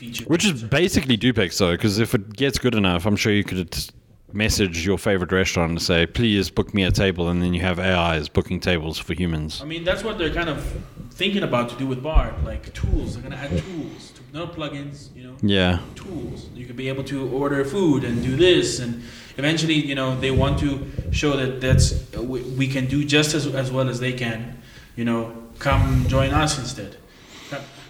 feature. 0.00 0.24
Which 0.24 0.44
is 0.46 0.62
basically 0.62 1.16
duplex 1.16 1.58
though, 1.58 1.72
because 1.72 1.98
if 1.98 2.14
it 2.14 2.32
gets 2.34 2.58
good 2.58 2.74
enough, 2.74 3.06
I'm 3.06 3.16
sure 3.16 3.32
you 3.32 3.44
could 3.44 3.90
message 4.32 4.86
your 4.86 4.96
favorite 4.96 5.32
restaurant 5.32 5.70
and 5.72 5.82
say, 5.82 6.06
"Please 6.06 6.50
book 6.50 6.72
me 6.72 6.82
a 6.84 6.90
table," 6.90 7.28
and 7.28 7.42
then 7.42 7.52
you 7.52 7.60
have 7.60 7.78
AIs 7.78 8.28
booking 8.28 8.60
tables 8.60 8.98
for 8.98 9.12
humans. 9.12 9.60
I 9.62 9.66
mean, 9.66 9.84
that's 9.84 10.02
what 10.02 10.16
they're 10.18 10.32
kind 10.32 10.48
of 10.48 10.58
thinking 11.10 11.42
about 11.42 11.68
to 11.70 11.76
do 11.76 11.86
with 11.86 12.02
Bard, 12.02 12.34
like 12.44 12.72
tools. 12.72 13.08
They're 13.14 13.22
gonna 13.22 13.36
add 13.36 13.50
tools, 13.50 14.12
to, 14.14 14.20
no 14.32 14.46
plugins, 14.46 15.14
you 15.14 15.24
know. 15.24 15.36
Yeah, 15.42 15.80
tools. 15.94 16.48
You 16.54 16.64
could 16.66 16.76
be 16.76 16.88
able 16.88 17.04
to 17.04 17.28
order 17.28 17.62
food 17.64 18.04
and 18.04 18.22
do 18.22 18.36
this, 18.36 18.80
and 18.80 19.02
eventually, 19.36 19.74
you 19.90 19.94
know, 19.94 20.18
they 20.18 20.30
want 20.30 20.58
to 20.60 20.70
show 21.10 21.36
that 21.36 21.60
that's 21.60 21.86
we, 22.16 22.40
we 22.60 22.66
can 22.68 22.86
do 22.86 23.04
just 23.04 23.34
as, 23.34 23.46
as 23.46 23.70
well 23.70 23.88
as 23.88 24.00
they 24.00 24.14
can. 24.14 24.58
You 24.96 25.04
know, 25.04 25.20
come 25.58 26.06
join 26.08 26.30
us 26.30 26.58
instead. 26.58 26.96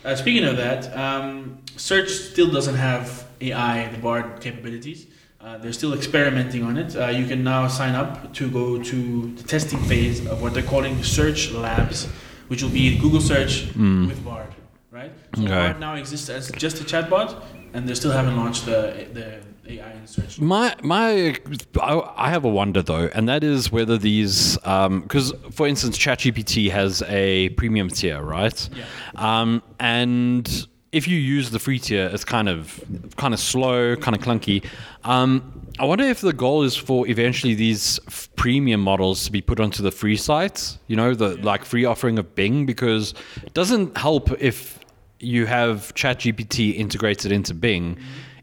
Uh, 0.03 0.17
speaking 0.17 0.45
of 0.45 0.57
that, 0.57 0.97
um, 0.97 1.59
search 1.81 2.11
still 2.11 2.51
doesn't 2.51 2.75
have 2.77 3.27
AI, 3.41 3.89
the 3.89 3.99
Bard 3.99 4.41
capabilities. 4.41 5.07
Uh, 5.41 5.57
they're 5.57 5.73
still 5.73 5.95
experimenting 5.95 6.63
on 6.63 6.77
it. 6.77 6.95
Uh, 6.95 7.07
you 7.09 7.27
can 7.27 7.43
now 7.43 7.67
sign 7.67 7.95
up 7.95 8.33
to 8.35 8.51
go 8.51 8.81
to 8.83 9.35
the 9.37 9.43
testing 9.45 9.79
phase 9.85 10.27
of 10.27 10.43
what 10.43 10.53
they're 10.53 10.63
calling 10.75 11.03
search 11.03 11.51
labs, 11.53 12.07
which 12.49 12.63
will 12.63 12.71
be 12.71 12.99
Google 12.99 13.23
search 13.23 13.67
with 13.75 14.23
Bard, 14.23 14.55
right? 14.91 15.13
So 15.37 15.43
Okay. 15.43 15.51
Bard 15.51 15.81
now 15.81 15.95
exists 15.95 16.29
as 16.29 16.51
just 16.53 16.81
a 16.83 16.85
chatbot, 16.85 17.43
and 17.73 17.89
they 17.89 17.95
still 17.95 18.13
haven't 18.13 18.37
launched 18.37 18.67
the 18.67 19.07
the 19.15 19.41
AI 19.77 19.93
in 19.93 20.07
search. 20.07 20.39
My 20.39 20.75
my, 20.83 21.35
I, 21.81 22.13
I 22.27 22.29
have 22.29 22.45
a 22.45 22.49
wonder 22.61 22.83
though, 22.83 23.09
and 23.15 23.27
that 23.31 23.43
is 23.43 23.73
whether 23.73 23.97
these, 23.97 24.59
because 24.59 25.33
for 25.53 25.67
instance, 25.67 25.97
ChatGPT 25.97 26.71
has 26.71 27.03
a 27.09 27.49
premium 27.61 27.89
tier, 27.89 28.21
right? 28.21 28.69
Yeah. 28.77 28.85
Um, 29.15 29.63
and 29.79 30.67
if 30.93 31.07
you 31.07 31.19
use 31.19 31.51
the 31.51 31.59
free 31.59 31.79
tier, 31.79 32.11
it's 32.13 32.25
kind 32.25 32.49
of 32.49 32.83
kind 33.17 33.33
of 33.33 33.41
slow, 33.41 33.97
kind 33.97 34.17
of 34.17 34.23
clunky. 34.23 34.65
Um, 35.05 35.69
I 35.79 35.85
wonder 35.85 36.05
if 36.05 36.21
the 36.21 36.33
goal 36.33 36.63
is 36.63 36.77
for 36.77 37.07
eventually 37.07 37.55
these 37.55 38.01
f- 38.09 38.29
premium 38.37 38.81
models 38.81 39.25
to 39.25 39.33
be 39.33 39.41
put 39.41 39.61
onto 39.61 39.83
the 39.83 39.93
free 39.93 40.17
sites, 40.17 40.79
you 40.89 40.97
know, 40.97 41.15
the 41.15 41.37
like 41.43 41.65
free 41.65 41.85
offering 41.85 42.19
of 42.19 42.35
Bing, 42.35 42.67
because 42.67 43.15
it 43.43 43.55
doesn't 43.55 43.97
help 43.97 44.31
if 44.43 44.81
you 45.21 45.47
have 45.47 45.95
ChatGPT 45.95 46.77
integrated 46.77 47.31
into 47.31 47.55
Bing 47.55 47.99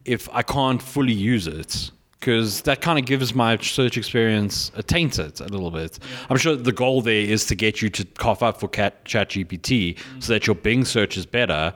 if 0.06 0.30
I 0.32 0.42
can't 0.42 0.82
fully 0.82 1.14
use 1.14 1.48
it. 1.48 1.92
Because 2.20 2.62
that 2.62 2.82
kind 2.82 2.98
of 2.98 3.06
gives 3.06 3.36
my 3.36 3.58
search 3.58 3.96
experience 3.96 4.72
a 4.76 4.82
tainted 4.82 5.40
a 5.40 5.48
little 5.50 5.70
bit. 5.70 6.00
I'm 6.30 6.38
sure 6.38 6.56
the 6.56 6.72
goal 6.72 7.04
there 7.04 7.14
is 7.22 7.46
to 7.46 7.56
get 7.56 7.80
you 7.80 7.90
to 7.92 8.04
cough 8.06 8.42
up 8.42 8.60
for 8.60 8.68
Cat 8.68 9.06
ChatGPT 9.06 10.00
so 10.20 10.34
that 10.34 10.48
your 10.48 10.56
Bing 10.56 10.84
search 10.84 11.16
is 11.16 11.28
better. 11.28 11.76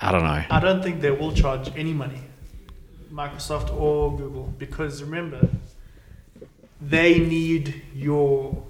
I 0.00 0.12
don't 0.12 0.22
know. 0.24 0.42
I 0.50 0.60
don't 0.60 0.82
think 0.82 1.00
they 1.00 1.10
will 1.10 1.32
charge 1.32 1.70
any 1.76 1.92
money, 1.92 2.20
Microsoft 3.12 3.74
or 3.74 4.16
Google, 4.16 4.52
because 4.58 5.02
remember, 5.02 5.48
they 6.80 7.18
need 7.18 7.82
your 7.94 8.62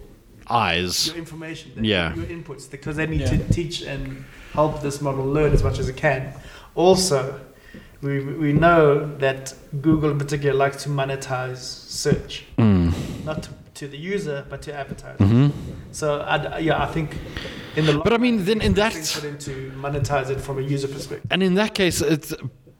eyes. 0.49 1.09
your 1.09 1.17
information, 1.17 1.73
that- 1.75 1.85
Yeah. 1.85 2.15
your 2.15 2.27
inputs, 2.27 2.71
because 2.71 2.97
they 2.97 3.07
need 3.07 3.21
Yeah. 3.23 3.37
to 3.37 3.53
teach 3.53 3.83
and 3.83 4.25
help 4.53 4.81
this 4.83 5.01
model 5.01 5.25
learn 5.25 5.53
as 5.53 5.63
much 5.63 5.79
as 5.79 5.89
it 5.89 5.97
can. 5.97 6.33
Also, 6.75 7.41
we, 8.01 8.21
we 8.21 8.53
know 8.53 9.17
that 9.19 9.55
Google 9.83 10.11
in 10.11 10.19
particular 10.19 10.55
likes 10.55 10.85
to 10.85 10.89
monetize 10.89 11.59
search, 11.59 12.45
Mm. 12.59 12.93
not 13.25 13.43
to, 13.45 13.51
to 13.77 13.89
the 13.89 13.97
user, 13.97 14.45
but 14.51 14.63
to 14.63 14.75
advertisers. 14.75 15.21
hmm 15.21 15.49
So, 15.93 16.21
I, 16.21 16.59
yeah, 16.59 16.83
I 16.83 16.87
think 16.87 17.17
in 17.77 17.87
the 17.87 17.93
long 17.93 18.03
But 18.05 18.13
I 18.13 18.19
mean, 18.19 18.45
then 18.45 18.61
in 18.61 18.75
that 18.75 18.95
it's 18.97 19.13
for 19.13 19.21
them 19.21 19.39
to 19.39 19.73
monetize 19.77 20.31
it 20.31 20.41
from 20.41 20.59
a 20.59 20.63
user 20.63 20.89
perspective. 20.89 21.31
and 21.31 21.43
in 21.43 21.55
that 21.55 21.75
case, 21.75 22.01
it's 22.01 22.35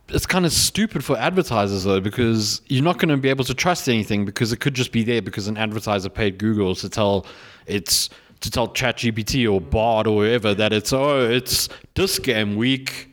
it's 0.09 0.27
kind 0.27 0.47
of 0.47 0.53
stupid 0.53 1.05
for 1.05 1.17
advertisers 1.19 1.83
though, 1.85 2.01
because 2.01 2.63
you're 2.69 2.85
not 2.85 2.99
going 2.99 3.09
to 3.09 3.17
be 3.17 3.29
able 3.29 3.45
to 3.45 3.55
trust 3.55 3.89
anything 3.89 4.25
because 4.25 4.53
it 4.53 4.61
could 4.61 4.75
just 4.75 4.93
be 4.93 5.03
there 5.03 5.21
because 5.21 5.49
an 5.49 5.57
advertiser 5.57 6.09
paid 6.09 6.39
Google 6.39 6.75
to 6.77 6.89
tell 6.89 7.27
it's 7.67 8.09
to 8.41 8.51
tell 8.51 8.69
ChatGPT 8.69 9.51
or 9.53 9.61
Bard 9.61 10.07
or 10.07 10.25
whoever 10.25 10.55
that 10.55 10.73
it's 10.73 10.93
oh 10.93 11.29
it's 11.29 11.69
Dis-Chem 11.95 12.57
week 12.57 13.13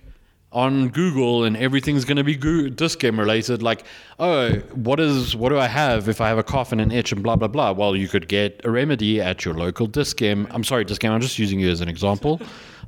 on 0.53 0.89
Google 0.89 1.43
and 1.43 1.57
everything's 1.57 2.05
going 2.05 2.17
to 2.17 2.23
be 2.23 2.35
Goo- 2.35 2.69
Dis-Chem 2.69 3.19
related. 3.19 3.61
Like, 3.61 3.83
oh, 4.19 4.51
what 4.73 4.99
is 4.99 5.35
what 5.35 5.49
do 5.49 5.59
I 5.59 5.67
have 5.67 6.07
if 6.07 6.21
I 6.21 6.27
have 6.29 6.37
a 6.37 6.43
cough 6.43 6.71
and 6.71 6.79
an 6.79 6.91
itch 6.91 7.11
and 7.11 7.21
blah 7.23 7.35
blah 7.35 7.47
blah? 7.47 7.71
Well, 7.71 7.95
you 7.95 8.07
could 8.07 8.27
get 8.27 8.61
a 8.63 8.71
remedy 8.71 9.19
at 9.19 9.43
your 9.43 9.53
local 9.55 9.87
Dis-Chem. 9.87 10.47
I'm 10.51 10.63
sorry, 10.63 10.85
Dis-Chem. 10.85 11.11
I'm 11.11 11.21
just 11.21 11.39
using 11.39 11.59
you 11.59 11.69
as 11.69 11.81
an 11.81 11.89
example. 11.89 12.39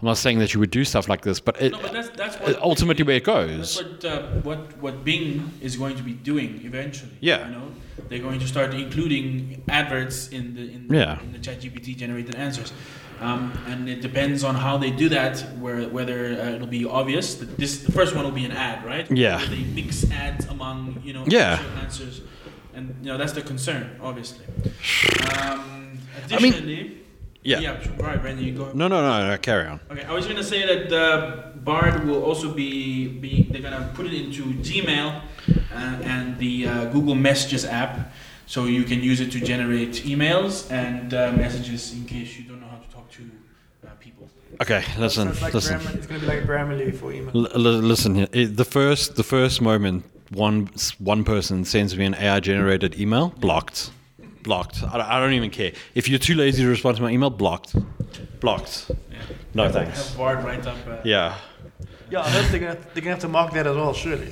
I'm 0.01 0.07
not 0.07 0.17
saying 0.17 0.39
that 0.39 0.53
you 0.53 0.59
would 0.59 0.71
do 0.71 0.83
stuff 0.83 1.07
like 1.07 1.21
this, 1.21 1.39
but 1.39 1.61
it, 1.61 1.71
No, 1.71 1.81
but 1.81 1.93
that's 1.93 2.09
that's 2.09 2.35
what 2.37 2.59
ultimately 2.61 3.03
where 3.05 3.15
it 3.17 3.25
That's 3.25 3.77
goes. 3.77 3.83
what, 3.83 4.05
uh, 4.05 4.21
what 4.43 4.77
what 4.79 5.03
Bing 5.05 5.51
is 5.61 5.77
going 5.77 5.95
to 5.95 6.03
be 6.03 6.13
doing 6.13 6.61
eventually. 6.63 7.13
Yeah. 7.21 7.47
You 7.47 7.51
know, 7.55 7.67
they're 8.09 8.19
going 8.19 8.39
to 8.39 8.47
start 8.47 8.73
including 8.73 9.63
adverts 9.69 10.27
in 10.29 10.53
the 10.55 10.61
in, 10.75 10.87
Yeah. 10.91 11.21
in 11.21 11.31
the 11.31 11.39
ChatGPT 11.39 11.95
generated 11.95 12.35
answers, 12.35 12.73
um, 13.21 13.53
and 13.67 13.87
it 13.87 14.01
depends 14.01 14.43
on 14.43 14.55
how 14.55 14.77
they 14.77 14.91
do 14.91 15.07
that. 15.09 15.39
Where 15.59 15.87
whether 15.87 16.19
uh, 16.41 16.55
it'll 16.55 16.67
be 16.67 16.85
obvious 16.85 17.35
that 17.35 17.57
this 17.57 17.83
the 17.83 17.91
first 17.93 18.13
one 18.15 18.25
will 18.25 18.31
be 18.43 18.45
an 18.45 18.51
ad, 18.51 18.83
right? 18.85 19.09
Yeah. 19.09 19.37
Whether 19.37 19.55
they 19.55 19.63
mix 19.63 20.03
ads 20.11 20.45
among 20.47 21.01
you 21.05 21.13
know 21.13 21.23
Yeah. 21.25 21.63
answers, 21.81 22.21
and 22.75 22.93
you 23.01 23.07
know 23.11 23.17
that's 23.17 23.33
the 23.33 23.41
concern, 23.41 23.83
obviously. 24.01 24.45
Um, 25.31 25.99
I 26.31 26.39
mean- 26.41 26.53
additionally, 26.53 26.97
Yeah. 27.45 27.59
yeah. 27.59 27.77
Right, 27.99 28.19
Brendyn, 28.21 28.43
you 28.43 28.53
go. 28.53 28.65
No, 28.73 28.87
no, 28.87 29.01
no, 29.01 29.29
no. 29.29 29.37
Carry 29.37 29.67
on. 29.67 29.79
Okay, 29.91 30.03
I 30.03 30.13
was 30.13 30.25
gonna 30.25 30.43
say 30.43 30.65
that 30.65 30.91
uh, 30.91 31.51
Bard 31.67 32.05
will 32.07 32.23
also 32.23 32.51
be, 32.51 33.07
be 33.07 33.47
they're 33.51 33.61
gonna 33.61 33.91
put 33.93 34.07
it 34.07 34.13
into 34.13 34.43
Gmail 34.67 35.21
uh, 35.21 35.77
and 36.13 36.37
the 36.39 36.67
uh, 36.67 36.85
Google 36.85 37.13
Messages 37.15 37.63
app, 37.63 38.11
so 38.47 38.65
you 38.65 38.83
can 38.83 38.99
use 39.01 39.19
it 39.21 39.31
to 39.33 39.39
generate 39.39 39.91
emails 40.05 40.71
and 40.71 41.13
uh, 41.13 41.31
messages 41.33 41.93
in 41.93 42.05
case 42.05 42.35
you 42.37 42.45
don't 42.49 42.59
know 42.61 42.67
how 42.67 42.77
to 42.77 42.89
talk 42.89 43.09
to 43.11 43.23
uh, 43.85 43.91
people. 43.99 44.27
Okay, 44.61 44.83
listen, 44.97 45.31
so 45.33 45.41
like 45.45 45.53
listen. 45.53 45.79
Grammarly- 45.79 45.95
it's 45.97 46.07
going 46.07 46.19
to 46.21 46.25
be 46.27 46.33
like 46.35 46.43
Grammarly 46.47 46.95
for 46.95 47.13
email. 47.13 47.31
L- 47.35 47.59
li- 47.61 47.81
listen. 47.93 48.27
It- 48.31 48.57
the 48.57 48.65
first, 48.65 49.17
the 49.17 49.23
first 49.23 49.61
moment 49.61 50.03
one 50.31 50.69
one 50.97 51.23
person 51.23 51.63
sends 51.65 51.95
me 51.95 52.05
an 52.05 52.15
AI 52.15 52.39
generated 52.39 52.99
email, 52.99 53.29
blocked, 53.37 53.91
blocked. 54.45 54.81
I, 54.83 54.97
don't- 54.97 55.09
I 55.09 55.19
don't 55.19 55.33
even 55.33 55.49
care. 55.49 55.73
If 55.93 56.07
you're 56.07 56.19
too 56.19 56.35
lazy 56.35 56.63
to 56.63 56.69
respond 56.69 56.95
to 56.97 57.03
my 57.03 57.09
email, 57.11 57.29
blocked, 57.29 57.75
blocked. 58.39 58.89
Yeah. 59.11 59.17
No 59.53 59.63
Have- 59.63 59.73
thanks. 59.73 60.09
Have 60.09 60.17
Bard 60.17 60.43
write 60.45 60.65
up. 60.65 60.77
Uh, 60.87 60.97
Yeah. 61.03 61.35
Yeah, 62.11 62.21
I 62.21 62.29
hope 62.29 62.51
they're 62.51 62.59
going 62.59 62.75
to 62.77 62.81
they're 62.93 63.01
gonna 63.01 63.15
have 63.15 63.19
to 63.21 63.27
mark 63.27 63.51
that 63.53 63.65
as 63.67 63.75
well, 63.75 63.91
surely. 63.93 64.31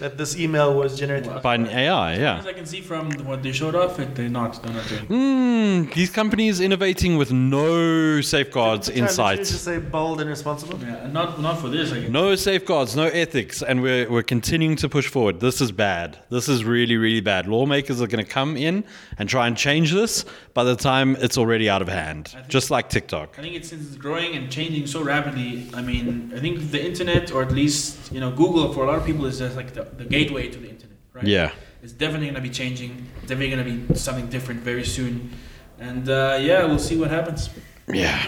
That 0.00 0.18
this 0.18 0.36
email 0.36 0.74
was 0.74 0.98
generated. 0.98 1.28
Well, 1.28 1.40
By 1.40 1.54
an 1.54 1.68
AI, 1.68 2.16
Yeah, 2.16 2.38
As 2.38 2.44
yeah. 2.44 2.50
I 2.50 2.52
can 2.52 2.66
see 2.66 2.80
from 2.80 3.12
what 3.24 3.44
they 3.44 3.52
showed 3.52 3.76
off, 3.76 4.00
it, 4.00 4.16
they're 4.16 4.28
not. 4.28 4.60
They're 4.60 4.72
not 4.74 4.88
doing. 4.88 5.06
Mm, 5.06 5.94
these 5.94 6.10
companies 6.10 6.58
innovating 6.58 7.16
with 7.16 7.30
no 7.30 8.20
safeguards 8.20 8.88
Try 8.88 8.96
in 8.96 9.04
literally 9.04 9.36
sight. 9.36 9.38
Just 9.38 9.62
say 9.64 9.78
bold 9.78 10.20
and 10.20 10.28
responsible. 10.28 10.80
Yeah, 10.80 11.04
and 11.04 11.12
not 11.14 11.40
not 11.40 11.60
for 11.60 11.68
this. 11.68 11.92
I 11.92 12.00
guess. 12.00 12.10
No 12.10 12.34
safeguards, 12.34 12.96
no 12.96 13.04
ethics, 13.04 13.62
and 13.62 13.82
we're, 13.82 14.10
we're 14.10 14.24
continuing 14.24 14.74
to 14.76 14.88
push 14.88 15.06
forward. 15.06 15.38
This 15.38 15.60
is 15.60 15.70
bad. 15.70 16.18
This 16.28 16.48
is 16.48 16.64
really, 16.64 16.96
really 16.96 17.20
bad. 17.20 17.46
Lawmakers 17.46 18.02
are 18.02 18.08
going 18.08 18.24
to 18.24 18.28
come 18.30 18.56
in 18.56 18.84
and 19.18 19.28
try 19.28 19.46
and 19.46 19.56
change 19.56 19.92
this 19.92 20.24
by 20.54 20.64
the 20.64 20.74
time 20.74 21.14
it's 21.20 21.38
already 21.38 21.70
out 21.70 21.82
of 21.82 21.88
hand, 21.88 22.34
just 22.48 22.68
like 22.68 22.88
TikTok. 22.88 23.38
I 23.38 23.42
think 23.42 23.54
it's 23.54 23.68
since 23.68 23.86
it's 23.86 23.96
growing 23.96 24.34
and 24.34 24.50
changing 24.50 24.88
so 24.88 25.04
rapidly. 25.04 25.68
I 25.72 25.82
mean, 25.82 26.32
I 26.34 26.40
think 26.40 26.72
the 26.72 26.84
internet, 26.84 27.30
or 27.30 27.42
at 27.42 27.52
least 27.52 28.10
you 28.12 28.18
know, 28.18 28.32
Google 28.32 28.72
for 28.72 28.82
a 28.82 28.86
lot 28.88 28.98
of 28.98 29.06
people 29.06 29.24
is 29.26 29.38
just 29.38 29.56
like 29.56 29.72
the, 29.72 29.83
the 29.96 30.04
gateway 30.04 30.48
to 30.48 30.58
the 30.58 30.68
internet, 30.68 30.96
right? 31.12 31.26
Yeah. 31.26 31.52
It's 31.82 31.92
definitely 31.92 32.28
going 32.28 32.36
to 32.36 32.48
be 32.48 32.50
changing. 32.50 33.06
It's 33.18 33.28
definitely 33.28 33.50
going 33.54 33.64
to 33.64 33.92
be 33.92 33.94
something 33.94 34.28
different 34.28 34.60
very 34.60 34.84
soon. 34.84 35.30
And 35.78 36.08
uh, 36.08 36.38
yeah, 36.40 36.64
we'll 36.64 36.78
see 36.78 36.96
what 36.96 37.10
happens. 37.10 37.50
Yeah. 37.88 38.26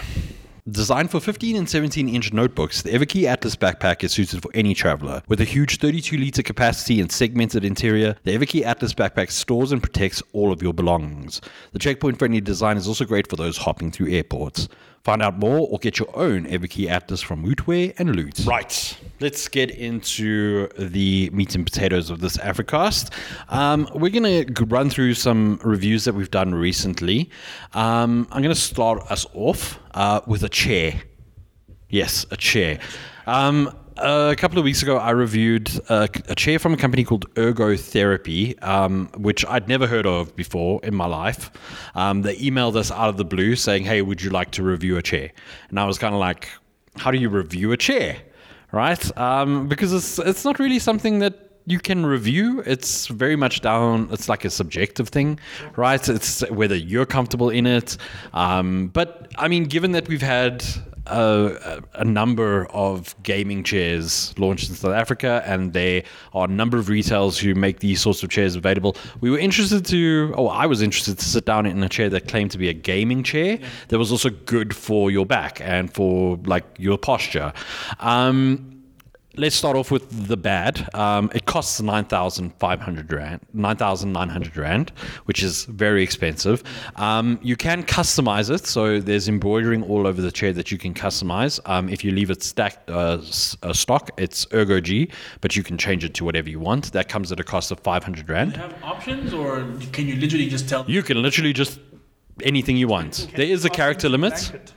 Designed 0.69 1.11
for 1.11 1.21
15 1.21 1.55
and 1.55 1.69
17 1.69 2.09
inch 2.09 2.33
notebooks, 2.33 2.81
the 2.81 2.89
Everki 2.91 3.23
Atlas 3.23 3.55
backpack 3.55 4.03
is 4.03 4.11
suited 4.11 4.41
for 4.41 4.51
any 4.53 4.73
traveler. 4.73 5.23
With 5.29 5.39
a 5.39 5.45
huge 5.45 5.77
32 5.77 6.17
liter 6.17 6.43
capacity 6.43 6.99
and 6.99 7.09
segmented 7.09 7.63
interior, 7.63 8.17
the 8.25 8.37
Everki 8.37 8.63
Atlas 8.63 8.93
backpack 8.93 9.31
stores 9.31 9.71
and 9.71 9.81
protects 9.81 10.21
all 10.33 10.51
of 10.51 10.61
your 10.61 10.73
belongings. 10.73 11.39
The 11.71 11.79
checkpoint 11.79 12.19
friendly 12.19 12.41
design 12.41 12.75
is 12.75 12.85
also 12.85 13.05
great 13.05 13.29
for 13.29 13.37
those 13.37 13.55
hopping 13.55 13.91
through 13.91 14.11
airports. 14.11 14.67
Find 15.07 15.21
out 15.21 15.39
more 15.39 15.65
or 15.69 15.79
get 15.79 15.99
your 15.99 16.09
own 16.17 16.45
Everki 16.47 16.89
Atlas 16.89 17.21
from 17.21 17.45
Wootware 17.45 17.97
and 17.97 18.13
Loot. 18.13 18.43
Right, 18.45 18.97
let's 19.21 19.47
get 19.47 19.71
into 19.71 20.67
the 20.77 21.29
meat 21.29 21.55
and 21.55 21.65
potatoes 21.65 22.09
of 22.09 22.19
this 22.19 22.35
Africast. 22.35 23.13
Um, 23.47 23.87
we're 23.95 24.11
going 24.11 24.53
to 24.53 24.65
run 24.65 24.89
through 24.89 25.13
some 25.13 25.61
reviews 25.63 26.03
that 26.03 26.13
we've 26.13 26.29
done 26.29 26.53
recently. 26.53 27.29
Um, 27.73 28.27
I'm 28.33 28.43
going 28.43 28.53
to 28.53 28.61
start 28.61 29.09
us 29.09 29.25
off 29.33 29.79
uh, 29.93 30.19
with 30.27 30.43
a 30.43 30.49
chair. 30.49 31.01
Yes, 31.87 32.25
a 32.29 32.35
chair. 32.35 32.77
Um, 33.27 33.73
a 33.99 34.35
couple 34.35 34.57
of 34.57 34.63
weeks 34.63 34.81
ago, 34.81 34.97
I 34.97 35.11
reviewed 35.11 35.69
a, 35.89 36.09
a 36.27 36.35
chair 36.35 36.59
from 36.59 36.73
a 36.73 36.77
company 36.77 37.03
called 37.03 37.33
Ergotherapy, 37.35 38.61
um, 38.63 39.09
which 39.17 39.45
I'd 39.45 39.67
never 39.67 39.87
heard 39.87 40.05
of 40.05 40.35
before 40.35 40.79
in 40.83 40.95
my 40.95 41.05
life. 41.05 41.51
Um, 41.95 42.21
they 42.21 42.35
emailed 42.37 42.75
us 42.75 42.91
out 42.91 43.09
of 43.09 43.17
the 43.17 43.25
blue 43.25 43.55
saying, 43.55 43.83
Hey, 43.83 44.01
would 44.01 44.21
you 44.21 44.29
like 44.29 44.51
to 44.51 44.63
review 44.63 44.97
a 44.97 45.01
chair? 45.01 45.31
And 45.69 45.79
I 45.79 45.85
was 45.85 45.97
kind 45.97 46.13
of 46.13 46.19
like, 46.19 46.49
How 46.97 47.11
do 47.11 47.17
you 47.17 47.29
review 47.29 47.71
a 47.71 47.77
chair? 47.77 48.17
Right? 48.71 49.17
Um, 49.17 49.67
because 49.67 49.93
it's, 49.93 50.19
it's 50.19 50.43
not 50.43 50.59
really 50.59 50.79
something 50.79 51.19
that 51.19 51.47
you 51.65 51.79
can 51.79 52.05
review. 52.05 52.63
It's 52.65 53.07
very 53.07 53.35
much 53.35 53.59
down. 53.59 54.07
It's 54.11 54.29
like 54.29 54.45
a 54.45 54.49
subjective 54.49 55.09
thing, 55.09 55.37
right? 55.75 56.07
It's 56.07 56.49
whether 56.49 56.75
you're 56.75 57.05
comfortable 57.05 57.49
in 57.49 57.67
it. 57.67 57.97
Um, 58.33 58.87
but 58.87 59.29
I 59.37 59.49
mean, 59.49 59.65
given 59.65 59.91
that 59.91 60.07
we've 60.07 60.21
had 60.21 60.63
a, 61.09 61.81
a 61.93 62.05
number 62.05 62.67
of 62.67 63.15
gaming 63.23 63.63
chairs 63.63 64.37
launched 64.37 64.69
in 64.69 64.75
South 64.75 64.93
Africa, 64.93 65.43
and 65.45 65.73
there 65.73 66.03
are 66.33 66.45
a 66.45 66.47
number 66.47 66.77
of 66.77 66.89
retailers 66.89 67.37
who 67.37 67.55
make 67.55 67.79
these 67.79 68.01
sorts 68.01 68.23
of 68.23 68.29
chairs 68.29 68.55
available. 68.55 68.95
We 69.21 69.29
were 69.29 69.39
interested 69.39 69.85
to, 69.87 70.33
oh, 70.37 70.47
I 70.47 70.65
was 70.65 70.81
interested 70.81 71.17
to 71.19 71.25
sit 71.25 71.45
down 71.45 71.65
in 71.65 71.81
a 71.83 71.89
chair 71.89 72.09
that 72.09 72.27
claimed 72.27 72.51
to 72.51 72.57
be 72.57 72.69
a 72.69 72.73
gaming 72.73 73.23
chair 73.23 73.59
that 73.87 73.97
was 73.97 74.11
also 74.11 74.29
good 74.29 74.75
for 74.75 75.11
your 75.11 75.25
back 75.25 75.59
and 75.61 75.93
for 75.93 76.37
like 76.45 76.65
your 76.77 76.97
posture. 76.97 77.53
Um, 77.99 78.76
let's 79.37 79.55
start 79.55 79.77
off 79.77 79.91
with 79.91 80.27
the 80.27 80.35
bad. 80.35 80.89
Um, 80.93 81.31
it 81.33 81.45
costs 81.45 81.81
nine 81.81 82.05
thousand 82.05 82.53
five 82.59 82.79
hundred 82.81 83.11
rand, 83.11 83.41
nine 83.53 83.77
thousand 83.77 84.11
nine 84.11 84.29
hundred 84.29 84.57
rand, 84.57 84.91
which 85.25 85.43
is 85.43 85.65
very 85.65 86.03
expensive. 86.03 86.63
Um, 86.95 87.39
you 87.41 87.55
can 87.55 87.83
customize 87.83 88.49
it, 88.53 88.65
so 88.65 88.99
there's 88.99 89.29
embroidering 89.29 89.83
all 89.83 90.07
over 90.07 90.21
the 90.21 90.31
chair 90.31 90.53
that 90.53 90.71
you 90.71 90.77
can 90.77 90.93
customize. 90.93 91.59
Um, 91.65 91.89
if 91.89 92.03
you 92.03 92.11
leave 92.11 92.31
it 92.31 92.43
stacked 92.43 92.89
uh, 92.89 93.21
uh, 93.63 93.73
stock, 93.73 94.09
it's 94.17 94.45
Ergo 94.53 94.79
G, 94.81 95.09
but 95.41 95.55
you 95.55 95.63
can 95.63 95.77
change 95.77 96.03
it 96.03 96.13
to 96.15 96.25
whatever 96.25 96.49
you 96.49 96.59
want. 96.59 96.91
That 96.91 97.07
comes 97.07 97.31
at 97.31 97.39
a 97.39 97.43
cost 97.43 97.71
of 97.71 97.79
five 97.79 98.03
hundred 98.03 98.27
Do 98.27 98.33
rand. 98.33 98.53
you 98.53 98.61
have 98.61 98.83
options, 98.83 99.33
or 99.33 99.65
can 99.91 100.07
you 100.07 100.15
literally 100.15 100.49
just 100.49 100.67
tell? 100.67 100.89
You 100.89 101.03
can 101.03 101.21
literally 101.21 101.53
just 101.53 101.79
anything 102.43 102.77
you 102.77 102.87
want. 102.87 103.29
There 103.35 103.45
is 103.45 103.65
a 103.65 103.69
character 103.69 104.09
limit. 104.09 104.73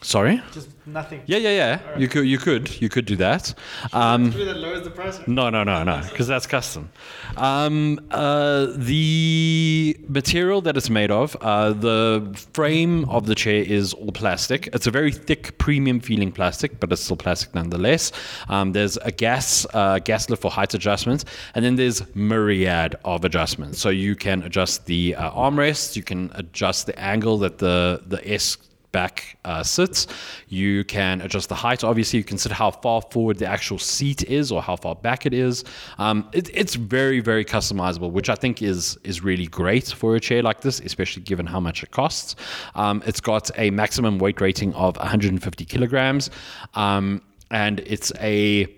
Sorry. 0.00 0.40
Just 0.52 0.68
nothing. 0.86 1.22
Yeah, 1.26 1.38
yeah, 1.38 1.50
yeah. 1.50 1.98
You 1.98 2.06
could, 2.06 2.24
you 2.24 2.38
could, 2.38 2.80
you 2.80 2.88
could 2.88 3.04
do 3.04 3.16
that. 3.16 3.52
Um, 3.92 4.30
that 4.30 4.56
lowers 4.56 4.84
the 4.84 4.90
price. 4.90 5.18
No, 5.26 5.50
no, 5.50 5.64
no, 5.64 5.82
no, 5.82 6.00
because 6.08 6.28
that's 6.28 6.46
custom. 6.46 6.90
Um, 7.36 7.98
uh, 8.12 8.68
the 8.76 9.98
material 10.08 10.60
that 10.62 10.76
it's 10.76 10.88
made 10.88 11.10
of, 11.10 11.36
uh, 11.40 11.72
the 11.72 12.32
frame 12.52 13.08
of 13.08 13.26
the 13.26 13.34
chair 13.34 13.64
is 13.64 13.92
all 13.92 14.12
plastic. 14.12 14.68
It's 14.72 14.86
a 14.86 14.92
very 14.92 15.10
thick, 15.10 15.58
premium 15.58 15.98
feeling 15.98 16.30
plastic, 16.30 16.78
but 16.78 16.92
it's 16.92 17.02
still 17.02 17.16
plastic 17.16 17.52
nonetheless. 17.56 18.12
Um, 18.48 18.72
there's 18.72 18.98
a 18.98 19.10
gas 19.10 19.66
uh, 19.74 19.98
gas 19.98 20.30
lift 20.30 20.42
for 20.42 20.50
height 20.50 20.74
adjustments, 20.74 21.24
and 21.56 21.64
then 21.64 21.74
there's 21.74 22.02
myriad 22.14 22.94
of 23.04 23.24
adjustments. 23.24 23.80
So 23.80 23.88
you 23.88 24.14
can 24.14 24.44
adjust 24.44 24.86
the 24.86 25.16
uh, 25.16 25.32
armrests, 25.32 25.96
you 25.96 26.04
can 26.04 26.30
adjust 26.36 26.86
the 26.86 26.96
angle 27.00 27.38
that 27.38 27.58
the 27.58 28.00
the 28.06 28.26
S 28.32 28.58
back 28.92 29.38
uh, 29.44 29.62
sits. 29.62 30.06
You 30.48 30.84
can 30.84 31.20
adjust 31.20 31.48
the 31.48 31.54
height. 31.54 31.84
Obviously, 31.84 32.18
you 32.18 32.24
can 32.24 32.38
set 32.38 32.52
how 32.52 32.70
far 32.70 33.02
forward 33.02 33.38
the 33.38 33.46
actual 33.46 33.78
seat 33.78 34.24
is 34.24 34.50
or 34.52 34.62
how 34.62 34.76
far 34.76 34.94
back 34.94 35.26
it 35.26 35.34
is. 35.34 35.64
Um, 35.98 36.28
it, 36.32 36.50
it's 36.54 36.74
very, 36.74 37.20
very 37.20 37.44
customizable, 37.44 38.10
which 38.10 38.28
I 38.28 38.34
think 38.34 38.62
is 38.62 38.98
is 39.04 39.22
really 39.22 39.46
great 39.46 39.88
for 39.88 40.16
a 40.16 40.20
chair 40.20 40.42
like 40.42 40.60
this, 40.60 40.80
especially 40.80 41.22
given 41.22 41.46
how 41.46 41.60
much 41.60 41.82
it 41.82 41.90
costs. 41.90 42.36
Um, 42.74 43.02
it's 43.06 43.20
got 43.20 43.50
a 43.56 43.70
maximum 43.70 44.18
weight 44.18 44.40
rating 44.40 44.74
of 44.74 44.96
150 44.96 45.64
kilograms, 45.64 46.30
um, 46.74 47.22
and 47.50 47.80
it's 47.80 48.12
a 48.20 48.77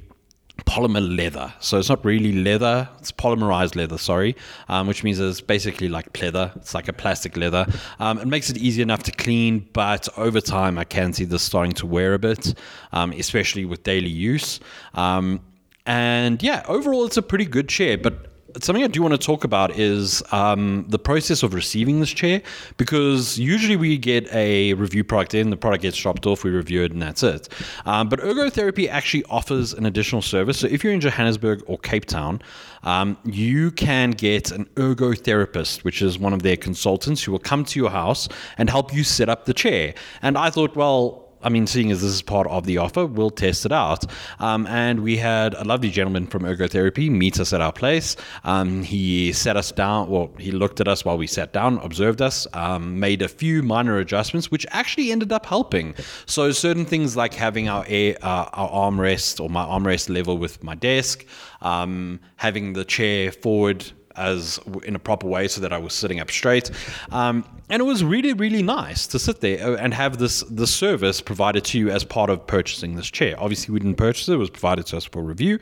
polymer 0.64 1.16
leather. 1.16 1.52
So 1.60 1.78
it's 1.78 1.88
not 1.88 2.04
really 2.04 2.32
leather, 2.32 2.88
it's 2.98 3.12
polymerized 3.12 3.76
leather, 3.76 3.98
sorry, 3.98 4.36
um, 4.68 4.86
which 4.86 5.04
means 5.04 5.18
it's 5.18 5.40
basically 5.40 5.88
like 5.88 6.12
pleather. 6.12 6.54
It's 6.56 6.74
like 6.74 6.88
a 6.88 6.92
plastic 6.92 7.36
leather. 7.36 7.66
Um, 7.98 8.18
it 8.18 8.26
makes 8.26 8.50
it 8.50 8.56
easy 8.56 8.82
enough 8.82 9.02
to 9.04 9.12
clean, 9.12 9.68
but 9.72 10.08
over 10.16 10.40
time 10.40 10.78
I 10.78 10.84
can 10.84 11.12
see 11.12 11.24
this 11.24 11.42
starting 11.42 11.72
to 11.74 11.86
wear 11.86 12.14
a 12.14 12.18
bit, 12.18 12.54
um, 12.92 13.12
especially 13.12 13.64
with 13.64 13.82
daily 13.82 14.08
use. 14.08 14.60
Um, 14.94 15.40
and 15.86 16.42
yeah, 16.42 16.64
overall 16.68 17.04
it's 17.04 17.16
a 17.16 17.22
pretty 17.22 17.46
good 17.46 17.68
chair, 17.68 17.98
but 17.98 18.29
something 18.60 18.84
I 18.84 18.88
do 18.88 19.02
want 19.02 19.12
to 19.12 19.18
talk 19.18 19.44
about 19.44 19.78
is 19.78 20.22
um, 20.32 20.84
the 20.88 20.98
process 20.98 21.42
of 21.42 21.54
receiving 21.54 22.00
this 22.00 22.10
chair 22.10 22.42
because 22.76 23.38
usually 23.38 23.76
we 23.76 23.98
get 23.98 24.32
a 24.32 24.74
review 24.74 25.04
product 25.04 25.34
in, 25.34 25.50
the 25.50 25.56
product 25.56 25.82
gets 25.82 25.96
dropped 25.96 26.26
off, 26.26 26.44
we 26.44 26.50
review 26.50 26.82
it, 26.82 26.92
and 26.92 27.00
that's 27.00 27.22
it. 27.22 27.48
Um, 27.86 28.08
but 28.08 28.20
Ergotherapy 28.20 28.88
actually 28.88 29.24
offers 29.24 29.72
an 29.72 29.86
additional 29.86 30.22
service. 30.22 30.58
So 30.58 30.66
if 30.66 30.82
you're 30.84 30.92
in 30.92 31.00
Johannesburg 31.00 31.62
or 31.66 31.78
Cape 31.78 32.04
Town, 32.04 32.42
um, 32.82 33.16
you 33.24 33.70
can 33.70 34.12
get 34.12 34.50
an 34.50 34.64
ergotherapist, 34.76 35.84
which 35.84 36.02
is 36.02 36.18
one 36.18 36.32
of 36.32 36.42
their 36.42 36.56
consultants 36.56 37.22
who 37.22 37.32
will 37.32 37.38
come 37.38 37.64
to 37.66 37.78
your 37.78 37.90
house 37.90 38.28
and 38.58 38.70
help 38.70 38.94
you 38.94 39.04
set 39.04 39.28
up 39.28 39.44
the 39.44 39.54
chair. 39.54 39.94
And 40.22 40.38
I 40.38 40.50
thought, 40.50 40.76
well, 40.76 41.29
I 41.42 41.48
mean, 41.48 41.66
seeing 41.66 41.90
as 41.90 42.02
this 42.02 42.10
is 42.10 42.22
part 42.22 42.46
of 42.48 42.66
the 42.66 42.78
offer, 42.78 43.06
we'll 43.06 43.30
test 43.30 43.64
it 43.64 43.72
out. 43.72 44.04
Um, 44.38 44.66
and 44.66 45.00
we 45.00 45.16
had 45.16 45.54
a 45.54 45.64
lovely 45.64 45.90
gentleman 45.90 46.26
from 46.26 46.42
Ergotherapy 46.42 47.10
meet 47.10 47.40
us 47.40 47.52
at 47.52 47.60
our 47.60 47.72
place. 47.72 48.16
Um, 48.44 48.82
he 48.82 49.32
sat 49.32 49.56
us 49.56 49.72
down, 49.72 50.10
well, 50.10 50.30
he 50.38 50.50
looked 50.50 50.80
at 50.80 50.88
us 50.88 51.04
while 51.04 51.16
we 51.18 51.26
sat 51.26 51.52
down, 51.52 51.78
observed 51.78 52.20
us, 52.20 52.46
um, 52.52 53.00
made 53.00 53.22
a 53.22 53.28
few 53.28 53.62
minor 53.62 53.98
adjustments, 53.98 54.50
which 54.50 54.66
actually 54.70 55.12
ended 55.12 55.32
up 55.32 55.46
helping. 55.46 55.94
So, 56.26 56.50
certain 56.52 56.84
things 56.84 57.16
like 57.16 57.34
having 57.34 57.68
our, 57.68 57.84
air, 57.88 58.16
uh, 58.22 58.48
our 58.52 58.90
armrest 58.90 59.40
or 59.40 59.48
my 59.48 59.64
armrest 59.64 60.14
level 60.14 60.36
with 60.38 60.62
my 60.62 60.74
desk, 60.74 61.24
um, 61.62 62.20
having 62.36 62.74
the 62.74 62.84
chair 62.84 63.32
forward 63.32 63.92
as 64.16 64.60
in 64.84 64.94
a 64.94 64.98
proper 64.98 65.26
way 65.26 65.48
so 65.48 65.60
that 65.60 65.72
I 65.72 65.78
was 65.78 65.94
sitting 65.94 66.20
up 66.20 66.30
straight. 66.30 66.70
Um, 67.10 67.44
and 67.68 67.80
it 67.80 67.84
was 67.84 68.02
really, 68.02 68.32
really 68.32 68.62
nice 68.62 69.06
to 69.08 69.18
sit 69.18 69.40
there 69.40 69.64
uh, 69.64 69.76
and 69.76 69.94
have 69.94 70.18
this 70.18 70.42
the 70.42 70.66
service 70.66 71.20
provided 71.20 71.64
to 71.66 71.78
you 71.78 71.90
as 71.90 72.04
part 72.04 72.28
of 72.28 72.46
purchasing 72.46 72.96
this 72.96 73.10
chair. 73.10 73.36
Obviously, 73.38 73.72
we 73.72 73.78
didn't 73.80 73.96
purchase 73.96 74.28
it; 74.28 74.34
it 74.34 74.36
was 74.36 74.50
provided 74.50 74.86
to 74.86 74.96
us 74.96 75.04
for 75.04 75.22
review. 75.22 75.58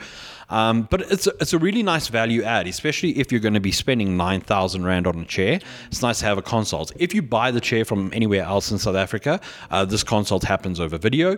Um, 0.51 0.89
but 0.91 1.03
it's 1.13 1.27
a, 1.27 1.33
it's 1.41 1.53
a 1.53 1.59
really 1.59 1.83
nice 1.83 2.09
value 2.09 2.43
add, 2.43 2.67
especially 2.67 3.19
if 3.19 3.31
you're 3.31 3.41
going 3.41 3.55
to 3.55 3.61
be 3.61 3.73
spending 3.73 4.17
nine 4.17 4.41
thousand 4.41 4.85
rand 4.85 5.07
on 5.07 5.19
a 5.19 5.25
chair. 5.27 5.61
It's 5.89 6.01
nice 6.01 6.21
to 6.21 6.25
have 6.25 6.39
a 6.39 6.43
consult. 6.43 6.93
If 6.97 7.15
you 7.15 7.21
buy 7.21 7.51
the 7.51 7.61
chair 7.61 7.85
from 7.85 8.11
anywhere 8.15 8.45
else 8.45 8.71
in 8.71 8.79
South 8.79 8.97
Africa, 8.97 9.41
uh, 9.71 9.85
this 9.85 10.03
consult 10.03 10.45
happens 10.45 10.81
over 10.81 10.97
video 10.97 11.37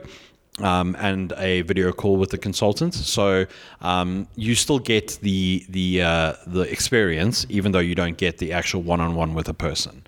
um, 0.63 0.97
and 0.99 1.33
a 1.37 1.63
video 1.63 1.93
call 1.93 2.17
with 2.17 2.31
the 2.31 2.39
consultant. 2.39 2.95
So 2.95 3.47
um, 3.81 4.29
you 4.37 4.55
still 4.55 4.79
get 4.79 5.19
the 5.23 5.65
the 5.69 6.03
uh, 6.03 6.35
the 6.47 6.63
experience, 6.63 7.47
even 7.49 7.73
though 7.73 7.81
you 7.81 7.95
don't 7.95 8.17
get 8.17 8.39
the 8.39 8.53
actual 8.53 8.83
one 8.83 9.01
on 9.01 9.15
one 9.15 9.35
with 9.35 9.49
a 9.49 9.55
person. 9.55 10.07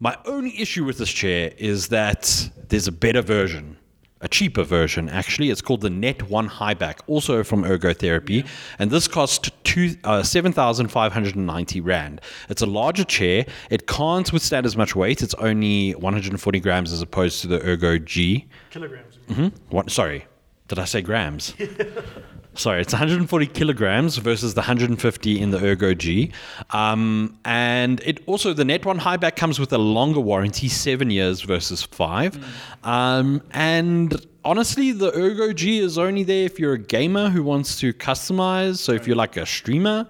My 0.00 0.16
only 0.26 0.58
issue 0.60 0.84
with 0.84 0.98
this 0.98 1.12
chair 1.12 1.52
is 1.56 1.88
that 1.88 2.50
there's 2.68 2.88
a 2.88 2.92
better 2.92 3.22
version 3.22 3.76
a 4.24 4.28
cheaper 4.28 4.64
version 4.64 5.08
actually. 5.08 5.50
It's 5.50 5.60
called 5.60 5.82
the 5.82 5.90
Net 5.90 6.28
One 6.28 6.48
Highback, 6.48 7.00
also 7.06 7.44
from 7.44 7.62
Ergotherapy, 7.62 8.46
and 8.78 8.90
this 8.90 9.06
costs 9.06 9.50
two 9.62 9.94
uh, 10.02 10.22
seven 10.22 10.52
thousand 10.52 10.88
five 10.88 11.12
hundred 11.12 11.36
and 11.36 11.46
ninety 11.46 11.80
rand. 11.80 12.20
It's 12.48 12.62
a 12.62 12.66
larger 12.66 13.04
chair. 13.04 13.46
It 13.70 13.86
can't 13.86 14.32
withstand 14.32 14.66
as 14.66 14.76
much 14.76 14.96
weight. 14.96 15.22
It's 15.22 15.34
only 15.34 15.92
one 15.92 16.14
hundred 16.14 16.32
and 16.32 16.40
forty 16.40 16.58
grams 16.58 16.92
as 16.92 17.02
opposed 17.02 17.42
to 17.42 17.48
the 17.48 17.64
Ergo 17.64 17.98
G. 17.98 18.46
Kilograms. 18.70 19.18
Mm-hmm. 19.28 19.48
What? 19.68 19.90
Sorry, 19.90 20.26
did 20.68 20.78
I 20.78 20.86
say 20.86 21.02
grams? 21.02 21.54
Sorry, 22.56 22.80
it's 22.80 22.92
140 22.92 23.46
kilograms 23.48 24.16
versus 24.18 24.54
the 24.54 24.60
150 24.60 25.40
in 25.40 25.50
the 25.50 25.58
Ergo 25.58 25.92
G. 25.92 26.30
Um, 26.70 27.36
and 27.44 28.00
it 28.04 28.22
also, 28.26 28.52
the 28.52 28.64
Net 28.64 28.84
One 28.84 28.98
Highback 28.98 29.36
comes 29.36 29.58
with 29.58 29.72
a 29.72 29.78
longer 29.78 30.20
warranty, 30.20 30.68
seven 30.68 31.10
years 31.10 31.40
versus 31.40 31.82
five. 31.82 32.38
Mm. 32.38 32.88
Um, 32.88 33.42
and 33.52 34.26
honestly, 34.44 34.92
the 34.92 35.12
Ergo 35.16 35.52
G 35.52 35.80
is 35.80 35.98
only 35.98 36.22
there 36.22 36.44
if 36.44 36.60
you're 36.60 36.74
a 36.74 36.78
gamer 36.78 37.28
who 37.28 37.42
wants 37.42 37.78
to 37.80 37.92
customize. 37.92 38.78
So 38.78 38.92
if 38.92 39.06
you're 39.06 39.16
like 39.16 39.36
a 39.36 39.46
streamer. 39.46 40.06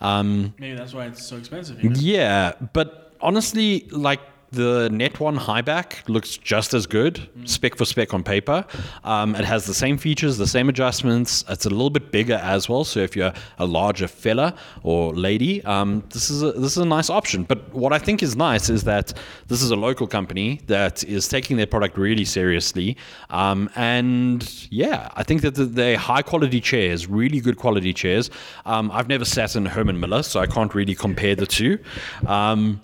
Um, 0.00 0.54
Maybe 0.58 0.76
that's 0.76 0.92
why 0.92 1.06
it's 1.06 1.24
so 1.24 1.36
expensive. 1.36 1.82
You 1.82 1.90
know? 1.90 1.96
Yeah, 1.98 2.52
but 2.72 3.14
honestly, 3.20 3.86
like 3.90 4.20
the 4.52 4.88
Net 4.90 5.20
One 5.20 5.36
Highback 5.36 6.08
looks 6.08 6.36
just 6.36 6.74
as 6.74 6.86
good, 6.86 7.28
spec 7.44 7.76
for 7.76 7.84
spec 7.84 8.14
on 8.14 8.22
paper. 8.22 8.64
Um, 9.04 9.34
it 9.34 9.44
has 9.44 9.66
the 9.66 9.74
same 9.74 9.98
features, 9.98 10.38
the 10.38 10.46
same 10.46 10.68
adjustments. 10.68 11.44
It's 11.48 11.66
a 11.66 11.70
little 11.70 11.90
bit 11.90 12.10
bigger 12.12 12.34
as 12.34 12.68
well. 12.68 12.84
So 12.84 13.00
if 13.00 13.16
you're 13.16 13.32
a 13.58 13.66
larger 13.66 14.08
fella 14.08 14.54
or 14.82 15.14
lady, 15.14 15.64
um, 15.64 16.02
this 16.10 16.30
is 16.30 16.42
a, 16.42 16.52
this 16.52 16.72
is 16.72 16.78
a 16.78 16.86
nice 16.86 17.10
option. 17.10 17.44
But 17.44 17.72
what 17.74 17.92
I 17.92 17.98
think 17.98 18.22
is 18.22 18.36
nice 18.36 18.70
is 18.70 18.84
that 18.84 19.12
this 19.48 19.62
is 19.62 19.70
a 19.70 19.76
local 19.76 20.06
company 20.06 20.60
that 20.66 21.04
is 21.04 21.28
taking 21.28 21.56
their 21.56 21.66
product 21.66 21.98
really 21.98 22.24
seriously. 22.24 22.96
Um, 23.30 23.70
and 23.76 24.66
yeah, 24.70 25.10
I 25.14 25.22
think 25.22 25.42
that 25.42 25.52
they're 25.52 25.98
high 25.98 26.22
quality 26.22 26.60
chairs, 26.60 27.06
really 27.06 27.40
good 27.40 27.56
quality 27.56 27.92
chairs. 27.92 28.30
Um, 28.64 28.90
I've 28.92 29.08
never 29.08 29.24
sat 29.24 29.56
in 29.56 29.66
Herman 29.66 30.00
Miller, 30.00 30.22
so 30.22 30.40
I 30.40 30.46
can't 30.46 30.74
really 30.74 30.94
compare 30.94 31.34
the 31.34 31.46
two. 31.46 31.78
Um, 32.26 32.80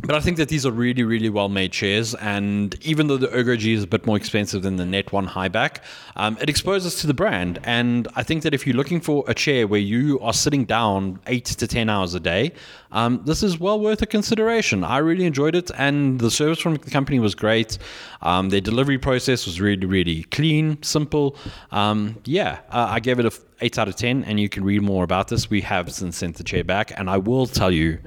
but 0.00 0.14
I 0.14 0.20
think 0.20 0.36
that 0.36 0.48
these 0.48 0.64
are 0.64 0.70
really, 0.70 1.02
really 1.02 1.28
well 1.28 1.48
made 1.48 1.72
chairs. 1.72 2.14
And 2.14 2.74
even 2.84 3.08
though 3.08 3.16
the 3.16 3.32
Ergo 3.34 3.56
G 3.56 3.72
is 3.72 3.82
a 3.82 3.86
bit 3.86 4.06
more 4.06 4.16
expensive 4.16 4.62
than 4.62 4.76
the 4.76 4.86
Net 4.86 5.12
One 5.12 5.26
Highback, 5.26 5.78
um, 6.16 6.38
it 6.40 6.48
exposes 6.48 6.96
to 7.00 7.06
the 7.06 7.14
brand. 7.14 7.58
And 7.64 8.08
I 8.14 8.22
think 8.22 8.42
that 8.42 8.54
if 8.54 8.66
you're 8.66 8.76
looking 8.76 9.00
for 9.00 9.24
a 9.26 9.34
chair 9.34 9.66
where 9.66 9.80
you 9.80 10.20
are 10.20 10.32
sitting 10.32 10.64
down 10.64 11.20
eight 11.26 11.46
to 11.46 11.66
10 11.66 11.88
hours 11.88 12.14
a 12.14 12.20
day, 12.20 12.52
um, 12.92 13.22
this 13.24 13.42
is 13.42 13.58
well 13.58 13.80
worth 13.80 14.00
a 14.00 14.06
consideration. 14.06 14.84
I 14.84 14.98
really 14.98 15.26
enjoyed 15.26 15.54
it. 15.54 15.70
And 15.76 16.20
the 16.20 16.30
service 16.30 16.58
from 16.58 16.76
the 16.76 16.90
company 16.90 17.18
was 17.18 17.34
great. 17.34 17.78
Um, 18.22 18.50
their 18.50 18.60
delivery 18.60 18.98
process 18.98 19.46
was 19.46 19.60
really, 19.60 19.86
really 19.86 20.22
clean, 20.24 20.82
simple. 20.82 21.36
Um, 21.70 22.16
yeah, 22.24 22.60
uh, 22.70 22.88
I 22.90 23.00
gave 23.00 23.18
it 23.18 23.26
a 23.26 23.32
8 23.60 23.78
out 23.78 23.88
of 23.88 23.96
10. 23.96 24.24
And 24.24 24.38
you 24.38 24.48
can 24.48 24.64
read 24.64 24.82
more 24.82 25.04
about 25.04 25.28
this. 25.28 25.50
We 25.50 25.60
have 25.62 25.92
since 25.92 26.18
sent 26.18 26.36
the 26.36 26.44
chair 26.44 26.64
back. 26.64 26.92
And 26.98 27.10
I 27.10 27.18
will 27.18 27.46
tell 27.46 27.70
you, 27.70 27.98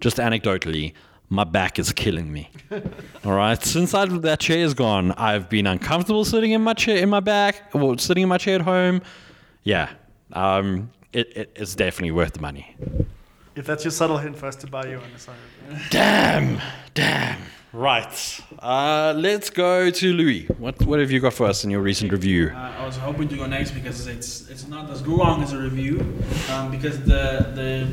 just 0.00 0.16
anecdotally, 0.16 0.94
my 1.30 1.44
back 1.44 1.78
is 1.78 1.92
killing 1.92 2.30
me. 2.32 2.50
All 3.24 3.32
right. 3.32 3.62
Since 3.62 3.94
I, 3.94 4.04
that 4.06 4.40
chair 4.40 4.58
is 4.58 4.74
gone, 4.74 5.12
I've 5.12 5.48
been 5.48 5.66
uncomfortable 5.66 6.24
sitting 6.24 6.50
in 6.50 6.62
my 6.62 6.74
chair 6.74 6.96
in 6.96 7.08
my 7.08 7.20
back, 7.20 7.72
or 7.72 7.96
sitting 7.98 8.24
in 8.24 8.28
my 8.28 8.38
chair 8.38 8.56
at 8.56 8.62
home. 8.62 9.00
Yeah. 9.62 9.90
Um, 10.32 10.90
it, 11.12 11.36
it, 11.36 11.52
it's 11.56 11.74
definitely 11.76 12.10
worth 12.10 12.34
the 12.34 12.40
money. 12.40 12.76
If 13.54 13.64
that's 13.64 13.84
your 13.84 13.92
subtle 13.92 14.18
hint 14.18 14.36
for 14.36 14.46
us 14.46 14.56
to 14.56 14.66
buy 14.66 14.86
you 14.86 14.96
on 14.96 15.12
the 15.12 15.18
side. 15.18 15.36
Damn. 15.90 16.60
Damn. 16.94 17.40
Right. 17.72 18.40
Uh, 18.58 19.14
let's 19.16 19.50
go 19.50 19.90
to 19.90 20.12
Louis. 20.12 20.46
What 20.58 20.84
what 20.84 20.98
have 20.98 21.12
you 21.12 21.20
got 21.20 21.34
for 21.34 21.46
us 21.46 21.62
in 21.62 21.70
your 21.70 21.80
recent 21.80 22.10
review? 22.10 22.50
Uh, 22.52 22.74
I 22.78 22.84
was 22.84 22.96
hoping 22.96 23.28
to 23.28 23.36
go 23.36 23.46
next 23.46 23.70
because 23.70 24.08
it's 24.08 24.48
it's 24.48 24.66
not 24.66 24.90
as 24.90 25.06
long 25.06 25.40
as 25.44 25.52
a 25.52 25.58
review, 25.58 26.00
um, 26.50 26.72
because 26.72 26.98
the 27.04 27.52
the 27.54 27.88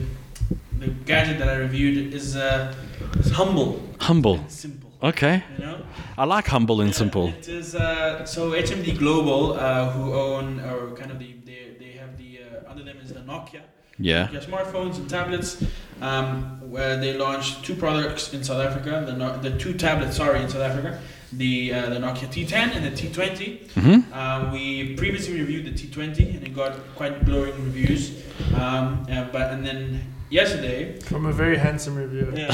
the 0.80 0.88
gadget 1.06 1.40
that 1.40 1.50
I 1.50 1.56
reviewed 1.56 2.14
is 2.14 2.36
uh, 2.36 2.74
is 3.20 3.32
humble. 3.32 3.82
Humble. 4.00 4.44
simple. 4.48 4.92
Okay. 5.04 5.44
You 5.58 5.66
know. 5.66 5.78
I 6.18 6.26
like 6.26 6.48
humble 6.48 6.82
and 6.82 6.90
Yeah, 6.90 6.98
simple. 6.98 7.28
It 7.30 7.48
is 7.48 7.76
uh, 7.76 8.26
so 8.26 8.52
HMD 8.52 8.98
Global, 8.98 9.54
uh, 9.54 9.92
who 9.92 10.14
own 10.14 10.60
or 10.62 10.96
kind 10.96 11.12
of 11.12 11.20
the 11.20 11.36
they, 11.46 11.76
they 11.80 11.92
have 11.98 12.18
the 12.18 12.40
uh, 12.44 12.72
under 12.72 12.84
them 12.84 12.98
is 13.04 13.14
the 13.14 13.20
Nokia. 13.20 13.62
Yeah. 14.00 14.28
Nokia 14.28 14.44
smartphones 14.46 14.98
and 14.98 15.10
tablets, 15.10 15.64
um, 16.02 16.60
where 16.72 16.98
they 16.98 17.14
launched 17.18 17.64
two 17.64 17.76
products 17.76 18.34
in 18.34 18.44
South 18.44 18.62
Africa. 18.66 19.04
The 19.06 19.14
no- 19.14 19.38
the 19.38 19.58
two 19.58 19.74
tablets, 19.74 20.18
sorry, 20.18 20.42
in 20.42 20.50
South 20.50 20.62
Africa. 20.62 21.00
The 21.34 21.74
uh, 21.74 21.90
the 21.90 22.00
Nokia 22.00 22.28
T10 22.34 22.76
and 22.76 22.86
the 22.86 22.92
T20. 22.92 23.68
Mm-hmm. 23.68 24.14
Uh, 24.14 24.52
we 24.54 24.96
previously 24.96 25.40
reviewed 25.40 25.66
the 25.66 25.72
T20 25.72 26.36
and 26.38 26.48
it 26.48 26.56
got 26.56 26.74
quite 26.96 27.26
glowing 27.26 27.54
reviews. 27.66 28.24
Um, 28.56 29.06
uh, 29.12 29.26
but 29.32 29.52
and 29.52 29.66
then 29.66 30.02
yesterday 30.30 31.00
From 31.02 31.26
a 31.26 31.32
very 31.32 31.58
handsome 31.58 31.96
reviewer. 31.96 32.32
yeah. 32.36 32.54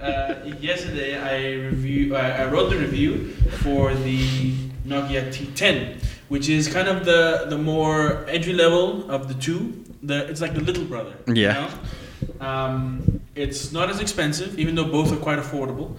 uh, 0.00 0.34
yesterday, 0.60 1.16
I 1.18 1.66
review. 1.68 2.16
I 2.16 2.42
I 2.42 2.44
wrote 2.46 2.70
the 2.70 2.76
review 2.78 3.30
for 3.64 3.94
the 3.94 4.52
Nokia 4.86 5.28
T10, 5.32 6.02
which 6.28 6.48
is 6.48 6.68
kind 6.68 6.88
of 6.88 7.04
the 7.04 7.46
the 7.48 7.58
more 7.58 8.24
entry 8.28 8.52
level 8.54 9.10
of 9.10 9.28
the 9.28 9.34
two. 9.34 9.84
The 10.02 10.26
it's 10.28 10.40
like 10.40 10.54
the 10.54 10.60
little 10.62 10.84
brother. 10.84 11.14
Yeah. 11.26 11.34
You 11.34 11.60
know? 11.60 12.46
Um, 12.46 13.20
it's 13.34 13.72
not 13.72 13.88
as 13.90 14.00
expensive, 14.00 14.58
even 14.58 14.74
though 14.74 14.84
both 14.90 15.12
are 15.12 15.16
quite 15.22 15.38
affordable. 15.38 15.96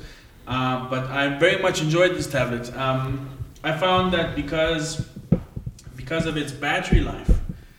Uh, 0.48 0.90
but 0.90 1.06
I 1.06 1.38
very 1.40 1.62
much 1.62 1.82
enjoyed 1.82 2.16
this 2.16 2.28
tablet. 2.28 2.76
Um, 2.76 3.30
I 3.64 3.78
found 3.78 4.14
that 4.14 4.36
because 4.36 5.06
because 5.96 6.26
of 6.26 6.38
its 6.38 6.52
battery 6.52 7.02
life, 7.02 7.30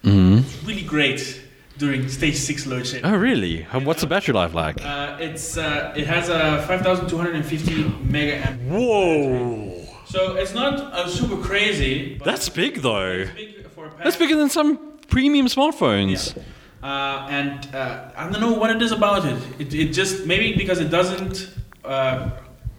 hmm 0.04 0.38
it's 0.38 0.62
really 0.64 0.82
great 0.82 1.40
during 1.80 2.08
stage 2.08 2.36
six 2.36 2.66
load 2.66 2.86
shedding. 2.86 3.06
Oh, 3.10 3.16
really? 3.16 3.62
How- 3.62 3.80
What's 3.80 4.02
the 4.02 4.06
battery 4.06 4.34
life 4.34 4.54
like? 4.54 4.76
Uh, 4.84 5.16
it's 5.18 5.56
uh, 5.56 5.94
it 5.96 6.06
has 6.06 6.28
a 6.28 6.62
5,250 6.68 7.84
mega 8.04 8.34
amp. 8.46 8.60
Whoa! 8.70 9.86
So 10.04 10.36
it's 10.36 10.54
not 10.54 10.74
uh, 10.78 11.08
super 11.08 11.38
crazy. 11.42 12.16
But 12.18 12.26
That's 12.26 12.48
big 12.48 12.82
though. 12.82 13.24
big 13.34 13.66
for 13.70 13.86
a 13.86 13.90
That's 14.04 14.16
bigger 14.16 14.36
than 14.36 14.50
some 14.50 14.98
premium 15.08 15.46
smartphones. 15.46 16.36
Uh, 16.82 17.26
and 17.30 17.74
uh, 17.74 18.10
I 18.16 18.28
don't 18.28 18.40
know 18.40 18.52
what 18.54 18.70
it 18.70 18.80
is 18.82 18.92
about 18.92 19.24
it. 19.24 19.38
It, 19.58 19.74
it 19.74 19.88
just 19.92 20.26
maybe 20.26 20.54
because 20.56 20.78
it 20.80 20.90
doesn't. 20.90 21.50
Uh, 21.84 22.30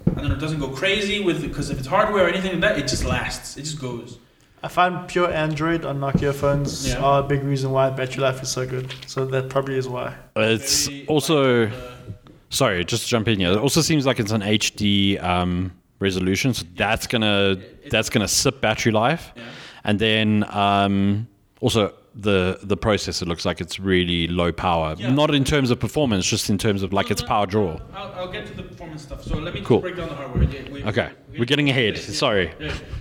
I 0.07 0.13
don't 0.21 0.29
know. 0.29 0.35
It 0.35 0.39
doesn't 0.39 0.59
go 0.59 0.69
crazy 0.69 1.23
with 1.23 1.41
because 1.41 1.69
if 1.71 1.77
it's 1.79 1.87
hardware 1.87 2.25
or 2.25 2.29
anything 2.29 2.51
like 2.51 2.61
that, 2.61 2.77
it 2.77 2.87
just 2.87 3.03
lasts. 3.03 3.57
It 3.57 3.63
just 3.63 3.79
goes. 3.81 4.19
I 4.63 4.67
find 4.67 5.07
pure 5.07 5.31
Android 5.31 5.85
on 5.85 5.99
Nokia 5.99 6.33
phones 6.33 6.87
Yeah. 6.87 6.99
are 6.99 7.19
a 7.21 7.23
big 7.23 7.43
reason 7.43 7.71
why 7.71 7.89
battery 7.89 8.21
life 8.23 8.41
is 8.43 8.49
so 8.49 8.65
good. 8.67 8.93
So 9.07 9.25
that 9.25 9.49
probably 9.49 9.77
is 9.77 9.87
why. 9.87 10.13
It's 10.35 10.87
Very 10.87 11.05
also 11.07 11.63
light, 11.65 11.73
uh, 11.73 12.31
sorry, 12.49 12.85
just 12.85 13.03
to 13.03 13.09
jump 13.09 13.27
in 13.27 13.39
here. 13.39 13.51
It 13.53 13.57
also 13.57 13.81
seems 13.81 14.05
like 14.05 14.19
it's 14.19 14.31
an 14.31 14.41
HD 14.41 15.17
um, 15.23 15.71
resolution, 15.99 16.53
so 16.53 16.65
that's 16.75 17.07
gonna 17.07 17.57
that's 17.89 18.09
gonna 18.09 18.27
sip 18.27 18.61
battery 18.61 18.91
life, 18.91 19.31
yeah. 19.35 19.43
and 19.83 19.97
then 19.99 20.45
um, 20.49 21.27
also 21.59 21.93
the 22.13 22.59
the 22.63 22.75
processor 22.75 23.25
looks 23.25 23.45
like 23.45 23.61
it's 23.61 23.79
really 23.79 24.27
low 24.27 24.51
power. 24.51 24.95
Yeah. 24.97 25.11
Not 25.11 25.33
in 25.33 25.43
terms 25.45 25.71
of 25.71 25.79
performance, 25.79 26.25
just 26.25 26.49
in 26.49 26.57
terms 26.57 26.83
of 26.83 26.91
like 26.91 27.09
its 27.09 27.21
power 27.21 27.45
draw. 27.45 27.79
I'll, 27.93 28.11
I'll 28.13 28.31
get 28.31 28.45
to 28.47 28.53
the 28.53 28.63
performance 28.63 29.03
stuff. 29.03 29.23
So 29.23 29.37
let 29.37 29.53
me 29.53 29.61
Cool. 29.61 29.79
break 29.79 29.95
down 29.95 30.09
the 30.09 30.15
hardware. 30.15 30.43
Yeah, 30.43 30.69
we- 30.71 30.83
Okay, 30.83 31.09
we- 31.31 31.39
we're 31.39 31.45
getting 31.45 31.69
ahead. 31.69 31.95
Yeah. 31.95 32.03
Sorry. 32.13 32.51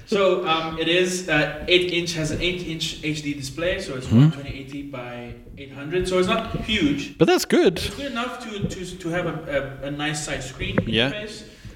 So 0.06 0.46
um, 0.46 0.78
it 0.78 0.86
is 0.88 1.28
uh, 1.28 1.64
eight 1.66 1.92
inch 1.92 2.12
has 2.14 2.30
an 2.30 2.40
eight 2.40 2.66
inch 2.68 3.02
HD 3.02 3.34
display, 3.34 3.80
so 3.80 3.96
it's 3.96 4.06
Hmm. 4.06 4.30
12080 4.30 4.82
by 4.90 5.34
800. 5.58 6.06
So 6.08 6.18
it's 6.18 6.28
not 6.28 6.54
huge. 6.60 7.18
But 7.18 7.26
that's 7.26 7.44
good. 7.44 7.78
It's 7.78 7.94
good 7.96 8.12
enough 8.12 8.38
to, 8.44 8.68
to, 8.68 8.96
to 8.98 9.08
have 9.08 9.26
a, 9.26 9.80
a, 9.82 9.86
a 9.88 9.90
nice 9.90 10.24
size 10.24 10.48
screen 10.48 10.78
Yeah. 10.86 11.26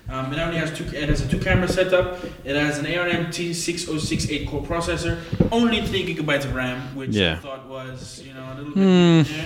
Interface. 0.08 0.12
Um, 0.12 0.32
it 0.32 0.38
only 0.38 0.56
has 0.58 0.76
two. 0.76 0.84
It 0.84 1.08
has 1.08 1.20
a 1.22 1.28
two 1.28 1.38
camera 1.38 1.68
setup. 1.68 2.22
It 2.44 2.56
has 2.56 2.78
an 2.78 2.86
ARM 2.86 3.26
T6068 3.26 4.48
core 4.48 4.62
processor. 4.62 5.18
Only 5.52 5.82
three 5.86 6.04
gigabytes 6.04 6.44
of 6.44 6.54
RAM, 6.54 6.80
which 6.94 7.10
Yeah. 7.10 7.32
I 7.34 7.36
thought 7.36 7.66
was 7.68 8.22
you 8.26 8.34
know 8.34 8.52
a 8.52 8.54
little 8.58 8.72
Hmm. 8.72 9.22
bit. 9.22 9.30
Yeah. 9.30 9.44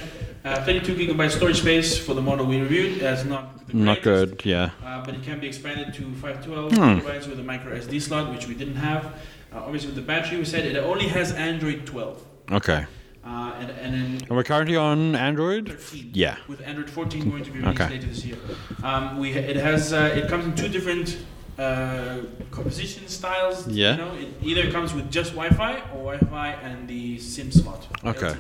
Uh, 0.53 0.65
32 0.65 0.95
gigabyte 0.95 1.31
storage 1.33 1.59
space 1.61 1.99
for 1.99 2.15
the 2.15 2.23
model 2.23 2.47
we 2.47 2.61
reviewed. 2.61 3.01
That's 3.01 3.25
not 3.25 3.67
the 3.69 3.77
Not 3.77 4.03
good. 4.03 4.41
Yeah. 4.45 4.71
Uh, 4.85 5.05
but 5.05 5.15
it 5.15 5.23
can 5.23 5.41
be 5.41 5.47
expanded 5.47 5.93
to 5.95 6.03
512 6.15 6.73
Hmm. 6.73 6.81
gigabytes 7.01 7.29
with 7.29 7.39
a 7.39 7.43
micro 7.43 7.75
SD 7.77 7.99
slot, 8.01 8.33
which 8.33 8.47
we 8.47 8.55
didn't 8.55 8.77
have. 8.77 9.05
Uh, 9.53 9.59
obviously, 9.65 9.89
with 9.89 9.97
the 9.97 10.03
battery, 10.03 10.39
we 10.39 10.45
said 10.45 10.65
it 10.65 10.77
only 10.77 11.09
has 11.09 11.33
Android 11.33 11.85
12, 11.87 12.23
Okay. 12.53 12.87
Uh, 13.29 13.53
and 13.61 13.71
and 13.71 13.95
then 13.95 14.11
And 14.29 14.31
we're 14.37 14.45
currently 14.53 14.77
on 14.77 15.15
Android. 15.15 15.69
13. 15.69 16.11
Yeah. 16.15 16.37
With 16.49 16.61
Android 16.67 16.89
14 16.91 17.31
going 17.31 17.45
to 17.45 17.51
be 17.51 17.59
released 17.61 17.81
Okay. 17.81 17.91
later 17.95 18.07
this 18.07 18.25
year. 18.25 18.39
Um, 18.83 19.19
we 19.21 19.33
it 19.33 19.57
has 19.57 19.93
uh, 19.93 20.19
it 20.19 20.29
comes 20.29 20.45
in 20.47 20.55
two 20.55 20.69
different 20.69 21.19
uh, 21.59 22.19
composition 22.51 23.07
styles. 23.09 23.67
Yeah. 23.69 23.93
You 23.93 23.97
know, 23.99 24.15
it 24.15 24.29
either 24.43 24.71
comes 24.71 24.95
with 24.95 25.11
just 25.11 25.31
Wi-Fi 25.35 25.73
or 25.95 26.15
Wi-Fi 26.17 26.49
and 26.67 26.89
the 26.89 27.19
SIM 27.19 27.51
slot. 27.53 27.87
Okay. 28.05 28.35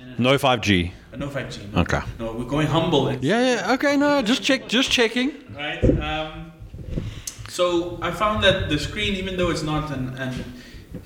It 0.00 0.18
No 0.18 0.36
5G. 0.38 0.92
uh, 1.12 1.16
no 1.16 1.28
5G. 1.28 1.72
No. 1.72 1.80
Okay. 1.82 2.00
No, 2.20 2.32
we're 2.36 2.44
going 2.56 2.68
humble. 2.68 3.08
and- 3.08 3.24
Yeah. 3.24 3.40
Yeah. 3.54 3.72
Okay. 3.74 3.96
No. 3.96 4.22
Just 4.22 4.42
check. 4.42 4.68
Just 4.68 4.90
checking. 4.90 5.30
right? 5.56 5.82
Um, 6.08 6.52
so 7.48 7.98
I 8.02 8.10
found 8.10 8.42
that 8.44 8.68
the 8.68 8.78
screen, 8.78 9.14
even 9.16 9.36
though 9.38 9.50
it's 9.50 9.62
not 9.62 9.90
an, 9.96 10.04
an 10.18 10.32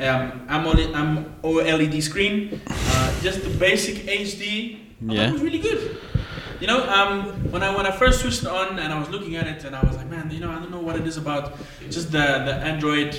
um, 0.00 0.46
AMOLED, 0.48 0.94
um, 0.94 1.34
OLED 1.42 2.02
screen, 2.02 2.60
uh, 2.68 3.20
just 3.22 3.42
the 3.42 3.50
basic 3.50 3.96
HD, 4.06 4.78
Yeah. 5.00 5.28
it 5.28 5.32
was 5.32 5.42
really 5.42 5.58
good. 5.58 5.98
You 6.60 6.66
know, 6.66 6.88
um, 6.88 7.50
when 7.52 7.62
I 7.62 7.74
when 7.76 7.86
I 7.86 7.92
first 7.92 8.20
switched 8.20 8.44
on 8.46 8.78
and 8.80 8.92
I 8.92 8.98
was 8.98 9.08
looking 9.10 9.36
at 9.36 9.46
it 9.46 9.64
and 9.64 9.76
I 9.76 9.80
was 9.86 9.96
like, 9.96 10.08
man, 10.10 10.28
you 10.30 10.40
know, 10.40 10.50
I 10.50 10.56
don't 10.56 10.70
know 10.72 10.80
what 10.80 10.96
it 10.96 11.06
is 11.06 11.16
about 11.16 11.56
just 11.88 12.10
the 12.10 12.26
the 12.48 12.54
Android 12.70 13.14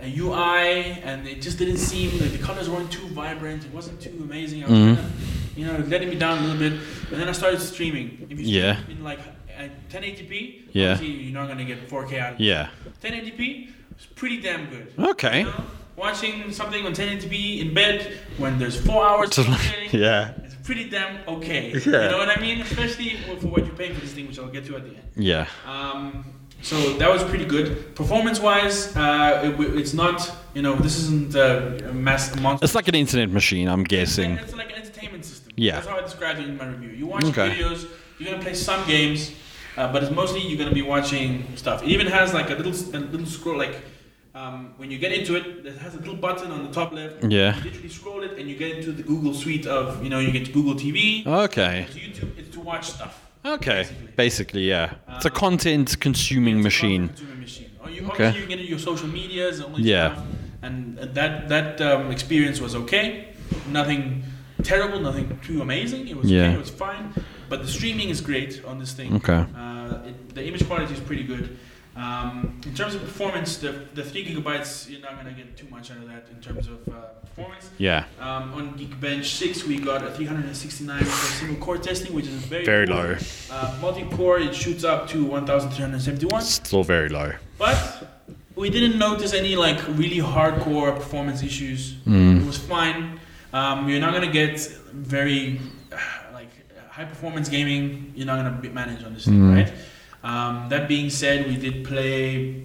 uh, 0.00 0.06
UI 0.06 1.02
and 1.02 1.26
it 1.26 1.42
just 1.42 1.58
didn't 1.58 1.78
seem 1.78 2.10
like 2.20 2.30
the 2.30 2.38
colors 2.38 2.68
weren't 2.70 2.92
too 2.92 3.06
vibrant. 3.08 3.64
It 3.64 3.72
wasn't 3.74 4.00
too 4.00 4.16
amazing. 4.22 4.62
I 4.64 4.68
was 4.68 4.78
Mhm. 4.78 4.94
kind 4.94 4.98
of, 4.98 5.58
you 5.58 5.66
know, 5.66 5.76
letting 5.88 6.08
me 6.08 6.14
down 6.14 6.38
a 6.38 6.40
little 6.42 6.58
bit. 6.66 6.74
And 7.10 7.20
then 7.20 7.28
I 7.28 7.32
started 7.32 7.60
streaming. 7.60 8.06
If 8.30 8.38
you 8.38 8.44
stream 8.46 8.62
Yeah. 8.62 8.76
in 8.92 9.02
like 9.02 9.18
at 9.58 9.70
1080p, 9.90 10.62
Yeah. 10.72 10.92
obviously 10.92 11.16
you're 11.24 11.34
not 11.40 11.48
gonna 11.48 11.64
get 11.64 11.88
4K 11.90 12.20
out. 12.20 12.34
of 12.34 12.40
it. 12.40 12.44
Yeah. 12.44 12.68
1080p 13.02 13.70
is 13.98 14.06
pretty 14.14 14.40
damn 14.40 14.66
good. 14.66 14.86
Okay. 14.96 15.40
You 15.40 15.44
know, 15.46 15.64
watching 15.98 16.52
something 16.52 16.86
on 16.86 16.92
1080p 16.94 17.60
in 17.62 17.74
bed 17.74 18.18
when 18.36 18.58
there's 18.58 18.76
four 18.86 19.06
hours 19.06 19.36
Yeah. 19.92 20.32
it's 20.44 20.54
pretty 20.62 20.88
damn 20.88 21.12
okay. 21.36 21.72
Yeah. 21.72 22.04
You 22.04 22.10
know 22.12 22.18
what 22.18 22.28
I 22.36 22.40
mean? 22.40 22.60
Especially 22.60 23.16
for 23.40 23.48
what 23.48 23.66
you're 23.66 23.74
paying 23.74 23.94
for 23.94 24.00
this 24.00 24.12
thing, 24.12 24.26
which 24.28 24.38
I'll 24.38 24.48
get 24.48 24.64
to 24.66 24.76
at 24.76 24.84
the 24.84 24.90
end. 24.90 25.08
Yeah. 25.16 25.46
Um, 25.66 26.24
so 26.62 26.76
that 26.98 27.10
was 27.10 27.22
pretty 27.24 27.44
good. 27.44 27.94
Performance-wise, 27.94 28.96
uh, 28.96 29.42
it, 29.58 29.60
it's 29.80 29.94
not. 29.94 30.18
You 30.54 30.62
know, 30.62 30.74
this 30.76 30.96
isn't 30.98 31.34
a 31.36 31.92
mass 31.92 32.34
monster. 32.40 32.64
It's 32.64 32.74
like 32.74 32.88
an 32.88 32.96
internet 32.96 33.30
machine. 33.30 33.68
I'm 33.68 33.84
guessing. 33.84 34.32
It's 34.32 34.54
like 34.54 34.70
an 34.72 34.76
entertainment 34.82 35.24
system. 35.24 35.52
Yeah. 35.56 35.74
That's 35.76 35.86
how 35.86 35.96
I 35.98 36.00
described 36.00 36.40
it 36.40 36.48
in 36.48 36.56
my 36.56 36.66
review. 36.66 36.90
You 36.90 37.06
watch 37.06 37.24
Okay. 37.26 37.50
videos, 37.50 37.86
you're 38.18 38.30
gonna 38.30 38.42
play 38.42 38.54
some 38.54 38.84
games, 38.88 39.32
uh, 39.76 39.92
but 39.92 40.02
it's 40.02 40.12
mostly 40.12 40.40
you're 40.40 40.58
gonna 40.58 40.74
be 40.74 40.82
watching 40.82 41.44
stuff. 41.56 41.82
It 41.84 41.88
even 41.90 42.08
has 42.08 42.34
like 42.34 42.50
a 42.50 42.54
little 42.54 42.72
a 42.96 42.98
little 42.98 43.26
scroll 43.26 43.56
like. 43.58 43.76
Um, 44.38 44.72
when 44.76 44.88
you 44.92 44.98
get 44.98 45.10
into 45.10 45.34
it, 45.34 45.66
it 45.66 45.78
has 45.78 45.96
a 45.96 45.98
little 45.98 46.14
button 46.14 46.52
on 46.52 46.64
the 46.64 46.72
top 46.72 46.92
left. 46.92 47.24
Yeah. 47.24 47.56
You 47.56 47.64
literally 47.64 47.88
scroll 47.88 48.22
it 48.22 48.38
and 48.38 48.48
you 48.48 48.56
get 48.56 48.76
into 48.76 48.92
the 48.92 49.02
Google 49.02 49.34
suite 49.34 49.66
of, 49.66 50.00
you 50.04 50.10
know, 50.10 50.20
you 50.20 50.30
get 50.30 50.44
to 50.46 50.52
Google 50.52 50.74
TV, 50.74 51.26
Okay. 51.26 51.86
it's 51.88 51.96
YouTube, 51.96 52.38
it's 52.38 52.50
to 52.50 52.60
watch 52.60 52.86
stuff. 52.90 53.20
Okay. 53.44 53.78
Basically. 53.82 54.06
Basically, 54.16 54.68
yeah. 54.68 54.94
It's 55.16 55.24
a 55.24 55.30
content 55.30 55.98
consuming 55.98 56.62
machine. 56.62 57.08
consuming 57.08 57.40
machine. 57.40 57.70
Or 57.82 57.90
you, 57.90 58.02
Okay. 58.10 58.26
Obviously, 58.28 58.40
you 58.42 58.46
get 58.46 58.58
into 58.60 58.70
your 58.70 58.78
social 58.78 59.08
medias 59.08 59.58
and 59.58 59.76
Yeah. 59.78 60.12
stuff, 60.12 60.24
and 60.62 60.98
that 60.98 61.48
that 61.48 61.80
um, 61.80 62.12
experience 62.12 62.60
was 62.60 62.74
okay. 62.82 63.28
Nothing 63.68 64.22
terrible, 64.62 65.00
nothing 65.00 65.26
too 65.48 65.62
amazing. 65.62 66.06
It 66.06 66.16
was 66.16 66.30
Yeah. 66.30 66.42
okay, 66.46 66.54
it 66.54 66.58
was 66.66 66.70
fine. 66.70 67.12
But 67.48 67.62
the 67.62 67.68
streaming 67.78 68.08
is 68.10 68.20
great 68.20 68.62
on 68.64 68.78
this 68.78 68.92
thing. 68.92 69.14
Okay. 69.16 69.42
Uh, 69.56 70.08
it, 70.08 70.34
the 70.36 70.44
image 70.46 70.64
quality 70.68 70.94
is 70.94 71.00
pretty 71.00 71.24
good. 71.24 71.44
Um, 71.98 72.60
in 72.64 72.74
terms 72.74 72.94
of 72.94 73.00
performance, 73.02 73.56
the, 73.56 73.72
the 73.94 74.04
three 74.04 74.24
gigabytes, 74.24 74.88
you're 74.88 75.00
not 75.00 75.16
gonna 75.16 75.32
get 75.32 75.56
too 75.56 75.66
much 75.68 75.90
out 75.90 75.96
of 75.96 76.06
that 76.06 76.26
in 76.30 76.40
terms 76.40 76.68
of 76.68 76.78
uh, 76.88 76.92
performance. 77.26 77.70
Yeah. 77.78 78.04
Um, 78.20 78.54
on 78.54 78.78
Geekbench 78.78 79.24
6, 79.24 79.64
we 79.64 79.78
got 79.78 80.04
a 80.04 80.10
369 80.12 81.04
for 81.04 81.10
single 81.10 81.56
core 81.56 81.76
testing, 81.78 82.14
which 82.14 82.26
is 82.26 82.34
very 82.34 82.64
Very 82.64 82.86
poor. 82.86 82.96
low. 82.96 83.16
Uh, 83.50 83.78
multi-core, 83.80 84.38
it 84.38 84.54
shoots 84.54 84.84
up 84.84 85.08
to 85.08 85.24
1,371. 85.24 86.42
Still 86.42 86.84
very 86.84 87.08
low. 87.08 87.32
But 87.58 88.06
we 88.54 88.70
didn't 88.70 88.96
notice 88.98 89.34
any 89.34 89.56
like 89.56 89.80
really 89.88 90.18
hardcore 90.18 90.94
performance 90.94 91.42
issues. 91.42 91.94
Mm. 92.06 92.42
It 92.42 92.46
was 92.46 92.58
fine. 92.58 93.18
Um, 93.52 93.88
you're 93.88 94.00
not 94.00 94.12
gonna 94.12 94.30
get 94.30 94.60
very 94.92 95.60
uh, 95.92 95.96
like 96.32 96.50
high 96.90 97.06
performance 97.06 97.48
gaming. 97.48 98.12
You're 98.14 98.26
not 98.26 98.36
gonna 98.36 98.56
be 98.60 98.68
managed 98.68 99.04
on 99.04 99.14
this 99.14 99.24
thing, 99.24 99.40
Mm. 99.40 99.54
right? 99.56 99.72
Um, 100.22 100.68
that 100.68 100.88
being 100.88 101.10
said, 101.10 101.46
we 101.46 101.56
did 101.56 101.84
play, 101.84 102.64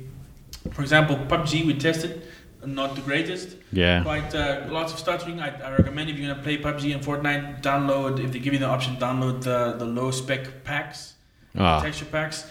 for 0.71 0.81
example, 0.81 1.15
PUBG. 1.17 1.65
We 1.65 1.73
tested, 1.75 2.23
not 2.65 2.95
the 2.95 3.01
greatest. 3.01 3.57
Yeah. 3.71 4.01
Quite 4.03 4.33
uh, 4.33 4.61
lots 4.69 4.91
of 4.93 4.99
stuttering. 4.99 5.39
I, 5.39 5.49
I 5.61 5.71
recommend 5.71 6.09
if 6.09 6.17
you're 6.17 6.29
gonna 6.29 6.41
play 6.43 6.57
PUBG 6.57 6.93
and 6.95 7.03
Fortnite, 7.03 7.61
download 7.61 8.19
if 8.23 8.31
they 8.31 8.39
give 8.39 8.53
you 8.53 8.59
the 8.59 8.67
option, 8.67 8.95
download 8.97 9.43
the 9.43 9.75
the 9.77 9.85
low 9.85 10.11
spec 10.11 10.63
packs 10.63 11.13
Ah. 11.55 11.81
texture 11.81 12.05
packs. 12.05 12.47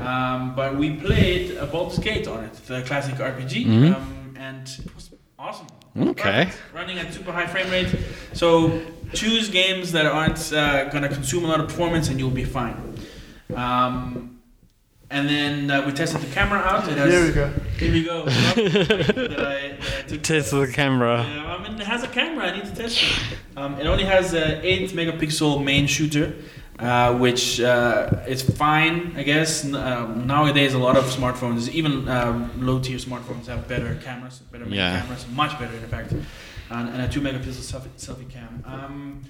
Um, 0.00 0.54
but 0.56 0.76
we 0.76 0.96
played 0.96 1.56
a 1.56 1.66
Baldur's 1.66 1.98
Gate 2.00 2.26
on 2.26 2.42
it, 2.44 2.52
the 2.66 2.82
classic 2.82 3.14
RPG, 3.20 3.64
Mhm. 3.66 3.94
um, 3.94 4.34
and 4.36 4.66
it 4.68 4.94
was 4.96 5.10
awesome. 5.38 5.68
Okay. 5.96 6.22
Perfect. 6.22 6.58
Running 6.74 6.98
at 6.98 7.12
super 7.14 7.30
high 7.32 7.46
frame 7.46 7.70
rate. 7.70 7.94
So 8.32 8.80
choose 9.12 9.48
games 9.50 9.92
that 9.92 10.06
aren't 10.06 10.52
uh, 10.52 10.88
gonna 10.88 11.08
consume 11.08 11.44
a 11.44 11.48
lot 11.48 11.60
of 11.60 11.68
performance, 11.68 12.08
and 12.08 12.18
you'll 12.18 12.30
be 12.30 12.44
fine. 12.44 12.76
Um, 13.54 14.39
and 15.10 15.28
then 15.28 15.70
uh, 15.70 15.84
we 15.86 15.92
tested 15.92 16.20
the 16.20 16.32
camera 16.34 16.58
out. 16.60 16.88
It 16.88 16.96
has, 16.98 17.12
Here 17.12 17.26
we 17.26 17.32
go. 17.32 17.48
Here 17.78 17.92
we 17.92 18.04
go. 18.04 18.24
that 18.26 19.40
I, 19.40 19.76
that 20.06 20.12
I 20.12 20.16
Test 20.18 20.50
the 20.52 20.66
camera. 20.72 21.24
yeah, 21.28 21.54
I 21.56 21.62
mean, 21.62 21.80
it 21.80 21.86
has 21.86 22.02
a 22.02 22.08
camera. 22.08 22.46
I 22.46 22.56
need 22.56 22.64
to 22.66 22.74
test 22.74 23.02
it. 23.02 23.38
Um, 23.56 23.78
it 23.80 23.86
only 23.86 24.04
has 24.04 24.32
an 24.34 24.60
8 24.62 24.90
megapixel 24.90 25.62
main 25.64 25.86
shooter, 25.86 26.34
uh, 26.78 27.14
which 27.18 27.60
uh, 27.60 28.10
is 28.28 28.42
fine, 28.42 29.12
I 29.16 29.22
guess. 29.22 29.64
N- 29.64 29.74
Um, 29.74 30.26
nowadays, 30.26 30.74
a 30.74 30.78
lot 30.78 30.96
of 30.96 31.04
smartphones, 31.06 31.68
even 31.70 32.08
um, 32.08 32.50
low 32.66 32.78
tier 32.80 32.98
smartphones, 32.98 33.46
have 33.46 33.66
better 33.68 33.94
cameras, 34.04 34.38
better 34.52 34.64
main 34.66 34.74
Yeah. 34.74 35.00
cameras, 35.00 35.26
much 35.42 35.58
better, 35.58 35.74
in 35.74 35.88
fact, 35.88 36.12
and, 36.12 36.88
and 36.92 37.02
a 37.02 37.08
2 37.08 37.20
megapixel 37.20 37.64
selfie, 37.72 37.90
selfie 37.98 38.28
cam. 38.30 38.62
Um, 38.66 39.22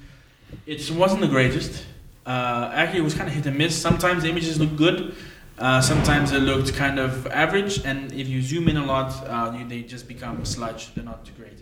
it 0.66 0.91
wasn't 0.91 1.20
the 1.22 1.28
greatest. 1.28 1.87
Uh, 2.26 2.70
actually, 2.74 3.01
it 3.01 3.05
was 3.05 3.14
kind 3.14 3.28
of 3.28 3.35
hit 3.35 3.47
and 3.47 3.57
miss. 3.57 3.74
Sometimes 3.81 4.22
the 4.24 4.28
images 4.28 4.59
look 4.61 4.76
good. 4.76 5.14
Uh, 5.61 5.81
sometimes 5.81 6.31
they 6.31 6.41
looked 6.41 6.75
kind 6.75 6.99
of 6.99 7.27
average, 7.27 7.85
and 7.85 8.11
if 8.13 8.27
you 8.27 8.41
zoom 8.41 8.67
in 8.69 8.79
a 8.79 8.85
lot, 8.85 9.13
uh, 9.29 9.55
you, 9.59 9.69
they 9.69 9.83
just 9.83 10.09
become 10.09 10.43
sludge. 10.45 10.95
They're 10.95 11.05
not 11.05 11.25
too 11.27 11.33
great. 11.37 11.59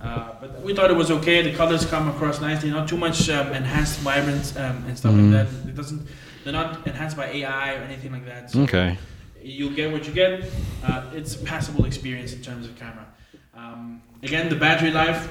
Uh, 0.00 0.30
but 0.40 0.62
we 0.62 0.74
thought 0.74 0.90
it 0.90 0.96
was 0.96 1.10
okay. 1.10 1.42
The 1.42 1.54
colors 1.54 1.84
come 1.84 2.08
across 2.08 2.40
nicely, 2.40 2.70
not 2.70 2.88
too 2.88 2.96
much 2.96 3.28
um, 3.28 3.48
enhanced, 3.52 3.98
vibrant, 4.00 4.54
um, 4.56 4.84
and 4.88 4.96
stuff 4.96 5.12
Mhm. 5.12 5.32
like 5.32 5.46
that. 5.46 5.68
It 5.68 5.74
doesn't. 5.76 6.06
They're 6.42 6.52
not 6.54 6.86
enhanced 6.86 7.16
by 7.18 7.26
AI 7.26 7.74
or 7.74 7.82
anything 7.82 8.12
like 8.12 8.24
that. 8.26 8.50
So 8.50 8.62
Okay. 8.62 8.96
you 9.42 9.70
get 9.70 9.92
what 9.92 10.06
you 10.06 10.12
get. 10.14 10.44
Uh, 10.82 11.02
it's 11.14 11.34
a 11.36 11.38
passable 11.44 11.84
experience 11.84 12.32
in 12.32 12.40
terms 12.40 12.66
of 12.66 12.74
camera. 12.76 13.06
Um, 13.54 14.00
again, 14.22 14.48
the 14.48 14.56
battery 14.56 14.90
life. 14.90 15.28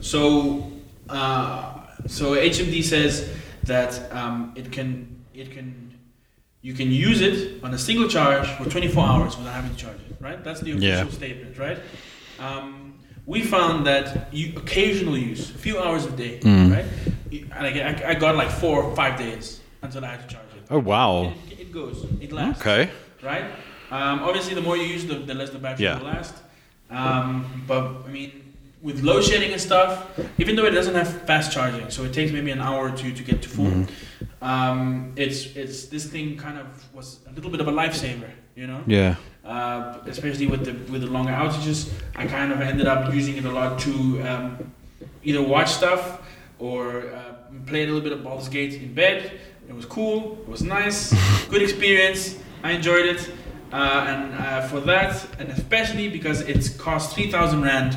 So, 0.00 0.70
uh, 1.08 1.74
so 2.06 2.34
HMD 2.36 2.82
says 2.82 3.28
that 3.64 4.10
um, 4.12 4.52
it 4.56 4.70
can 4.72 5.06
it 5.34 5.50
can 5.52 5.91
you 6.62 6.74
can 6.74 6.90
use 6.90 7.20
it 7.20 7.62
on 7.64 7.74
a 7.74 7.78
single 7.78 8.08
charge 8.08 8.46
for 8.56 8.64
24 8.70 9.04
hours 9.04 9.36
without 9.36 9.52
having 9.54 9.70
to 9.70 9.76
charge 9.76 9.96
it. 10.08 10.16
Right? 10.20 10.42
That's 10.42 10.60
the 10.60 10.70
official 10.72 11.06
Yeah. 11.06 11.10
statement. 11.10 11.58
Right? 11.58 11.78
Um, 12.38 12.94
we 13.26 13.42
found 13.42 13.86
that 13.86 14.32
you 14.32 14.52
occasional 14.56 15.16
use, 15.18 15.50
a 15.50 15.58
few 15.58 15.78
hours 15.78 16.06
a 16.06 16.10
day, 16.10 16.38
Mm. 16.40 16.72
right? 16.72 16.84
And 17.56 17.66
I, 17.66 18.10
I, 18.10 18.14
got 18.14 18.36
like 18.36 18.50
four 18.50 18.82
or 18.82 18.94
five 18.96 19.16
days 19.18 19.60
until 19.82 20.04
I 20.04 20.08
had 20.08 20.28
to 20.28 20.34
charge 20.34 20.46
it. 20.56 20.62
Oh 20.70 20.78
wow. 20.78 21.32
It, 21.50 21.60
it 21.60 21.72
goes. 21.72 22.04
It 22.20 22.32
lasts 22.32 22.60
Okay. 22.60 22.90
right? 23.22 23.44
Um, 23.90 24.20
obviously, 24.20 24.54
the 24.54 24.60
more 24.60 24.76
you 24.76 24.84
use, 24.84 25.04
the, 25.06 25.14
the 25.16 25.34
less 25.34 25.50
the 25.50 25.58
battery 25.58 25.84
Yeah. 25.84 25.98
will 25.98 26.06
last. 26.06 26.34
Um, 26.90 27.62
but 27.66 27.84
I 28.06 28.10
mean, 28.10 28.41
with 28.82 29.02
load 29.02 29.22
shedding 29.22 29.52
and 29.52 29.60
stuff, 29.60 30.18
even 30.38 30.56
though 30.56 30.64
it 30.64 30.72
doesn't 30.72 30.94
have 30.94 31.22
fast 31.22 31.52
charging, 31.52 31.88
so 31.90 32.02
it 32.04 32.12
takes 32.12 32.32
maybe 32.32 32.50
an 32.50 32.60
hour 32.60 32.88
or 32.88 32.96
two 32.96 33.12
to 33.12 33.22
get 33.22 33.40
to 33.42 33.48
full. 33.48 33.66
Mhm. 33.66 33.88
Um, 34.42 35.12
it's 35.16 35.46
it's 35.54 35.86
this 35.86 36.04
thing 36.06 36.36
kind 36.36 36.58
of 36.58 36.66
was 36.92 37.20
a 37.30 37.32
little 37.32 37.50
bit 37.50 37.60
of 37.60 37.68
a 37.68 37.72
lifesaver, 37.72 38.30
you 38.56 38.66
know. 38.66 38.82
Yeah. 38.86 39.14
Uh, 39.44 39.98
especially 40.06 40.46
with 40.46 40.64
the 40.64 40.72
with 40.92 41.02
the 41.02 41.06
longer 41.06 41.32
outages, 41.32 41.90
I 42.16 42.26
kind 42.26 42.52
of 42.52 42.60
ended 42.60 42.86
up 42.86 43.12
using 43.14 43.36
it 43.36 43.44
a 43.44 43.52
lot 43.52 43.78
to 43.80 43.92
um, 44.28 44.72
either 45.22 45.42
watch 45.42 45.70
stuff 45.70 46.20
or 46.58 47.06
uh, 47.06 47.34
play 47.66 47.82
a 47.84 47.86
little 47.86 48.00
bit 48.00 48.12
of 48.12 48.22
Baldur's 48.24 48.48
Gate 48.48 48.74
in 48.74 48.94
bed. 48.94 49.32
It 49.68 49.74
was 49.74 49.86
cool. 49.86 50.38
It 50.42 50.48
was 50.48 50.62
nice. 50.62 51.14
good 51.48 51.62
experience. 51.62 52.36
I 52.64 52.72
enjoyed 52.72 53.06
it. 53.06 53.30
Uh, 53.72 54.04
and 54.06 54.34
uh, 54.34 54.60
for 54.68 54.80
that, 54.80 55.26
and 55.38 55.48
especially 55.48 56.06
because 56.08 56.42
it's 56.42 56.68
cost 56.68 57.14
3,000 57.14 57.62
Rand 57.62 57.96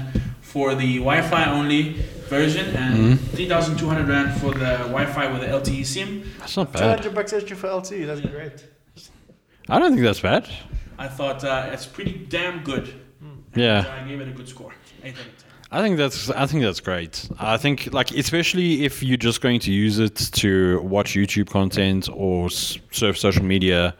for 0.55 0.73
the 0.73 0.99
Wi 0.99 1.21
Fi 1.21 1.43
only 1.51 1.81
version 2.29 2.65
and 2.77 2.95
Mhm. 2.95 3.17
3,200 3.35 4.07
Rand 4.07 4.39
for 4.39 4.51
the 4.53 4.71
Wi 4.95 5.05
Fi 5.05 5.25
with 5.33 5.41
the 5.41 5.49
LTE 5.49 5.83
SIM, 5.83 6.23
That's 6.39 6.55
not 6.55 6.71
bad. 6.71 6.99
hundred 6.99 7.13
bucks 7.13 7.33
extra 7.33 7.57
for 7.57 7.67
LTE. 7.67 8.05
That's 8.05 8.21
great. 8.21 8.63
I 9.67 9.79
don't 9.79 9.91
think 9.91 10.03
that's 10.03 10.21
bad. 10.21 10.47
I 10.97 11.07
thought 11.09 11.43
uh, 11.43 11.69
it's 11.73 11.85
pretty 11.85 12.13
damn 12.29 12.63
good. 12.63 12.85
Yeah. 13.53 13.83
I 14.01 14.07
gave 14.07 14.21
it 14.21 14.29
a 14.29 14.31
good 14.31 14.47
score. 14.47 14.71
8 15.03 15.13
out 15.13 15.19
of 15.19 15.25
10. 15.25 15.33
I 15.77 15.81
think 15.81 15.97
that's 15.97 16.29
I 16.29 16.45
think 16.45 16.63
that's 16.63 16.79
great. 16.79 17.27
I 17.37 17.57
think 17.57 17.77
like 17.99 18.11
especially 18.11 18.85
if 18.85 19.03
you're 19.03 19.23
just 19.29 19.41
going 19.41 19.59
to 19.67 19.71
use 19.73 19.99
it 19.99 20.15
to 20.41 20.79
watch 20.95 21.15
YouTube 21.15 21.49
content 21.49 22.07
or 22.13 22.49
surf 22.49 23.17
social 23.17 23.43
media. 23.43 23.93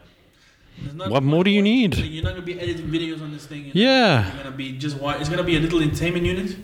What 0.94 1.22
more 1.22 1.44
do 1.44 1.50
you 1.50 1.62
need? 1.62 1.96
You're 1.96 2.24
not 2.24 2.30
gonna 2.34 2.42
be 2.42 2.58
editing 2.60 2.86
videos 2.86 3.22
on 3.22 3.32
this 3.32 3.46
thing. 3.46 3.66
you 3.66 3.66
know? 3.66 3.72
Yeah. 3.74 4.26
You're 4.34 4.44
gonna 4.44 4.56
be 4.56 4.72
just 4.72 4.96
It's 5.00 5.28
gonna 5.28 5.42
be 5.42 5.56
a 5.56 5.60
little 5.60 5.80
entertainment 5.82 6.24
unit, 6.26 6.56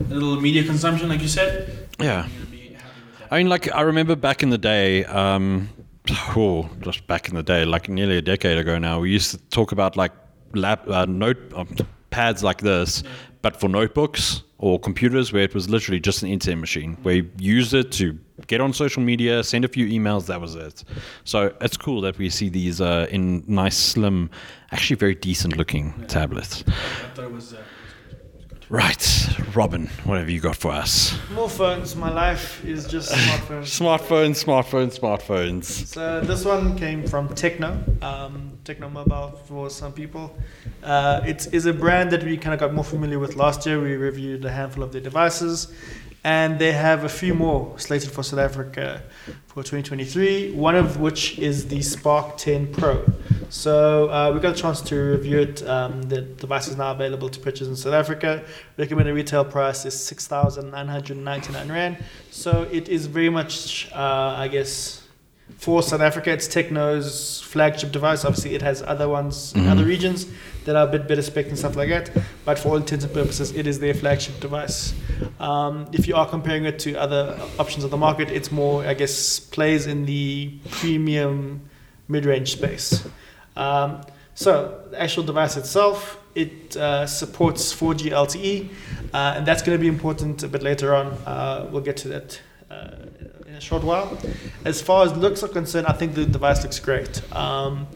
a 0.00 0.14
little 0.14 0.40
media 0.40 0.64
consumption, 0.64 1.08
like 1.08 1.20
you 1.22 1.28
said. 1.28 1.88
Yeah. 1.98 2.26
You're 2.26 2.38
gonna 2.38 2.50
be 2.50 2.58
happy 2.74 2.84
with 3.06 3.18
that. 3.18 3.32
I 3.32 3.38
mean, 3.38 3.48
like 3.48 3.72
I 3.74 3.82
remember 3.82 4.16
back 4.16 4.42
in 4.42 4.50
the 4.50 4.58
day, 4.58 5.04
um, 5.04 5.68
oh, 6.36 6.68
just 6.80 7.06
back 7.06 7.28
in 7.28 7.34
the 7.34 7.42
day, 7.42 7.64
like 7.64 7.88
nearly 7.88 8.16
a 8.16 8.22
decade 8.22 8.58
ago 8.58 8.78
now, 8.78 9.00
we 9.00 9.10
used 9.10 9.30
to 9.32 9.38
talk 9.50 9.72
about 9.72 9.96
like 9.96 10.12
lap 10.54 10.88
uh, 10.88 11.04
note 11.06 11.38
um, 11.54 11.68
pads 12.10 12.42
like 12.42 12.60
this, 12.62 13.02
but 13.42 13.60
for 13.60 13.68
notebooks 13.68 14.42
or 14.58 14.78
computers, 14.80 15.32
where 15.32 15.42
it 15.42 15.54
was 15.54 15.68
literally 15.68 16.00
just 16.00 16.22
an 16.22 16.28
internet 16.28 16.58
machine 16.58 16.96
where 17.02 17.16
you 17.16 17.30
used 17.38 17.74
it 17.74 17.92
to 17.92 18.18
get 18.46 18.60
on 18.60 18.72
social 18.72 19.02
media, 19.02 19.42
send 19.42 19.64
a 19.64 19.68
few 19.68 19.86
emails. 19.86 20.26
That 20.26 20.40
was 20.40 20.54
it. 20.54 20.84
So 21.24 21.54
it's 21.60 21.76
cool 21.76 22.00
that 22.02 22.18
we 22.18 22.30
see 22.30 22.48
these 22.48 22.80
uh, 22.80 23.06
in 23.10 23.44
nice, 23.46 23.76
slim, 23.76 24.30
actually 24.72 24.96
very 24.96 25.14
decent 25.14 25.56
looking 25.56 26.06
tablets. 26.06 26.64
I 26.66 27.08
thought 27.14 27.24
it 27.24 27.32
was. 27.32 27.54
Uh, 27.54 27.62
Right, 28.70 29.28
Robin, 29.54 29.86
what 30.04 30.18
have 30.18 30.28
you 30.28 30.40
got 30.40 30.54
for 30.54 30.72
us? 30.72 31.18
More 31.32 31.48
phones. 31.48 31.96
My 31.96 32.10
life 32.10 32.62
is 32.66 32.86
just 32.86 33.10
smartphones. 33.14 33.62
Smartphones, 33.62 34.44
smartphones, 34.44 34.98
smartphones. 34.98 35.64
So 35.64 36.20
this 36.20 36.44
one 36.44 36.76
came 36.76 37.06
from 37.06 37.30
TECNO, 37.30 38.02
um, 38.02 38.58
TECNO 38.66 38.92
Mobile 38.92 39.40
for 39.46 39.70
some 39.70 39.94
people. 39.94 40.36
Uh, 40.82 41.22
it 41.24 41.48
is 41.54 41.64
a 41.64 41.72
brand 41.72 42.10
that 42.10 42.22
we 42.22 42.36
kind 42.36 42.52
of 42.52 42.60
got 42.60 42.74
more 42.74 42.84
familiar 42.84 43.18
with 43.18 43.36
last 43.36 43.64
year. 43.64 43.80
We 43.80 43.96
reviewed 43.96 44.44
a 44.44 44.50
handful 44.50 44.84
of 44.84 44.92
their 44.92 45.00
devices, 45.00 45.72
and 46.24 46.58
they 46.58 46.72
have 46.72 47.04
a 47.04 47.08
few 47.08 47.32
more 47.34 47.78
slated 47.78 48.10
for 48.10 48.22
South 48.22 48.40
Africa 48.40 49.02
for 49.46 49.62
2023. 49.62 50.52
One 50.52 50.74
of 50.74 50.98
which 51.00 51.38
is 51.38 51.68
the 51.68 51.80
Spark 51.82 52.36
10 52.36 52.72
Pro. 52.74 53.04
So 53.50 54.10
uh, 54.10 54.32
we 54.34 54.40
got 54.40 54.58
a 54.58 54.60
chance 54.60 54.80
to 54.82 54.94
review 54.96 55.38
it. 55.40 55.66
Um, 55.66 56.02
the 56.02 56.20
device 56.22 56.68
is 56.68 56.76
now 56.76 56.90
available 56.92 57.28
to 57.28 57.40
purchase 57.40 57.68
in 57.68 57.76
South 57.76 57.94
Africa. 57.94 58.44
Recommended 58.76 59.14
retail 59.14 59.44
price 59.44 59.84
is 59.86 59.98
6,999 60.04 61.68
rand. 61.72 61.96
So 62.30 62.68
it 62.70 62.88
is 62.88 63.06
very 63.06 63.30
much, 63.30 63.90
uh, 63.94 64.34
I 64.36 64.48
guess 64.48 65.02
for 65.56 65.82
South 65.82 66.02
Africa, 66.02 66.30
it's 66.30 66.46
TECNO's 66.46 67.40
flagship 67.40 67.90
device. 67.90 68.24
Obviously, 68.24 68.54
it 68.54 68.60
has 68.62 68.82
other 68.82 69.08
ones 69.08 69.54
in 69.54 69.62
Mhm. 69.62 69.70
other 69.70 69.84
regions 69.84 70.26
that 70.68 70.76
are 70.76 70.86
a 70.86 70.90
bit 70.90 71.08
better 71.08 71.22
spec 71.22 71.46
and 71.48 71.58
stuff 71.58 71.76
like 71.76 71.88
that. 71.88 72.10
But 72.44 72.58
for 72.58 72.68
all 72.68 72.76
intents 72.76 73.02
and 73.02 73.14
purposes, 73.14 73.52
it 73.52 73.66
is 73.66 73.80
their 73.80 73.94
flagship 73.94 74.38
device. 74.38 74.92
Um, 75.40 75.88
if 75.92 76.06
you 76.06 76.14
are 76.14 76.28
comparing 76.28 76.66
it 76.66 76.78
to 76.80 76.94
other 76.96 77.40
options 77.58 77.84
of 77.84 77.90
the 77.90 77.96
market, 77.96 78.30
it's 78.30 78.52
more, 78.52 78.84
I 78.84 78.92
guess, 78.92 79.40
plays 79.40 79.86
in 79.86 80.04
the 80.04 80.58
premium 80.70 81.62
mid-range 82.06 82.52
space. 82.52 83.08
Um, 83.56 84.02
so 84.34 84.84
the 84.90 85.00
actual 85.00 85.22
device 85.22 85.56
itself, 85.56 86.18
it 86.34 86.76
uh, 86.76 87.06
supports 87.06 87.72
4G 87.72 88.10
LTE, 88.10 88.68
uh, 89.14 89.34
and 89.36 89.46
that's 89.46 89.62
going 89.62 89.76
to 89.76 89.80
be 89.80 89.88
important 89.88 90.42
a 90.42 90.48
bit 90.48 90.62
later 90.62 90.94
on. 90.94 91.06
Uh, 91.24 91.66
we'll 91.72 91.80
get 91.80 91.96
to 91.98 92.08
that 92.08 92.40
uh, 92.70 92.90
in 93.46 93.54
a 93.54 93.60
short 93.60 93.82
while. 93.82 94.18
As 94.66 94.82
far 94.82 95.06
as 95.06 95.16
looks 95.16 95.42
are 95.42 95.48
concerned, 95.48 95.86
I 95.86 95.94
think 95.94 96.14
the 96.14 96.26
device 96.26 96.62
looks 96.62 96.78
great. 96.78 97.22
Um, 97.34 97.86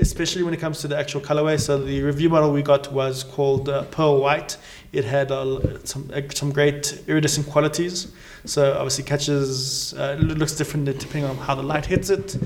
especially 0.00 0.42
when 0.42 0.54
it 0.54 0.60
comes 0.60 0.80
to 0.80 0.88
the 0.88 0.96
actual 0.96 1.20
colorway. 1.20 1.60
So 1.60 1.78
the 1.78 2.02
review 2.02 2.28
model 2.28 2.52
we 2.52 2.62
got 2.62 2.92
was 2.92 3.24
called 3.24 3.68
uh, 3.68 3.84
Pearl 3.84 4.20
White. 4.20 4.56
It 4.92 5.04
had 5.04 5.30
uh, 5.30 5.84
some 5.84 6.10
uh, 6.12 6.22
some 6.34 6.50
great 6.52 7.02
iridescent 7.06 7.46
qualities. 7.46 8.12
So 8.44 8.72
obviously 8.72 9.04
catches 9.04 9.94
uh, 9.94 10.16
looks 10.18 10.56
different 10.56 10.86
depending 10.86 11.24
on 11.24 11.36
how 11.36 11.54
the 11.54 11.62
light 11.62 11.86
hits 11.86 12.10
it, 12.10 12.36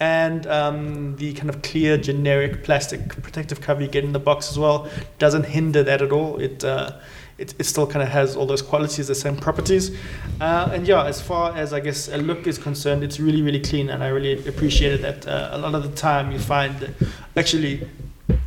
and 0.00 0.46
um, 0.46 1.16
the 1.16 1.32
kind 1.34 1.48
of 1.48 1.62
clear 1.62 1.96
generic 1.96 2.64
plastic 2.64 3.08
protective 3.22 3.60
cover 3.60 3.82
you 3.82 3.88
get 3.88 4.04
in 4.04 4.12
the 4.12 4.18
box 4.18 4.50
as 4.50 4.58
well 4.58 4.88
doesn't 5.18 5.44
hinder 5.44 5.82
that 5.84 6.02
at 6.02 6.12
all. 6.12 6.38
It 6.40 6.64
uh, 6.64 6.98
it, 7.38 7.54
it 7.58 7.64
still 7.64 7.86
kind 7.86 8.02
of 8.02 8.08
has 8.08 8.36
all 8.36 8.46
those 8.46 8.62
qualities, 8.62 9.08
the 9.08 9.14
same 9.14 9.36
properties. 9.36 9.96
Uh, 10.40 10.70
and 10.72 10.86
yeah, 10.86 11.04
as 11.04 11.20
far 11.20 11.56
as 11.56 11.72
I 11.72 11.80
guess 11.80 12.08
a 12.08 12.16
look 12.16 12.46
is 12.46 12.58
concerned, 12.58 13.02
it's 13.02 13.18
really, 13.18 13.42
really 13.42 13.60
clean, 13.60 13.90
and 13.90 14.02
I 14.02 14.08
really 14.08 14.46
appreciated 14.46 15.02
that. 15.02 15.26
Uh, 15.26 15.50
a 15.52 15.58
lot 15.58 15.74
of 15.74 15.82
the 15.82 15.96
time, 15.96 16.32
you 16.32 16.38
find 16.38 16.94
actually 17.36 17.88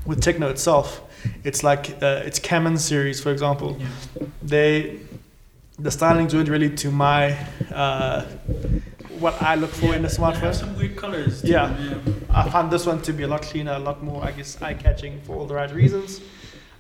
with 0.06 0.22
TECNO 0.22 0.50
itself, 0.50 1.02
it's 1.44 1.64
like 1.64 2.02
uh, 2.02 2.22
it's 2.26 2.40
Camon 2.40 2.78
series, 2.78 3.22
for 3.22 3.32
example. 3.32 3.78
yeah. 3.80 3.88
They 4.42 5.00
the 5.80 5.90
stylings 5.90 6.34
weren't 6.34 6.50
really 6.50 6.72
to 6.76 6.90
my 6.90 7.38
uh, 7.72 8.26
what 9.20 9.40
I 9.42 9.56
look 9.56 9.70
for 9.72 9.94
in 9.96 10.06
a 10.06 10.08
smartphone. 10.08 10.54
some 10.54 10.76
weird 10.76 10.96
colors. 10.96 11.42
too, 11.42 11.50
Yeah. 11.50 11.76
I 12.30 12.50
found 12.50 12.72
this 12.72 12.86
one 12.86 13.02
to 13.04 13.14
be 13.14 13.24
a 13.24 13.28
lot 13.28 13.42
cleaner, 13.42 13.74
a 13.74 13.80
lot 13.80 14.04
more, 14.04 14.24
I 14.24 14.32
guess, 14.32 14.62
eye 14.62 14.74
catching 14.74 15.22
for 15.22 15.36
all 15.36 15.46
the 15.46 15.56
right 15.56 15.72
reasons. 15.72 16.22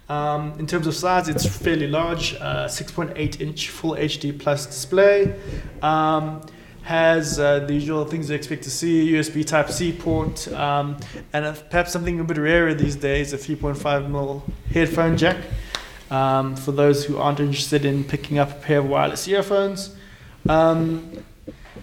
Um, 0.09 0.53
in 0.57 0.67
terms 0.67 0.87
of 0.87 0.95
size, 0.95 1.27
it's 1.27 1.45
fairly 1.45 1.87
large, 1.87 2.35
uh, 2.35 2.67
6.8 2.67 3.41
inch 3.41 3.69
full 3.69 3.95
HD 3.95 4.37
plus 4.37 4.65
display. 4.65 5.35
Um, 5.81 6.41
has 6.83 7.37
uh, 7.37 7.59
the 7.59 7.73
usual 7.73 8.05
things 8.05 8.29
you 8.29 8.35
expect 8.35 8.63
to 8.63 8.71
see 8.71 9.11
USB 9.11 9.45
Type 9.45 9.69
C 9.69 9.91
port, 9.91 10.47
um, 10.53 10.95
and 11.33 11.61
perhaps 11.69 11.91
something 11.91 12.17
a 12.17 12.23
bit 12.23 12.37
rarer 12.37 12.73
these 12.73 12.95
days 12.95 13.33
a 13.33 13.37
3.5 13.37 13.75
mm 14.07 14.41
headphone 14.71 15.17
jack. 15.17 15.35
Um, 16.09 16.55
for 16.55 16.71
those 16.71 17.03
who 17.03 17.17
aren't 17.17 17.41
interested 17.41 17.83
in 17.83 18.05
picking 18.05 18.39
up 18.39 18.51
a 18.51 18.53
pair 18.53 18.79
of 18.79 18.87
wireless 18.87 19.27
earphones. 19.27 19.93
Um, 20.47 21.25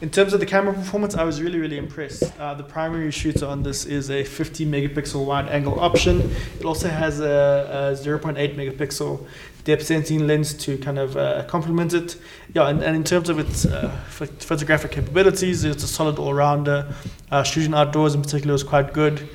In 0.04 0.10
terms 0.10 0.34
of 0.34 0.40
the 0.40 0.44
camera 0.44 0.74
performance, 0.74 1.14
I 1.14 1.24
was 1.24 1.40
really, 1.40 1.58
really 1.58 1.78
impressed. 1.78 2.24
Uh, 2.38 2.52
the 2.52 2.62
primary 2.62 3.10
shooter 3.10 3.46
on 3.46 3.62
this 3.62 3.86
is 3.86 4.10
a 4.10 4.22
50 4.22 4.66
megapixel 4.66 5.24
wide 5.24 5.48
angle 5.48 5.80
option. 5.80 6.30
It 6.60 6.66
also 6.66 6.90
has 6.90 7.20
a, 7.20 7.94
a 7.94 7.96
0.8 7.96 8.54
megapixel 8.54 9.26
depth 9.64 9.86
sensing 9.86 10.26
lens 10.26 10.52
to 10.64 10.76
kind 10.76 10.98
of 10.98 11.16
uh, 11.16 11.44
complement 11.44 11.94
it. 11.94 12.16
Yeah, 12.52 12.68
and, 12.68 12.82
and 12.82 12.94
in 12.94 13.02
terms 13.02 13.30
of 13.30 13.38
its 13.38 13.64
uh, 13.64 13.88
photographic 14.10 14.90
capabilities, 14.90 15.64
it's 15.64 15.84
a 15.84 15.88
solid 15.88 16.18
all 16.18 16.34
rounder. 16.34 16.92
Uh, 17.30 17.42
shooting 17.42 17.72
outdoors 17.72 18.14
in 18.14 18.20
particular 18.20 18.52
was 18.52 18.62
quite 18.62 18.92
good. 18.92 19.26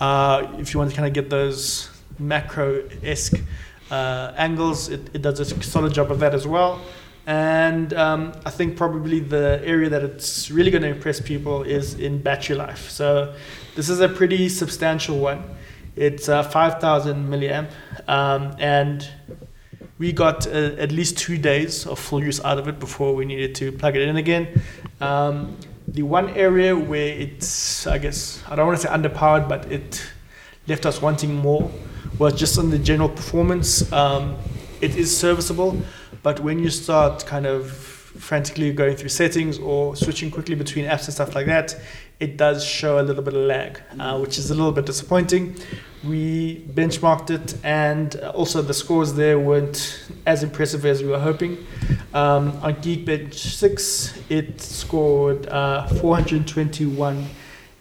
Uh, 0.00 0.50
if 0.56 0.72
you 0.72 0.80
want 0.80 0.88
to 0.88 0.96
kind 0.96 1.06
of 1.06 1.12
get 1.12 1.28
those 1.28 1.90
macro 2.18 2.82
esque 3.02 3.42
uh, 3.90 4.32
angles, 4.38 4.88
it, 4.88 5.02
it 5.12 5.20
does 5.20 5.38
a 5.38 5.62
solid 5.62 5.92
job 5.92 6.10
of 6.10 6.18
that 6.20 6.32
as 6.32 6.46
well. 6.46 6.80
And 7.26 7.94
um, 7.94 8.32
I 8.44 8.50
think 8.50 8.76
probably 8.76 9.20
the 9.20 9.60
area 9.64 9.88
that 9.88 10.02
it's 10.02 10.50
really 10.50 10.70
going 10.70 10.82
to 10.82 10.88
impress 10.88 11.20
people 11.20 11.62
is 11.62 11.94
in 11.94 12.20
battery 12.20 12.56
life. 12.56 12.90
So 12.90 13.34
this 13.74 13.88
is 13.88 14.00
a 14.00 14.08
pretty 14.08 14.48
substantial 14.48 15.18
one. 15.18 15.42
It's 15.96 16.28
uh, 16.28 16.42
5,000 16.42 17.28
milliamp, 17.28 17.70
um, 18.08 18.56
and 18.58 19.08
we 19.98 20.12
got 20.12 20.46
uh, 20.46 20.50
at 20.76 20.90
least 20.90 21.16
two 21.16 21.38
days 21.38 21.86
of 21.86 21.98
full 21.98 22.22
use 22.22 22.44
out 22.44 22.58
of 22.58 22.66
it 22.66 22.80
before 22.80 23.14
we 23.14 23.24
needed 23.24 23.54
to 23.56 23.70
plug 23.70 23.94
it 23.96 24.02
in 24.02 24.16
again. 24.16 24.60
Um, 25.00 25.56
the 25.86 26.02
one 26.02 26.30
area 26.30 26.76
where 26.76 27.08
it's, 27.08 27.86
I 27.86 27.98
guess, 27.98 28.42
I 28.48 28.56
don't 28.56 28.66
want 28.66 28.80
to 28.80 28.86
say 28.86 28.92
underpowered, 28.92 29.48
but 29.48 29.70
it 29.70 30.04
left 30.66 30.84
us 30.84 31.00
wanting 31.00 31.34
more 31.34 31.70
was 32.18 32.34
just 32.34 32.58
on 32.58 32.70
the 32.70 32.78
general 32.78 33.08
performance. 33.08 33.90
Um, 33.92 34.36
it 34.80 34.96
is 34.96 35.16
serviceable, 35.16 35.80
but 36.24 36.40
when 36.40 36.58
you 36.58 36.70
start 36.70 37.24
kind 37.26 37.46
of 37.46 37.70
frantically 37.70 38.72
going 38.72 38.96
through 38.96 39.10
settings 39.10 39.58
or 39.58 39.94
switching 39.94 40.30
quickly 40.30 40.54
between 40.54 40.86
apps 40.86 41.04
and 41.04 41.12
stuff 41.14 41.34
like 41.34 41.46
that, 41.46 41.76
it 42.18 42.38
does 42.38 42.64
show 42.64 42.98
a 42.98 43.02
little 43.02 43.22
bit 43.22 43.34
of 43.34 43.42
lag, 43.42 43.78
uh, 44.00 44.18
which 44.18 44.38
is 44.38 44.50
a 44.50 44.54
little 44.54 44.72
bit 44.72 44.86
disappointing. 44.86 45.54
We 46.02 46.64
benchmarked 46.72 47.30
it, 47.30 47.58
and 47.62 48.16
also 48.16 48.62
the 48.62 48.72
scores 48.72 49.12
there 49.12 49.38
weren't 49.38 50.08
as 50.24 50.42
impressive 50.42 50.86
as 50.86 51.02
we 51.02 51.10
were 51.10 51.18
hoping. 51.18 51.58
Um, 52.14 52.56
on 52.62 52.76
Geekbench 52.76 53.34
6, 53.34 54.18
it 54.30 54.62
scored 54.62 55.46
uh, 55.48 55.86
421 55.88 57.26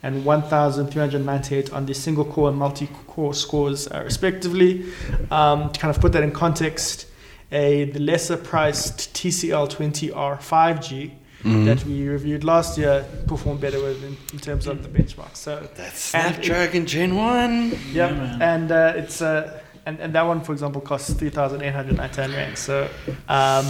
and 0.02 0.26
1,398 0.26 1.72
on 1.72 1.86
the 1.86 1.94
single 1.94 2.26
core 2.26 2.50
and 2.50 2.58
multi 2.58 2.88
core 3.08 3.34
scores, 3.34 3.88
uh, 3.88 4.02
respectively. 4.04 4.86
Um, 5.32 5.72
to 5.72 5.80
kind 5.80 5.96
of 5.96 6.02
put 6.02 6.12
that 6.12 6.24
in 6.24 6.32
context, 6.32 7.06
a 7.54 7.86
the 7.86 8.00
lesser 8.00 8.36
priced 8.38 9.14
TCL 9.14 9.68
20R 9.70 10.38
5G 10.42 11.12
Mhm. 11.44 11.66
that 11.66 11.84
we 11.86 12.08
reviewed 12.08 12.44
last 12.46 12.78
year 12.78 13.04
performed 13.28 13.60
better 13.60 13.78
with 13.84 14.02
in, 14.04 14.16
in 14.32 14.40
terms 14.40 14.66
of 14.66 14.82
the 14.82 14.88
benchmark. 14.88 15.36
So, 15.36 15.68
That's 15.76 16.16
And 16.16 16.36
it- 16.38 16.46
Snapdragon 16.46 16.86
Gen 16.86 17.16
1. 17.16 17.72
yeah, 17.92 18.08
Yeah, 18.08 18.14
man. 18.14 18.42
and 18.42 18.72
uh, 18.72 18.94
it's 18.96 19.22
uh, 19.22 19.60
and, 19.86 20.00
and 20.00 20.16
that 20.16 20.26
one, 20.26 20.40
for 20.40 20.54
example, 20.54 20.80
costs 20.80 21.12
3,899 21.12 22.32
rand. 22.32 22.58
So, 22.58 22.88
um, 23.28 23.66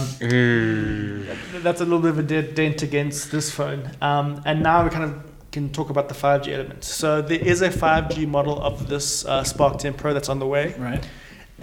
that's 1.64 1.80
a 1.80 1.84
little 1.84 1.98
bit 1.98 2.10
of 2.10 2.18
a 2.20 2.22
dead 2.22 2.54
dent 2.54 2.82
against 2.82 3.32
this 3.32 3.50
phone. 3.50 3.90
Um, 4.00 4.40
and 4.46 4.62
now 4.62 4.84
we 4.84 4.90
kind 4.90 5.04
of 5.04 5.12
can 5.50 5.70
talk 5.72 5.90
about 5.90 6.08
the 6.08 6.14
5G 6.14 6.52
element. 6.54 6.84
So 6.84 7.20
there 7.22 7.40
is 7.40 7.62
a 7.62 7.70
5G 7.70 8.26
model 8.28 8.60
of 8.62 8.88
this 8.88 9.24
uh, 9.24 9.42
Spark 9.44 9.78
10 9.78 9.94
Pro 9.94 10.12
that's 10.14 10.28
on 10.28 10.38
the 10.38 10.46
way, 10.46 10.74
Right. 10.78 11.04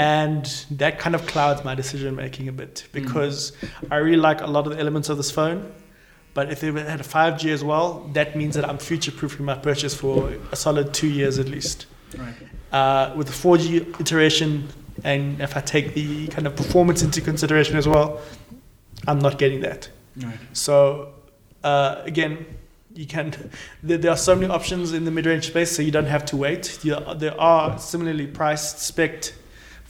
And 0.02 0.66
that 0.72 0.98
kind 0.98 1.16
of 1.16 1.28
clouds 1.28 1.64
my 1.64 1.76
decision 1.76 2.16
making 2.16 2.48
a 2.48 2.52
bit 2.52 2.88
because 2.92 3.52
I 3.92 3.98
really 3.98 4.18
like 4.18 4.42
a 4.42 4.48
lot 4.48 4.66
of 4.66 4.74
the 4.74 4.80
elements 4.80 5.10
of 5.10 5.18
this 5.18 5.30
phone. 5.30 5.72
But 6.34 6.52
if 6.52 6.62
they 6.62 6.72
had 6.72 7.02
a 7.02 7.04
5G 7.04 7.52
as 7.52 7.64
well, 7.64 8.10
that 8.14 8.36
means 8.36 8.56
that 8.56 8.68
I'm 8.68 8.78
future 8.78 9.12
proofing 9.12 9.46
my 9.46 9.56
purchase 9.56 9.94
for 9.94 10.34
a 10.52 10.56
solid 10.56 10.94
two 10.94 11.10
years 11.10 11.38
at 11.38 11.50
least. 11.50 11.86
Right. 12.18 12.34
Uh, 12.72 13.14
with 13.18 13.28
the 13.28 13.34
4G 13.34 14.00
iteration, 14.00 14.70
and 15.04 15.42
if 15.42 15.56
I 15.58 15.62
take 15.62 15.94
the 15.94 16.28
kind 16.30 16.48
of 16.48 16.56
performance 16.56 17.04
into 17.04 17.20
consideration 17.22 17.76
as 17.76 17.88
well, 17.88 18.22
I'm 19.08 19.20
not 19.20 19.38
getting 19.38 19.60
that. 19.62 19.90
Right. 20.18 20.40
So 20.54 21.14
uh, 21.64 22.02
again, 22.06 22.46
you 22.94 23.06
can. 23.06 23.34
There, 23.84 23.98
there 23.98 24.12
are 24.12 24.18
so 24.18 24.36
many 24.36 24.52
options 24.52 24.94
in 24.94 25.06
the 25.06 25.12
mid-range 25.12 25.48
space, 25.48 25.76
so 25.76 25.82
you 25.82 25.92
don't 25.92 26.06
have 26.06 26.26
to 26.26 26.38
wait. 26.38 26.80
There 26.84 27.42
are 27.42 27.78
similarly 27.80 28.28
priced, 28.28 28.80
spec 28.80 29.34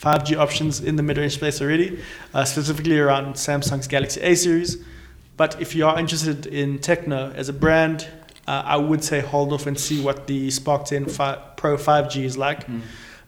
5G 0.01 0.35
options 0.35 0.79
in 0.79 0.95
the 0.95 1.03
mid-range 1.03 1.35
space 1.35 1.61
already, 1.61 1.99
uh, 2.33 2.43
specifically 2.43 2.97
around 2.99 3.35
Samsung's 3.35 3.87
Galaxy 3.87 4.19
A 4.21 4.35
series. 4.35 4.77
But 5.37 5.61
if 5.61 5.75
you 5.75 5.85
are 5.85 5.99
interested 5.99 6.47
in 6.47 6.79
TECNO 6.79 7.35
as 7.35 7.49
a 7.49 7.53
brand, 7.53 8.07
uh, 8.47 8.63
I 8.65 8.77
would 8.77 9.03
say 9.03 9.21
hold 9.21 9.53
off 9.53 9.67
and 9.67 9.79
see 9.79 10.01
what 10.01 10.25
the 10.27 10.49
Spark 10.49 10.85
10 10.85 11.05
fi- 11.05 11.37
Pro 11.55 11.77
5G 11.77 12.23
is 12.25 12.37
like, 12.37 12.65
Mm. 12.67 12.81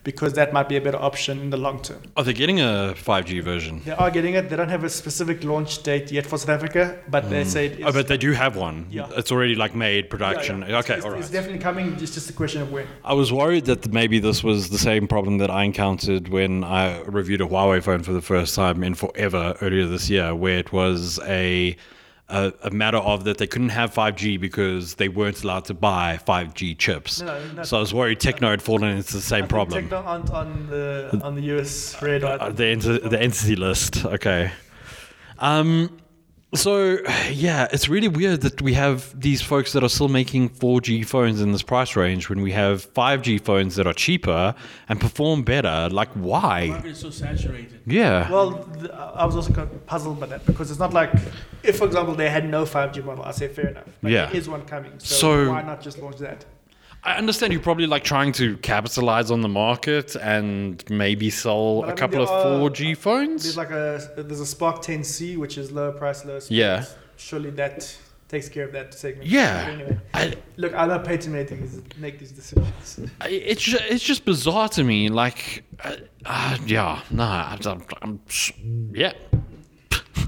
Because 0.03 0.33
that 0.33 0.51
might 0.51 0.67
be 0.67 0.75
a 0.75 0.81
better 0.81 0.97
option 0.97 1.39
in 1.39 1.49
the 1.49 1.57
long 1.57 1.81
term. 1.81 2.01
Are 2.17 2.23
they 2.23 2.33
getting 2.33 2.59
a 2.59 2.93
5G 2.95 3.41
version? 3.41 3.81
They 3.85 3.91
are 3.91 4.11
getting 4.11 4.33
it. 4.33 4.49
They 4.49 4.55
don't 4.55 4.69
have 4.69 4.83
a 4.83 4.89
specific 4.89 5.43
launch 5.43 5.83
date 5.83 6.11
yet 6.11 6.25
for 6.25 6.37
South 6.37 6.49
Africa, 6.49 6.99
but 7.09 7.29
they 7.29 7.43
say 7.43 7.67
it 7.67 7.79
is. 7.79 7.85
Oh, 7.85 7.91
but 7.91 8.07
they 8.07 8.17
do 8.17 8.31
have 8.33 8.55
one. 8.55 8.87
Yeah. 8.89 9.09
It's 9.15 9.31
already 9.31 9.55
like 9.55 9.75
made 9.75 10.09
production. 10.09 10.65
yeah. 10.67 10.79
Okay, 10.79 10.95
it's, 10.95 11.05
all 11.05 11.13
It's 11.13 11.29
definitely 11.29 11.59
coming. 11.59 11.93
It's 11.93 12.13
just 12.13 12.29
a 12.29 12.33
question 12.33 12.61
of 12.61 12.71
when. 12.71 12.87
I 13.03 13.13
was 13.13 13.31
worried 13.31 13.65
that 13.65 13.91
maybe 13.91 14.19
this 14.19 14.43
was 14.43 14.69
the 14.69 14.77
same 14.77 15.07
problem 15.07 15.37
that 15.37 15.49
I 15.49 15.63
encountered 15.63 16.27
when 16.27 16.63
I 16.63 17.01
reviewed 17.03 17.41
a 17.41 17.45
Huawei 17.45 17.81
phone 17.81 18.03
for 18.03 18.13
the 18.13 18.21
first 18.21 18.55
time 18.55 18.83
in 18.83 18.95
forever 18.95 19.55
earlier 19.61 19.85
this 19.87 20.09
year, 20.09 20.35
where 20.35 20.57
it 20.57 20.73
was 20.73 21.19
a 21.23 21.75
a, 22.33 22.53
a 22.63 22.71
matter 22.71 22.97
of 22.97 23.23
that 23.25 23.37
they 23.37 23.47
couldn't 23.47 23.69
have 23.69 23.93
5G 23.93 24.39
because 24.39 24.95
they 24.95 25.07
weren't 25.07 25.43
allowed 25.43 25.65
to 25.65 25.73
buy 25.73 26.19
5G 26.27 26.77
chips. 26.77 27.21
No, 27.21 27.45
no, 27.53 27.63
so 27.63 27.77
I 27.77 27.79
was 27.79 27.93
worried 27.93 28.19
TECNO 28.19 28.49
had 28.49 28.61
fallen 28.61 28.97
into 28.97 29.13
the 29.13 29.21
same 29.21 29.43
I 29.43 29.47
problem. 29.47 29.87
TECNO 29.87 30.05
aren't 30.05 30.31
on 30.31 30.67
the 30.67 31.21
on 31.23 31.35
the 31.35 31.41
US 31.57 32.01
radar. 32.01 32.41
Uh, 32.41 32.49
the, 32.49 32.63
enti- 32.63 33.09
the 33.09 33.21
entity 33.21 33.55
list. 33.55 34.03
Okay. 34.05 34.51
Um, 35.39 35.95
so 36.53 36.97
yeah, 37.31 37.67
it's 37.71 37.89
really 37.89 38.07
weird 38.07 38.41
that 38.41 38.61
we 38.61 38.73
have 38.73 39.19
these 39.19 39.41
folks 39.41 39.73
that 39.73 39.83
are 39.83 39.89
still 39.89 40.07
making 40.09 40.49
4G 40.49 41.05
phones 41.05 41.41
in 41.41 41.51
this 41.51 41.63
price 41.63 41.95
range 41.95 42.29
when 42.29 42.41
we 42.41 42.51
have 42.51 42.91
5G 42.93 43.41
phones 43.41 43.75
that 43.75 43.87
are 43.87 43.93
cheaper 43.93 44.53
and 44.89 44.99
perform 45.01 45.43
better. 45.43 45.89
Like, 45.91 46.13
The 46.13 46.19
why? 46.19 46.67
market 46.67 46.89
is 46.91 46.99
so 46.99 47.09
saturated. 47.09 47.81
Yeah. 47.85 48.29
well, 48.31 48.69
I 49.15 49.25
was 49.25 49.35
also 49.35 49.51
kind 49.53 49.69
of 49.71 49.85
puzzled 49.85 50.19
by 50.19 50.27
that 50.27 50.45
because 50.45 50.69
it's 50.71 50.79
not 50.79 50.93
like 50.93 51.11
if, 51.63 51.77
for 51.77 51.85
example, 51.85 52.13
they 52.15 52.29
had 52.29 52.47
no 52.49 52.65
5G 52.65 53.03
model, 53.03 53.23
I 53.23 53.31
say 53.31 53.47
fair 53.47 53.67
enough. 53.69 53.85
But 54.01 54.11
Yeah. 54.11 54.25
there 54.27 54.35
is 54.35 54.47
one 54.47 54.61
coming, 54.65 54.91
so, 54.99 55.15
So- 55.15 55.49
why 55.51 55.61
not 55.63 55.81
just 55.81 55.97
launch 55.99 56.17
that? 56.17 56.45
I 57.05 57.15
understand 57.17 57.51
you're 57.51 57.61
probably 57.61 57.85
like 57.87 58.03
trying 58.03 58.31
to 58.33 58.55
capitalize 58.57 59.29
on 59.29 59.41
the 59.41 59.49
market 59.49 60.15
and 60.15 60.83
maybe 60.89 61.29
sell 61.29 61.81
But 61.81 61.83
I 61.83 61.83
a 61.83 61.87
mean, 61.89 61.97
couple 61.97 62.21
of 62.23 62.29
are- 62.29 62.69
4G 62.69 62.95
phones. 62.97 63.43
There's 63.43 63.57
like 63.57 63.71
a 63.71 64.09
there's 64.17 64.39
a 64.39 64.45
Spark 64.45 64.81
10C 64.81 65.37
which 65.37 65.57
is 65.57 65.71
lower 65.71 65.91
price, 65.91 66.23
lower 66.25 66.39
speed. 66.39 66.55
Yeah. 66.57 66.85
Surely 67.17 67.49
that 67.51 67.97
takes 68.29 68.47
care 68.49 68.63
of 68.65 68.71
that 68.71 68.93
segment. 68.93 69.27
Yeah. 69.27 69.67
Anyway, 69.69 69.99
I, 70.13 70.33
look, 70.57 70.73
I'm 70.73 70.87
not 70.87 71.03
paid 71.03 71.19
to 71.21 71.29
make 71.29 71.49
these 71.49 71.81
make 71.97 72.19
these 72.19 72.31
decisions. 72.31 72.99
It's 73.25 73.61
ju- 73.61 73.77
it's 73.89 74.03
just 74.03 74.23
bizarre 74.25 74.69
to 74.69 74.83
me. 74.83 75.09
Like, 75.09 75.63
uh, 75.83 75.95
uh, 76.25 76.57
yeah, 76.65 77.01
no, 77.11 77.23
I'm, 77.23 77.59
I'm, 77.65 77.83
I'm 78.01 78.19
yeah. 78.95 79.11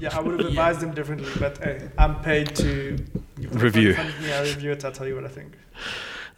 Yeah, 0.00 0.14
I 0.16 0.20
would 0.20 0.38
have 0.38 0.48
advised 0.52 0.80
them 0.80 0.92
differently, 0.92 1.30
but 1.40 1.58
I'm 1.96 2.20
paid 2.20 2.54
to 2.56 2.98
Review. 3.50 3.96
Yeah, 4.22 4.42
review 4.42 4.72
it. 4.72 4.84
I'll 4.84 4.92
tell 4.92 5.06
you 5.08 5.14
what 5.14 5.24
I 5.24 5.28
think. 5.28 5.52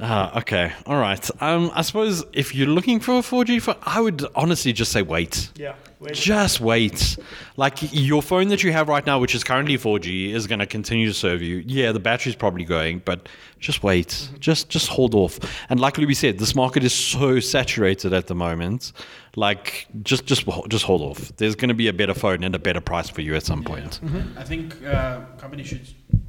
Ah, 0.01 0.39
okay, 0.39 0.73
all 0.87 0.99
right. 0.99 1.29
Um, 1.41 1.73
I 1.75 1.83
suppose 1.83 2.25
if 2.33 2.55
you're 2.55 2.69
looking 2.69 3.01
for 3.01 3.19
a 3.19 3.21
4G 3.23 3.61
phone, 3.61 3.75
I 3.83 4.01
would 4.01 4.25
honestly 4.37 4.73
just 4.73 4.93
say 4.93 5.03
wait. 5.03 5.51
Yeah. 5.57 5.75
Just 6.13 6.61
wait. 6.61 7.17
Like 7.57 7.79
your 7.93 8.23
phone 8.23 8.49
that 8.49 8.63
you 8.63 8.73
have 8.73 8.89
right 8.89 9.05
now, 9.05 9.19
which 9.19 9.35
is 9.35 9.43
currently 9.43 9.77
4G, 9.77 10.33
is 10.33 10.47
going 10.47 10.61
to 10.61 10.67
continue 10.67 11.09
to 11.09 11.15
serve 11.15 11.43
you. 11.43 11.63
Yeah, 11.67 11.93
the 11.93 11.99
battery's 11.99 12.37
probably 12.37 12.65
going, 12.65 13.01
but 13.05 13.29
just 13.59 13.83
wait. 13.83 14.31
Just 14.39 14.69
just 14.69 14.89
hold 14.89 15.15
off. 15.15 15.39
And 15.69 15.81
like 15.81 15.97
we 15.97 16.15
said, 16.15 16.39
this 16.39 16.55
market 16.55 16.85
is 16.85 16.95
so 16.95 17.41
saturated 17.41 18.13
at 18.13 18.29
the 18.29 18.35
moment. 18.35 18.93
Like 19.35 19.89
just 20.03 20.25
just 20.25 20.45
just 20.69 20.85
hold 20.85 21.03
off. 21.03 21.37
There's 21.37 21.57
going 21.57 21.69
to 21.69 21.75
be 21.75 21.89
a 21.89 21.93
better 21.93 22.15
phone 22.15 22.45
and 22.45 22.55
a 22.55 22.59
better 22.59 22.81
price 22.81 23.09
for 23.11 23.21
you 23.21 23.35
at 23.35 23.45
some 23.45 23.65
point. 23.65 24.01
I 24.37 24.45
think 24.45 24.85
uh, 24.85 25.21
companies 25.39 25.67
should 25.69 25.87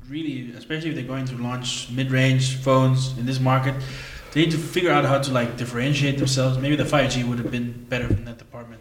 really, 0.10 0.52
especially 0.58 0.90
if 0.90 0.96
they're 0.96 1.04
going 1.04 1.26
to 1.26 1.36
launch 1.36 1.90
mid-range 1.92 2.58
phones 2.58 3.16
in 3.18 3.26
this 3.28 3.40
market, 3.40 3.76
they 4.32 4.42
need 4.42 4.52
to 4.52 4.58
figure 4.58 4.92
out 4.92 5.06
how 5.06 5.20
to 5.20 5.32
like 5.32 5.58
differentiate 5.58 6.18
themselves. 6.18 6.58
Maybe 6.58 6.76
the 6.76 6.84
5G 6.84 7.24
would 7.28 7.40
have 7.40 7.52
been 7.52 7.86
better 7.86 8.08
in 8.08 8.26
that 8.26 8.38
department, 8.38 8.79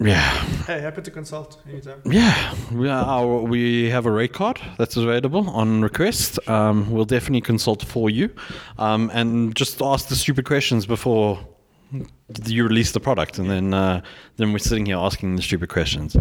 yeah. 0.00 0.30
Hey, 0.66 0.80
happy 0.80 1.02
to 1.02 1.10
consult 1.10 1.62
anytime. 1.68 2.02
Yeah, 2.04 2.54
we, 2.72 2.88
are, 2.88 3.40
we 3.40 3.88
have 3.90 4.06
a 4.06 4.10
rate 4.10 4.32
card 4.32 4.60
that's 4.78 4.96
available 4.96 5.48
on 5.50 5.82
request. 5.82 6.38
Um, 6.48 6.90
we'll 6.90 7.04
definitely 7.04 7.40
consult 7.40 7.82
for 7.82 8.10
you 8.10 8.30
um, 8.78 9.10
and 9.14 9.54
just 9.54 9.80
ask 9.80 10.08
the 10.08 10.16
stupid 10.16 10.44
questions 10.44 10.86
before 10.86 11.38
you 12.46 12.64
release 12.64 12.92
the 12.92 13.00
product, 13.00 13.38
and 13.38 13.48
then 13.48 13.72
uh, 13.72 14.02
then 14.36 14.52
we're 14.52 14.58
sitting 14.58 14.86
here 14.86 14.96
asking 14.96 15.36
the 15.36 15.42
stupid 15.42 15.68
questions. 15.68 16.16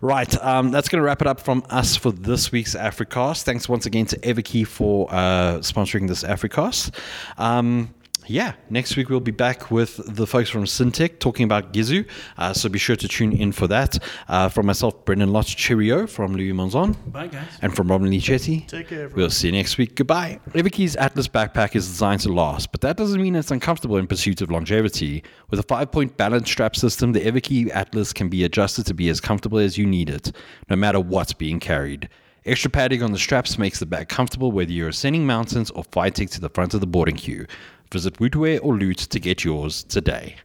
Right, 0.00 0.34
um, 0.42 0.70
that's 0.70 0.88
going 0.88 1.00
to 1.00 1.04
wrap 1.04 1.20
it 1.20 1.26
up 1.26 1.40
from 1.40 1.62
us 1.68 1.96
for 1.96 2.10
this 2.10 2.50
week's 2.50 2.74
Africast. 2.74 3.42
Thanks 3.42 3.68
once 3.68 3.86
again 3.86 4.06
to 4.06 4.18
Everki 4.20 4.66
for 4.66 5.08
uh, 5.10 5.58
sponsoring 5.58 6.08
this 6.08 6.24
Africast. 6.24 6.94
Um, 7.36 7.94
yeah, 8.26 8.54
next 8.68 8.96
week 8.96 9.08
we'll 9.08 9.20
be 9.20 9.30
back 9.30 9.70
with 9.70 10.00
the 10.14 10.26
folks 10.26 10.50
from 10.50 10.64
Syntech 10.64 11.18
talking 11.18 11.44
about 11.44 11.72
Gizzu. 11.72 12.08
Uh, 12.36 12.52
so 12.52 12.68
be 12.68 12.78
sure 12.78 12.96
to 12.96 13.08
tune 13.08 13.32
in 13.32 13.52
for 13.52 13.66
that. 13.66 13.98
Uh, 14.28 14.48
from 14.48 14.66
myself, 14.66 15.04
Brendyn 15.04 15.30
Lotz, 15.30 15.54
cheerio 15.56 16.06
from 16.06 16.34
Louis 16.34 16.52
Monzon. 16.52 16.94
Bye, 17.12 17.26
guys. 17.28 17.48
And 17.62 17.74
from 17.74 17.90
Robin-Leigh 17.90 18.20
Chetty. 18.20 18.66
Take 18.66 18.88
care, 18.88 19.02
everyone. 19.02 19.16
We'll 19.16 19.30
see 19.30 19.48
you 19.48 19.52
next 19.52 19.78
week. 19.78 19.96
Goodbye. 19.96 20.40
Everki's 20.50 20.96
Atlas 20.96 21.28
backpack 21.28 21.74
is 21.74 21.86
designed 21.86 22.20
to 22.20 22.32
last, 22.32 22.72
but 22.72 22.80
that 22.82 22.96
doesn't 22.96 23.20
mean 23.20 23.34
it's 23.34 23.50
uncomfortable 23.50 23.96
in 23.96 24.06
pursuit 24.06 24.40
of 24.40 24.50
longevity. 24.50 25.22
With 25.50 25.60
a 25.60 25.64
five 25.64 25.90
point 25.90 26.16
balance 26.16 26.50
strap 26.50 26.76
system, 26.76 27.12
the 27.12 27.20
Everki 27.20 27.70
Atlas 27.74 28.12
can 28.12 28.28
be 28.28 28.44
adjusted 28.44 28.86
to 28.86 28.94
be 28.94 29.08
as 29.08 29.20
comfortable 29.20 29.58
as 29.58 29.76
you 29.76 29.86
need 29.86 30.10
it, 30.10 30.32
no 30.68 30.76
matter 30.76 31.00
what's 31.00 31.32
being 31.32 31.60
carried. 31.60 32.08
Extra 32.46 32.70
padding 32.70 33.02
on 33.02 33.12
the 33.12 33.18
straps 33.18 33.58
makes 33.58 33.80
the 33.80 33.86
bag 33.86 34.08
comfortable 34.08 34.50
whether 34.50 34.72
you're 34.72 34.88
ascending 34.88 35.26
mountains 35.26 35.70
or 35.72 35.84
fighting 35.84 36.26
to 36.28 36.40
the 36.40 36.48
front 36.48 36.72
of 36.72 36.80
the 36.80 36.86
boarding 36.86 37.16
queue. 37.16 37.46
Visit 37.92 38.14
Wootware 38.18 38.60
or 38.62 38.74
Loot 38.76 38.98
to 38.98 39.18
get 39.18 39.44
yours 39.44 39.82
today. 39.82 40.36